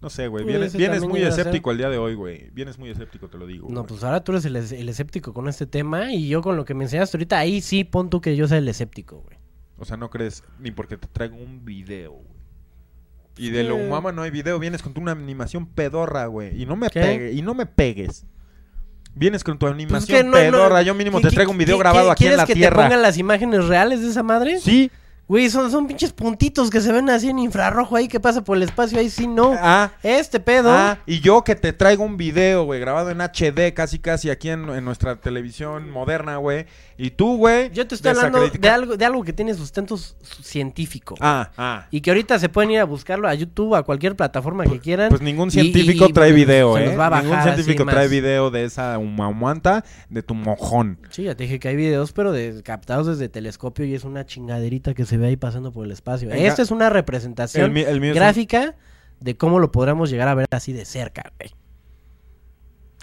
[0.00, 2.50] No sé, güey, vienes, vienes muy escéptico el día de hoy, güey.
[2.50, 3.68] Vienes muy escéptico, te lo digo.
[3.68, 3.86] No, güey.
[3.88, 6.64] pues ahora tú eres el, es- el escéptico con este tema y yo con lo
[6.66, 9.38] que me enseñaste ahorita, ahí sí pon tú que yo sea el escéptico, güey.
[9.78, 12.35] O sea, no crees ni porque te traigo un video, güey.
[13.36, 13.88] Y de lo Eh.
[13.88, 16.60] mama no hay video, vienes con tu una animación pedorra, güey.
[16.60, 17.00] Y no me ¿Qué?
[17.00, 18.24] pegue, y no me pegues.
[19.14, 21.58] Vienes con tu Pues animación que no- no- pedorra, yo mínimo ¿qué- te traigo un
[21.58, 22.76] video grabado aquí en ¿quieres la que tierra.
[22.76, 24.58] te pongan las imágenes reales de esa madre?
[24.60, 24.90] Sí.
[25.28, 28.56] Güey, son, son pinches puntitos que se ven así en infrarrojo ahí que pasa por
[28.58, 29.54] el espacio, ahí sí no.
[29.58, 30.70] Ah, Este pedo.
[30.70, 34.50] ah, y yo que te traigo un video, güey, grabado en HD casi casi aquí
[34.50, 36.66] en, en nuestra televisión moderna, güey.
[36.98, 37.70] Y tú, güey.
[37.72, 39.96] yo te estoy hablando de algo, de algo que tiene sustento
[40.42, 41.14] científico.
[41.20, 41.86] Ah, ah.
[41.90, 45.08] Y que ahorita se pueden ir a buscarlo a YouTube, a cualquier plataforma que quieran.
[45.10, 46.86] Pues ningún científico y- trae video, ¿eh?
[46.86, 48.10] los va a Ningún científico así trae más.
[48.10, 50.98] video de esa humamuanta de tu mojón.
[51.10, 54.24] Sí, ya te dije que hay videos, pero de, captados desde telescopio y es una
[54.24, 56.28] chingaderita que se ve ahí pasando por el espacio.
[56.28, 56.42] Venga.
[56.46, 58.74] Esta es una representación El mi- el mío es un- gráfica
[59.20, 61.50] de cómo lo podremos llegar a ver así de cerca, güey.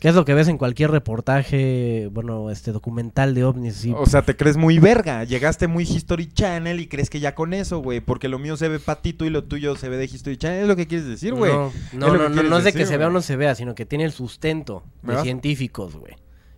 [0.03, 3.75] ¿Qué es lo que ves en cualquier reportaje, bueno, este documental de ovnis?
[3.75, 3.93] sí?
[3.95, 5.23] O sea, te crees muy verga.
[5.23, 8.01] Llegaste muy History Channel y crees que ya con eso, güey.
[8.01, 10.63] Porque lo mío se ve patito y lo tuyo se ve de History Channel.
[10.63, 11.53] Es lo que quieres decir, güey.
[11.53, 13.37] no, no, no, que no, no es de que decir, se vea o no se
[13.37, 16.15] vea, sino que tiene el sustento ¿Me de científicos, güey.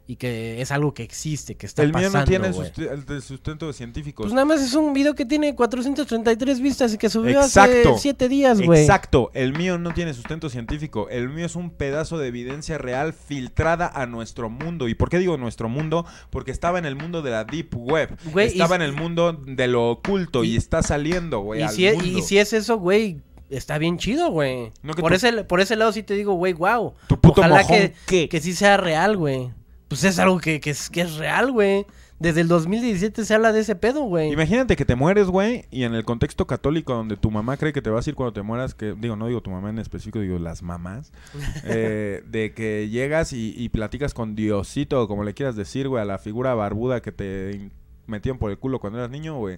[0.07, 2.69] Y que es algo que existe, que está El mío pasando, no tiene güey.
[2.69, 4.25] susti- el de sustento de científicos.
[4.25, 7.93] Pues nada más es un video que tiene 433 vistas y que subió Exacto.
[7.95, 8.81] hace 7 días, güey.
[8.81, 13.13] Exacto, el mío no tiene sustento científico, el mío es un pedazo de evidencia real
[13.13, 14.87] filtrada a nuestro mundo.
[14.87, 16.05] ¿Y por qué digo nuestro mundo?
[16.29, 19.89] Porque estaba en el mundo de la deep web, estaba en el mundo de lo
[19.89, 22.19] oculto y, y- está saliendo, güey, Y al si, es, mundo.
[22.19, 24.71] y si es eso, güey, está bien chido, güey.
[24.83, 26.93] No, por, ese, por ese lado sí te digo, güey, wow.
[27.07, 28.29] Tu puto Ojalá mojón, que, ¿qué?
[28.29, 29.49] que sí sea real, güey.
[29.95, 31.85] Pues es algo que, que es, que es real, güey.
[32.19, 34.29] Desde el 2017 se habla de ese pedo, güey.
[34.29, 37.81] Imagínate que te mueres, güey, y en el contexto católico donde tu mamá cree que
[37.81, 40.19] te vas a ir cuando te mueras, que digo, no digo tu mamá en específico,
[40.19, 41.13] digo las mamás,
[41.63, 46.01] eh, de que llegas y, y platicas con Diosito, o como le quieras decir, güey,
[46.01, 47.69] a la figura barbuda que te
[48.07, 49.57] metían por el culo cuando eras niño, güey.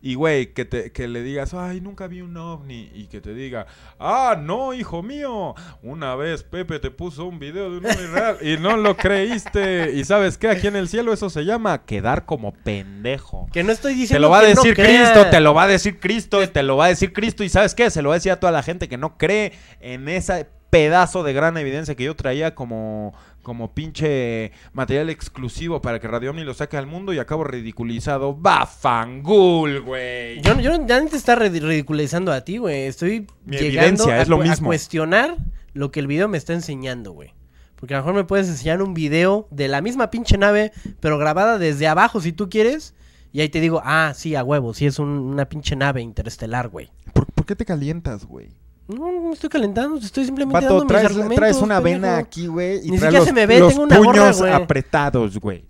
[0.00, 2.90] Y, güey, que, te, que le digas, ay, nunca vi un ovni.
[2.94, 3.66] Y que te diga,
[3.98, 5.54] ah, no, hijo mío.
[5.82, 9.92] Una vez Pepe te puso un video de un ovni real y no lo creíste.
[9.94, 13.48] Y sabes qué, aquí en el cielo eso se llama quedar como pendejo.
[13.52, 14.74] Que no estoy Te diciendo lo va a no decir.
[14.74, 17.42] Cristo, te lo va a decir Cristo, te lo va a decir Cristo.
[17.42, 17.90] ¿Y sabes qué?
[17.90, 21.22] Se lo va a decir a toda la gente que no cree en ese pedazo
[21.22, 26.44] de gran evidencia que yo traía como, como pinche material exclusivo para que Radio Omni
[26.44, 28.34] lo saque al mundo y acabo ridiculizado.
[28.34, 30.40] ¡Bafangul, güey!
[30.42, 32.82] Yo, yo ya no te está ri- ridiculizando a ti, güey.
[32.86, 34.66] Estoy Mi llegando evidencia, a, es lo cu- a mismo.
[34.66, 35.36] cuestionar
[35.74, 37.34] lo que el video me está enseñando, güey.
[37.76, 41.16] Porque a lo mejor me puedes enseñar un video de la misma pinche nave, pero
[41.18, 42.94] grabada desde abajo si tú quieres.
[43.32, 46.68] Y ahí te digo, ah, sí, a huevo, sí es un- una pinche nave interestelar,
[46.68, 46.90] güey.
[47.12, 48.48] ¿Por, por qué te calientas, güey?
[48.88, 52.02] No, no me estoy calentando, te estoy simplemente dando mis traes, argumentos, traes una pendejo.
[52.02, 54.12] vena aquí, güey, y Ni traes siquiera los, se me ve, los tengo una gorra,
[54.22, 54.52] puños güey.
[54.52, 55.64] apretados, güey.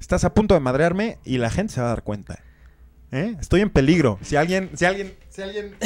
[0.00, 2.40] Estás a punto de madrearme y la gente se va a dar cuenta.
[3.12, 3.36] ¿Eh?
[3.40, 4.18] Estoy en peligro.
[4.22, 5.76] Si alguien, si alguien, si alguien,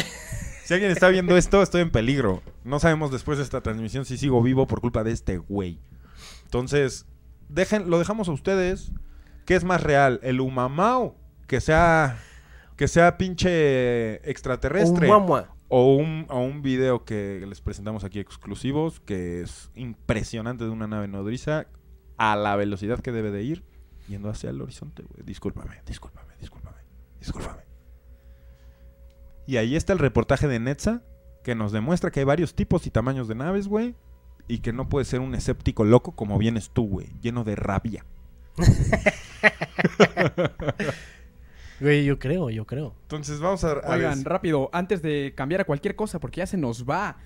[0.64, 2.42] si alguien está viendo esto, estoy en peligro.
[2.64, 5.78] No sabemos después de esta transmisión si sigo vivo por culpa de este güey.
[6.44, 7.04] Entonces,
[7.50, 8.92] dejen, lo dejamos a ustedes.
[9.44, 10.20] ¿Qué es más real?
[10.22, 11.14] ¿El Umamau?
[11.46, 12.18] Que sea,
[12.76, 15.06] que sea pinche extraterrestre.
[15.06, 15.54] Un muamua.
[15.68, 20.86] O un, o un video que les presentamos aquí exclusivos, que es impresionante de una
[20.86, 21.66] nave nodriza
[22.16, 23.64] a la velocidad que debe de ir,
[24.08, 25.24] yendo hacia el horizonte, güey.
[25.24, 26.78] Discúlpame, discúlpame, discúlpame,
[27.20, 27.62] discúlpame.
[29.46, 31.02] Y ahí está el reportaje de Netza,
[31.44, 33.94] que nos demuestra que hay varios tipos y tamaños de naves, güey.
[34.46, 38.04] Y que no puede ser un escéptico loco como vienes tú, güey, lleno de rabia.
[41.80, 42.94] Güey, yo creo, yo creo.
[43.02, 43.72] Entonces vamos a...
[43.72, 47.16] a Oigan, rápido, antes de cambiar a cualquier cosa, porque ya se nos va.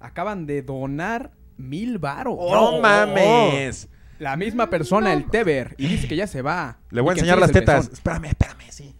[0.00, 2.36] Acaban de donar mil varos.
[2.38, 3.88] ¡No mames!
[4.18, 6.78] La misma persona, el Teber, y dice que ya se va.
[6.90, 7.90] Le voy a enseñar las tetas.
[7.92, 8.94] Espérame, espérame, sí.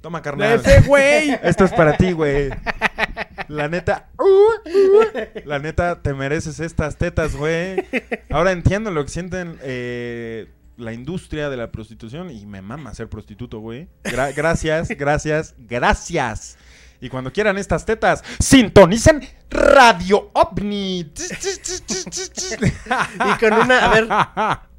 [0.00, 0.52] Toma, ¡De carnal.
[0.54, 1.30] ese güey!
[1.42, 2.50] Esto es para ti, güey.
[3.48, 4.08] La neta.
[4.18, 7.84] uh, uh, la neta, te mereces estas tetas, güey.
[8.30, 10.48] Ahora entiendo lo que sienten eh,
[10.80, 13.88] la industria de la prostitución y me mama ser prostituto, güey.
[14.04, 16.58] Gra- gracias, gracias, gracias.
[17.02, 21.12] Y cuando quieran estas tetas, sintonicen Radio OVNI.
[23.26, 24.08] Y con una, a ver,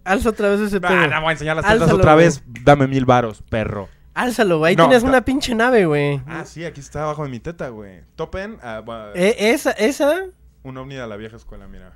[0.03, 0.91] alza otra vez ese pedo.
[0.93, 2.25] Ah, no voy a enseñar las tetas otra güey.
[2.25, 2.43] vez.
[2.63, 3.89] Dame mil varos, perro.
[4.13, 4.71] Álzalo, güey.
[4.71, 6.21] Ahí No, tienes una pinche nave, güey.
[6.27, 8.01] Ah, sí, aquí está abajo de mi teta, güey.
[8.15, 8.57] Topen.
[8.61, 8.83] ah,
[9.15, 10.25] Eh, esa, esa,
[10.63, 11.93] Un ovni de la vieja escuela, mira.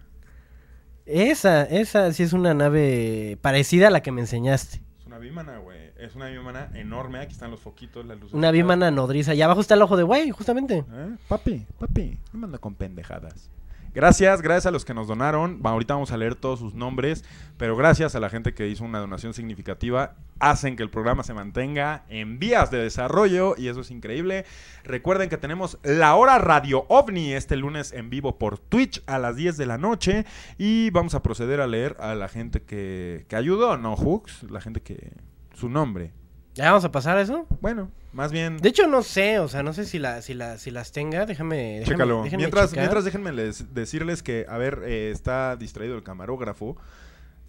[1.05, 4.81] Esa, esa sí es una nave parecida a la que me enseñaste.
[4.99, 5.91] Es una bímana, güey.
[5.97, 7.19] Es una bímana enorme.
[7.19, 8.33] Aquí están los foquitos, las luces.
[8.33, 9.33] Una bímana nodriza.
[9.33, 10.83] Y abajo está el ojo de güey, justamente.
[10.91, 11.15] ¿Eh?
[11.27, 13.49] Papi, papi, no me anda con pendejadas.
[13.95, 15.61] Gracias, gracias a los que nos donaron.
[15.63, 17.23] Ahorita vamos a leer todos sus nombres,
[17.55, 21.33] pero gracias a la gente que hizo una donación significativa, hacen que el programa se
[21.33, 24.43] mantenga en vías de desarrollo y eso es increíble.
[24.83, 29.37] Recuerden que tenemos la hora Radio OVNI este lunes en vivo por Twitch a las
[29.37, 30.25] 10 de la noche
[30.57, 34.43] y vamos a proceder a leer a la gente que, que ayudó, ¿no, Hooks?
[34.51, 35.13] La gente que...
[35.53, 36.11] su nombre.
[36.55, 37.45] ¿Ya vamos a pasar a eso?
[37.61, 38.57] Bueno, más bien...
[38.57, 41.25] De hecho, no sé, o sea, no sé si, la, si, la, si las tenga.
[41.25, 41.79] Déjame.
[41.79, 42.23] déjame Chécalo.
[42.37, 42.83] mientras, checar.
[42.83, 46.77] mientras déjenme les- decirles que, a ver, eh, está distraído el camarógrafo.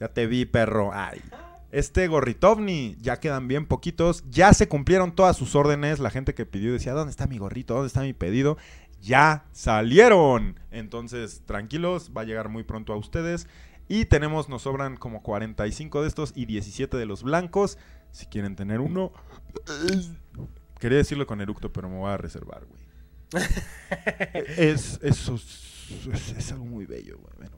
[0.01, 0.91] Ya te vi, perro.
[0.93, 1.20] Ay.
[1.70, 4.24] Este gorritovni, ya quedan bien poquitos.
[4.28, 6.01] Ya se cumplieron todas sus órdenes.
[6.01, 7.74] La gente que pidió decía, ¿dónde está mi gorrito?
[7.74, 8.59] ¿Dónde está mi pedido?
[9.03, 10.59] Ya salieron.
[10.73, 13.47] Entonces, tranquilos, va a llegar muy pronto a ustedes.
[13.89, 17.78] Y tenemos, nos sobran como 45 de estos y 17 de los blancos.
[18.12, 19.12] Si quieren tener uno.
[20.78, 22.87] Quería decirlo con eructo, pero me voy a reservar, güey.
[24.57, 27.49] es, eso es, es- es algo muy bello, güey.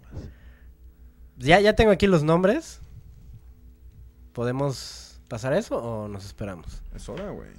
[1.37, 2.81] Ya, ya tengo aquí los nombres.
[4.33, 6.83] ¿Podemos pasar eso o nos esperamos?
[6.95, 7.51] Es hora, güey.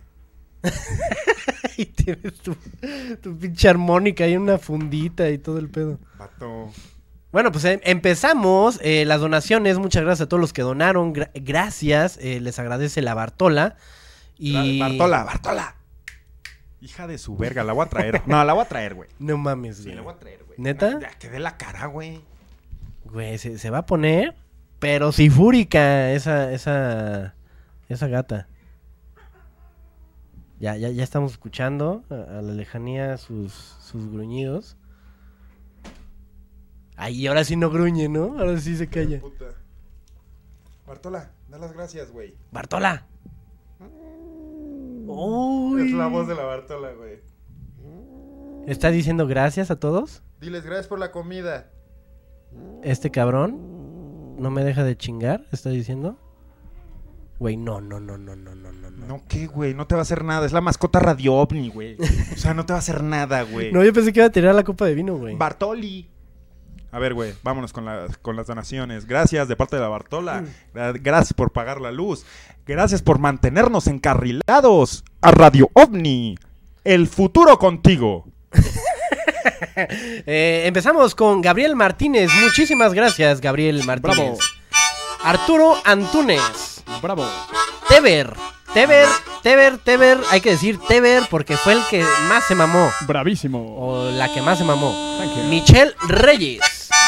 [1.77, 2.55] y tienes tu,
[3.21, 5.99] tu pinche armónica y una fundita y todo el pedo.
[6.17, 6.71] Pato.
[7.31, 9.77] Bueno, pues em- empezamos eh, las donaciones.
[9.77, 11.13] Muchas gracias a todos los que donaron.
[11.13, 12.17] gra- gracias.
[12.21, 13.75] eh, les agradece la Bartola.
[14.37, 14.79] Y...
[14.79, 15.75] Bartola, Bartola.
[16.81, 18.21] Hija de su verga, la voy a traer.
[18.27, 19.09] No, la voy a traer, güey.
[19.19, 19.95] No mames, Sí, güey.
[19.95, 20.57] la voy a traer, güey.
[20.59, 20.97] ¿Neta?
[20.99, 22.21] Ya, que dé la cara, güey.
[23.05, 24.35] Güey, se, se va a poner,
[24.79, 27.35] pero sí fúrica esa, esa,
[27.89, 28.47] esa gata.
[30.59, 34.75] Ya, ya, ya estamos escuchando a, a la lejanía sus, sus gruñidos.
[37.01, 38.37] Ay, ahora sí no gruñe, ¿no?
[38.37, 39.21] Ahora sí se calla.
[39.21, 39.45] Puta.
[40.85, 42.35] Bartola, da las gracias, güey.
[42.51, 43.07] ¡Bartola!
[45.07, 45.87] Uy.
[45.87, 47.21] Es la voz de la Bartola, güey.
[48.67, 50.23] ¿Está diciendo gracias a todos?
[50.41, 51.71] Diles gracias por la comida.
[52.83, 56.19] Este cabrón no me deja de chingar, está diciendo.
[57.39, 58.91] Güey, no, no, no, no, no, no, no.
[58.91, 59.73] No, No, ¿qué, güey?
[59.73, 60.45] No te va a hacer nada.
[60.45, 61.95] Es la mascota Radio OVNI, güey.
[62.33, 63.71] O sea, no te va a hacer nada, güey.
[63.71, 65.37] no yo pensé que iba a tirar la copa de vino, güey.
[65.37, 66.18] Bartoli.
[66.91, 69.05] A ver, güey, vámonos con las, con las donaciones.
[69.05, 70.43] Gracias de parte de la Bartola.
[70.73, 72.25] Gra- Gracias por pagar la luz.
[72.65, 76.37] Gracias por mantenernos encarrilados a Radio OVNI.
[76.83, 78.25] El futuro contigo.
[80.25, 82.29] Eh, empezamos con Gabriel Martínez.
[82.43, 84.17] Muchísimas gracias, Gabriel Martínez.
[84.17, 84.37] Bravo.
[85.23, 86.83] Arturo Antunes.
[87.01, 87.25] Bravo.
[87.87, 88.33] Teber.
[88.73, 89.07] Teber,
[89.41, 90.17] Teber, Teber.
[90.31, 92.91] Hay que decir Teber porque fue el que más se mamó.
[93.07, 93.75] Bravísimo.
[93.77, 94.93] O la que más se mamó.
[95.49, 96.59] Michelle Reyes.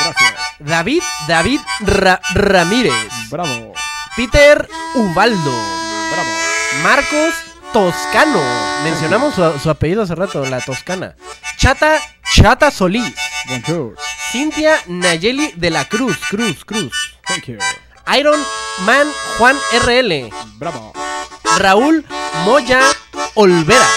[0.04, 0.34] Gracias.
[0.60, 2.94] David, David Ra- Ramírez.
[3.30, 3.74] Bravo.
[4.16, 5.52] Peter Ubaldo.
[6.12, 6.30] Bravo.
[6.84, 7.34] Marcos
[7.74, 8.42] Toscano.
[8.84, 11.16] Mencionamos su, su apellido hace rato, la Toscana.
[11.58, 12.00] Chata,
[12.34, 13.14] Chata Solís.
[13.48, 13.96] Bonjour.
[14.32, 16.94] Cintia Nayeli de la Cruz, Cruz, Cruz.
[17.26, 17.58] Thank you.
[18.18, 18.40] Iron
[18.86, 19.08] Man
[19.38, 20.30] Juan RL.
[20.56, 20.94] Bravo.
[21.58, 22.06] Raúl
[22.46, 22.82] Moya
[23.36, 23.88] Olvera.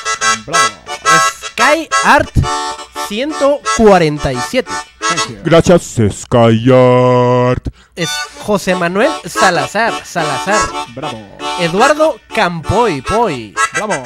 [0.44, 0.83] Bravo.
[1.64, 2.30] Sky Art
[3.08, 4.64] 147.
[5.00, 5.38] Thank you.
[5.44, 7.68] Gracias, Skyart.
[7.96, 8.10] Es
[8.44, 10.58] José Manuel Salazar, Salazar.
[10.94, 11.18] Bravo.
[11.60, 13.54] Eduardo Campoy, Poy.
[13.72, 14.02] Bravo.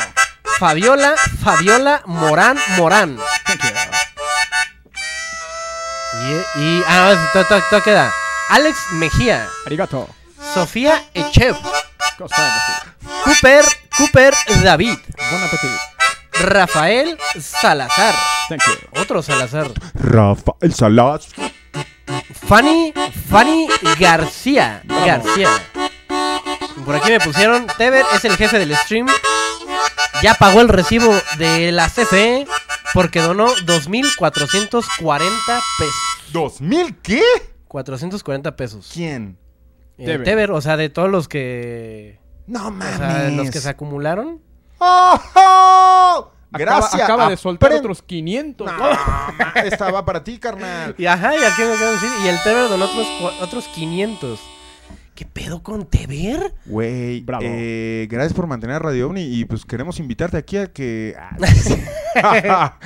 [0.60, 3.18] Fabiola, Fabiola Morán, Morán.
[3.44, 3.70] Thank you.
[6.56, 8.12] Y, y ah, to- to- to queda.
[8.50, 10.08] Alex Mejía, Arigato.
[10.54, 11.56] Sofía Echev,
[12.16, 12.94] Costa
[13.24, 13.64] Cooper,
[13.96, 14.96] Cooper David,
[15.30, 15.97] Bon appetit.
[16.42, 18.14] Rafael Salazar,
[18.48, 19.00] Thank you.
[19.00, 21.28] otro Salazar, Rafael Salas.
[22.46, 22.92] Fanny,
[23.28, 23.66] Fanny
[23.98, 25.48] García, García.
[26.84, 29.06] Por aquí me pusieron, Teber es el jefe del stream,
[30.22, 32.46] ya pagó el recibo de la CFE
[32.94, 35.28] porque donó 2.440
[35.78, 35.94] pesos.
[36.32, 37.22] ¿Dos mil qué?
[37.68, 38.90] 440 pesos.
[38.92, 39.38] ¿Quién?
[39.98, 40.18] Eh.
[40.24, 42.20] Teber, o sea, de todos los que...
[42.46, 42.96] No O mames.
[42.96, 44.40] sea, los que se acumularon.
[44.78, 46.30] ¡Oh, oh!
[46.50, 47.02] Acaba- Gracias.
[47.02, 48.66] Acaba, de soltar otros 500.
[48.66, 48.72] No,
[49.56, 50.94] esta va para ti, carnal.
[50.96, 52.08] Y ajá, y aquí me quiero decir.
[52.24, 54.40] Y el Teber donó otros, cua- otros 500.
[55.18, 56.54] ¿Qué pedo con Teber?
[56.64, 57.42] Güey, Bravo.
[57.44, 61.16] eh, gracias por mantener a Radio OVNI y pues queremos invitarte aquí a que...
[61.18, 61.36] Ah,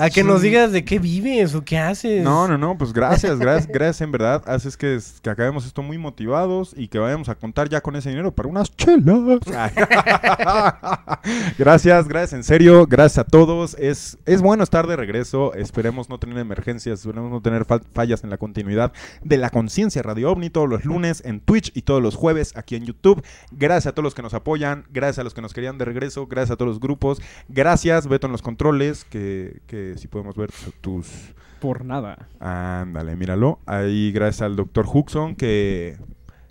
[0.00, 2.22] A que nos digas de qué vives o qué haces.
[2.22, 4.42] No, no, no, pues gracias, gracias, gracias en verdad.
[4.46, 8.10] Haces que, que acabemos esto muy motivados y que vayamos a contar ya con ese
[8.10, 9.38] dinero para unas chelas.
[11.58, 13.76] gracias, gracias, en serio, gracias a todos.
[13.78, 15.54] Es, es bueno estar de regreso.
[15.54, 18.92] Esperemos no tener emergencias, esperemos no tener fal- fallas en la continuidad
[19.22, 22.76] de la conciencia Radio OVNI todos los lunes en Twitch y todos los jueves aquí
[22.76, 23.22] en YouTube.
[23.50, 26.26] Gracias a todos los que nos apoyan, gracias a los que nos querían de regreso,
[26.26, 27.20] gracias a todos los grupos.
[27.48, 31.34] Gracias, Beto en los controles, que, que si podemos ver tus...
[31.60, 32.28] Por nada.
[32.38, 33.60] Ándale, míralo.
[33.66, 35.96] Ahí gracias al doctor Huxon que,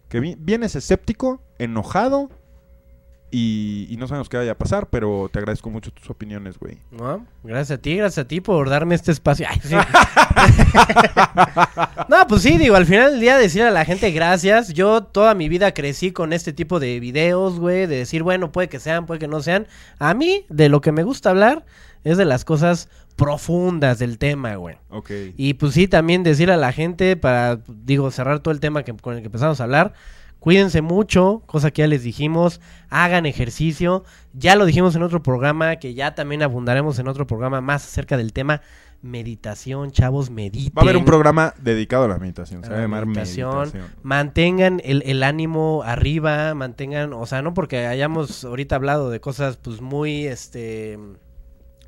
[0.10, 2.30] que vi- vienes escéptico, enojado
[3.38, 6.78] y, y no sabemos qué vaya a pasar, pero te agradezco mucho tus opiniones, güey.
[6.90, 9.46] No, gracias a ti, gracias a ti por darme este espacio.
[9.50, 9.76] Ay, sí.
[12.08, 14.74] no, pues sí, digo, al final del día decirle a la gente gracias.
[14.74, 18.70] Yo toda mi vida crecí con este tipo de videos, güey, de decir, bueno, puede
[18.70, 19.68] que sean, puede que no sean.
[20.00, 21.66] A mí, de lo que me gusta hablar,
[22.06, 22.88] es de las cosas
[23.18, 24.78] profundas del tema, güey.
[24.88, 25.12] Ok.
[25.36, 28.94] Y pues sí, también decirle a la gente, para, digo, cerrar todo el tema que,
[28.94, 29.92] con el que empezamos a hablar,
[30.46, 32.62] cuídense mucho, cosa que ya les dijimos,
[32.92, 34.04] hagan ejercicio,
[34.34, 38.16] ya lo dijimos en otro programa, que ya también abundaremos en otro programa más acerca
[38.16, 38.62] del tema
[39.02, 40.72] meditación, chavos, mediten.
[40.78, 42.64] Va a haber un programa dedicado a la meditación.
[42.64, 43.58] Se va a la llamar meditación.
[43.58, 43.88] meditación.
[44.04, 49.58] Mantengan el, el ánimo arriba, mantengan, o sea, no porque hayamos ahorita hablado de cosas
[49.58, 51.00] pues muy, este,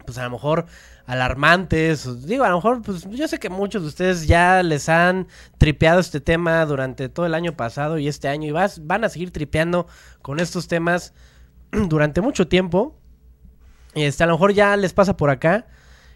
[0.04, 0.66] pues a lo mejor
[1.08, 5.28] alarmantes, digo, a lo mejor, pues yo sé que muchos de ustedes ya les han
[5.58, 9.10] tripeado este tema durante todo el año pasado y este año y vas, van a
[9.10, 9.88] seguir tripeando
[10.22, 11.14] con estos temas
[11.72, 12.98] durante mucho tiempo.
[13.96, 15.66] Este, a lo mejor ya les pasa por acá.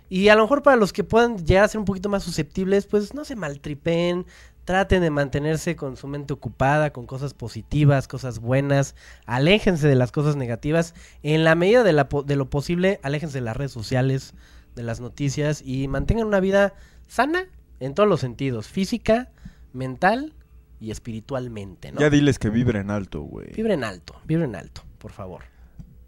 [0.10, 2.86] Y a lo mejor para los que puedan llegar a ser un poquito más susceptibles,
[2.86, 4.26] pues no se maltripen,
[4.66, 8.96] traten de mantenerse con su mente ocupada, con cosas positivas, cosas buenas,
[9.26, 13.46] aléjense de las cosas negativas, en la medida de, la de lo posible, aléjense de
[13.46, 14.34] las redes sociales,
[14.76, 16.74] de las noticias y mantengan una vida
[17.08, 17.46] sana
[17.80, 19.32] en todos los sentidos, física,
[19.74, 20.34] mental
[20.80, 22.00] y espiritualmente, ¿no?
[22.00, 23.52] Ya diles que vibren alto, güey.
[23.54, 25.44] Vibren alto, vibren alto, por favor.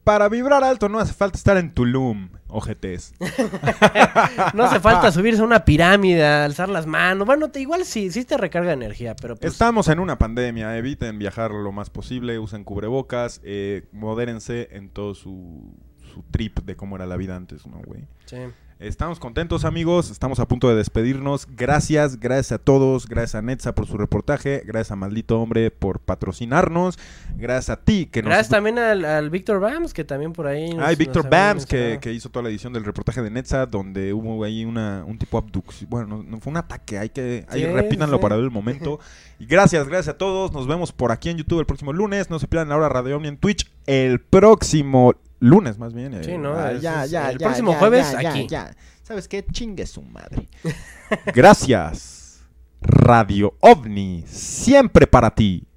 [0.04, 3.14] Para vibrar alto no hace falta estar en Tulum, ojetes.
[4.54, 7.26] No hace falta subirse a una pirámide, alzar las manos.
[7.26, 9.54] Bueno, te, igual sí, sí te recarga energía, pero pues...
[9.54, 15.16] Estamos en una pandemia, eviten viajar lo más posible, usen cubrebocas, eh, modérense en todo
[15.16, 15.74] su,
[16.14, 18.02] su trip de cómo era la vida antes, ¿no, güey?
[18.26, 18.38] Sí.
[18.80, 20.12] Estamos contentos, amigos.
[20.12, 21.48] Estamos a punto de despedirnos.
[21.56, 23.08] Gracias, gracias a todos.
[23.08, 24.62] Gracias a Netza por su reportaje.
[24.66, 27.00] Gracias a Maldito Hombre por patrocinarnos.
[27.38, 28.30] Gracias a ti que nos.
[28.30, 30.74] Gracias también al, al Víctor Bams, que también por ahí...
[30.74, 34.12] nos- Ay, Víctor Bams, que, que hizo toda la edición del reportaje de Netza, donde
[34.12, 35.90] hubo ahí una, un tipo abducción.
[35.90, 37.46] Bueno, no, no fue un ataque, hay que.
[37.50, 38.22] Ahí Sí, repítanlo sí.
[38.22, 39.00] para ver el momento.
[39.40, 40.54] Y gracias, gracias a todos.
[40.54, 42.30] Nos vemos por aquí en YouTube el próximo lunes.
[42.30, 46.24] No se pierdan ahora Radio Omni en Twitch el próximo lunes, más bien.
[46.24, 46.54] Sí, Eh, ¿no?
[46.54, 48.48] ah, ya, ya, el ya, próximo ya, jueves, ya, ya, aquí.
[48.48, 48.76] ya.
[49.04, 49.46] ¿Sabes qué?
[49.52, 50.48] Chingue su madre.
[51.34, 52.42] Gracias.
[52.82, 55.68] Radio OVNI, siempre para ti.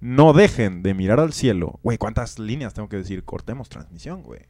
[0.00, 1.78] No dejen de mirar al cielo.
[1.82, 3.24] Güey, ¿cuántas líneas tengo que decir?
[3.24, 4.40] Cortemos transmisión, güey.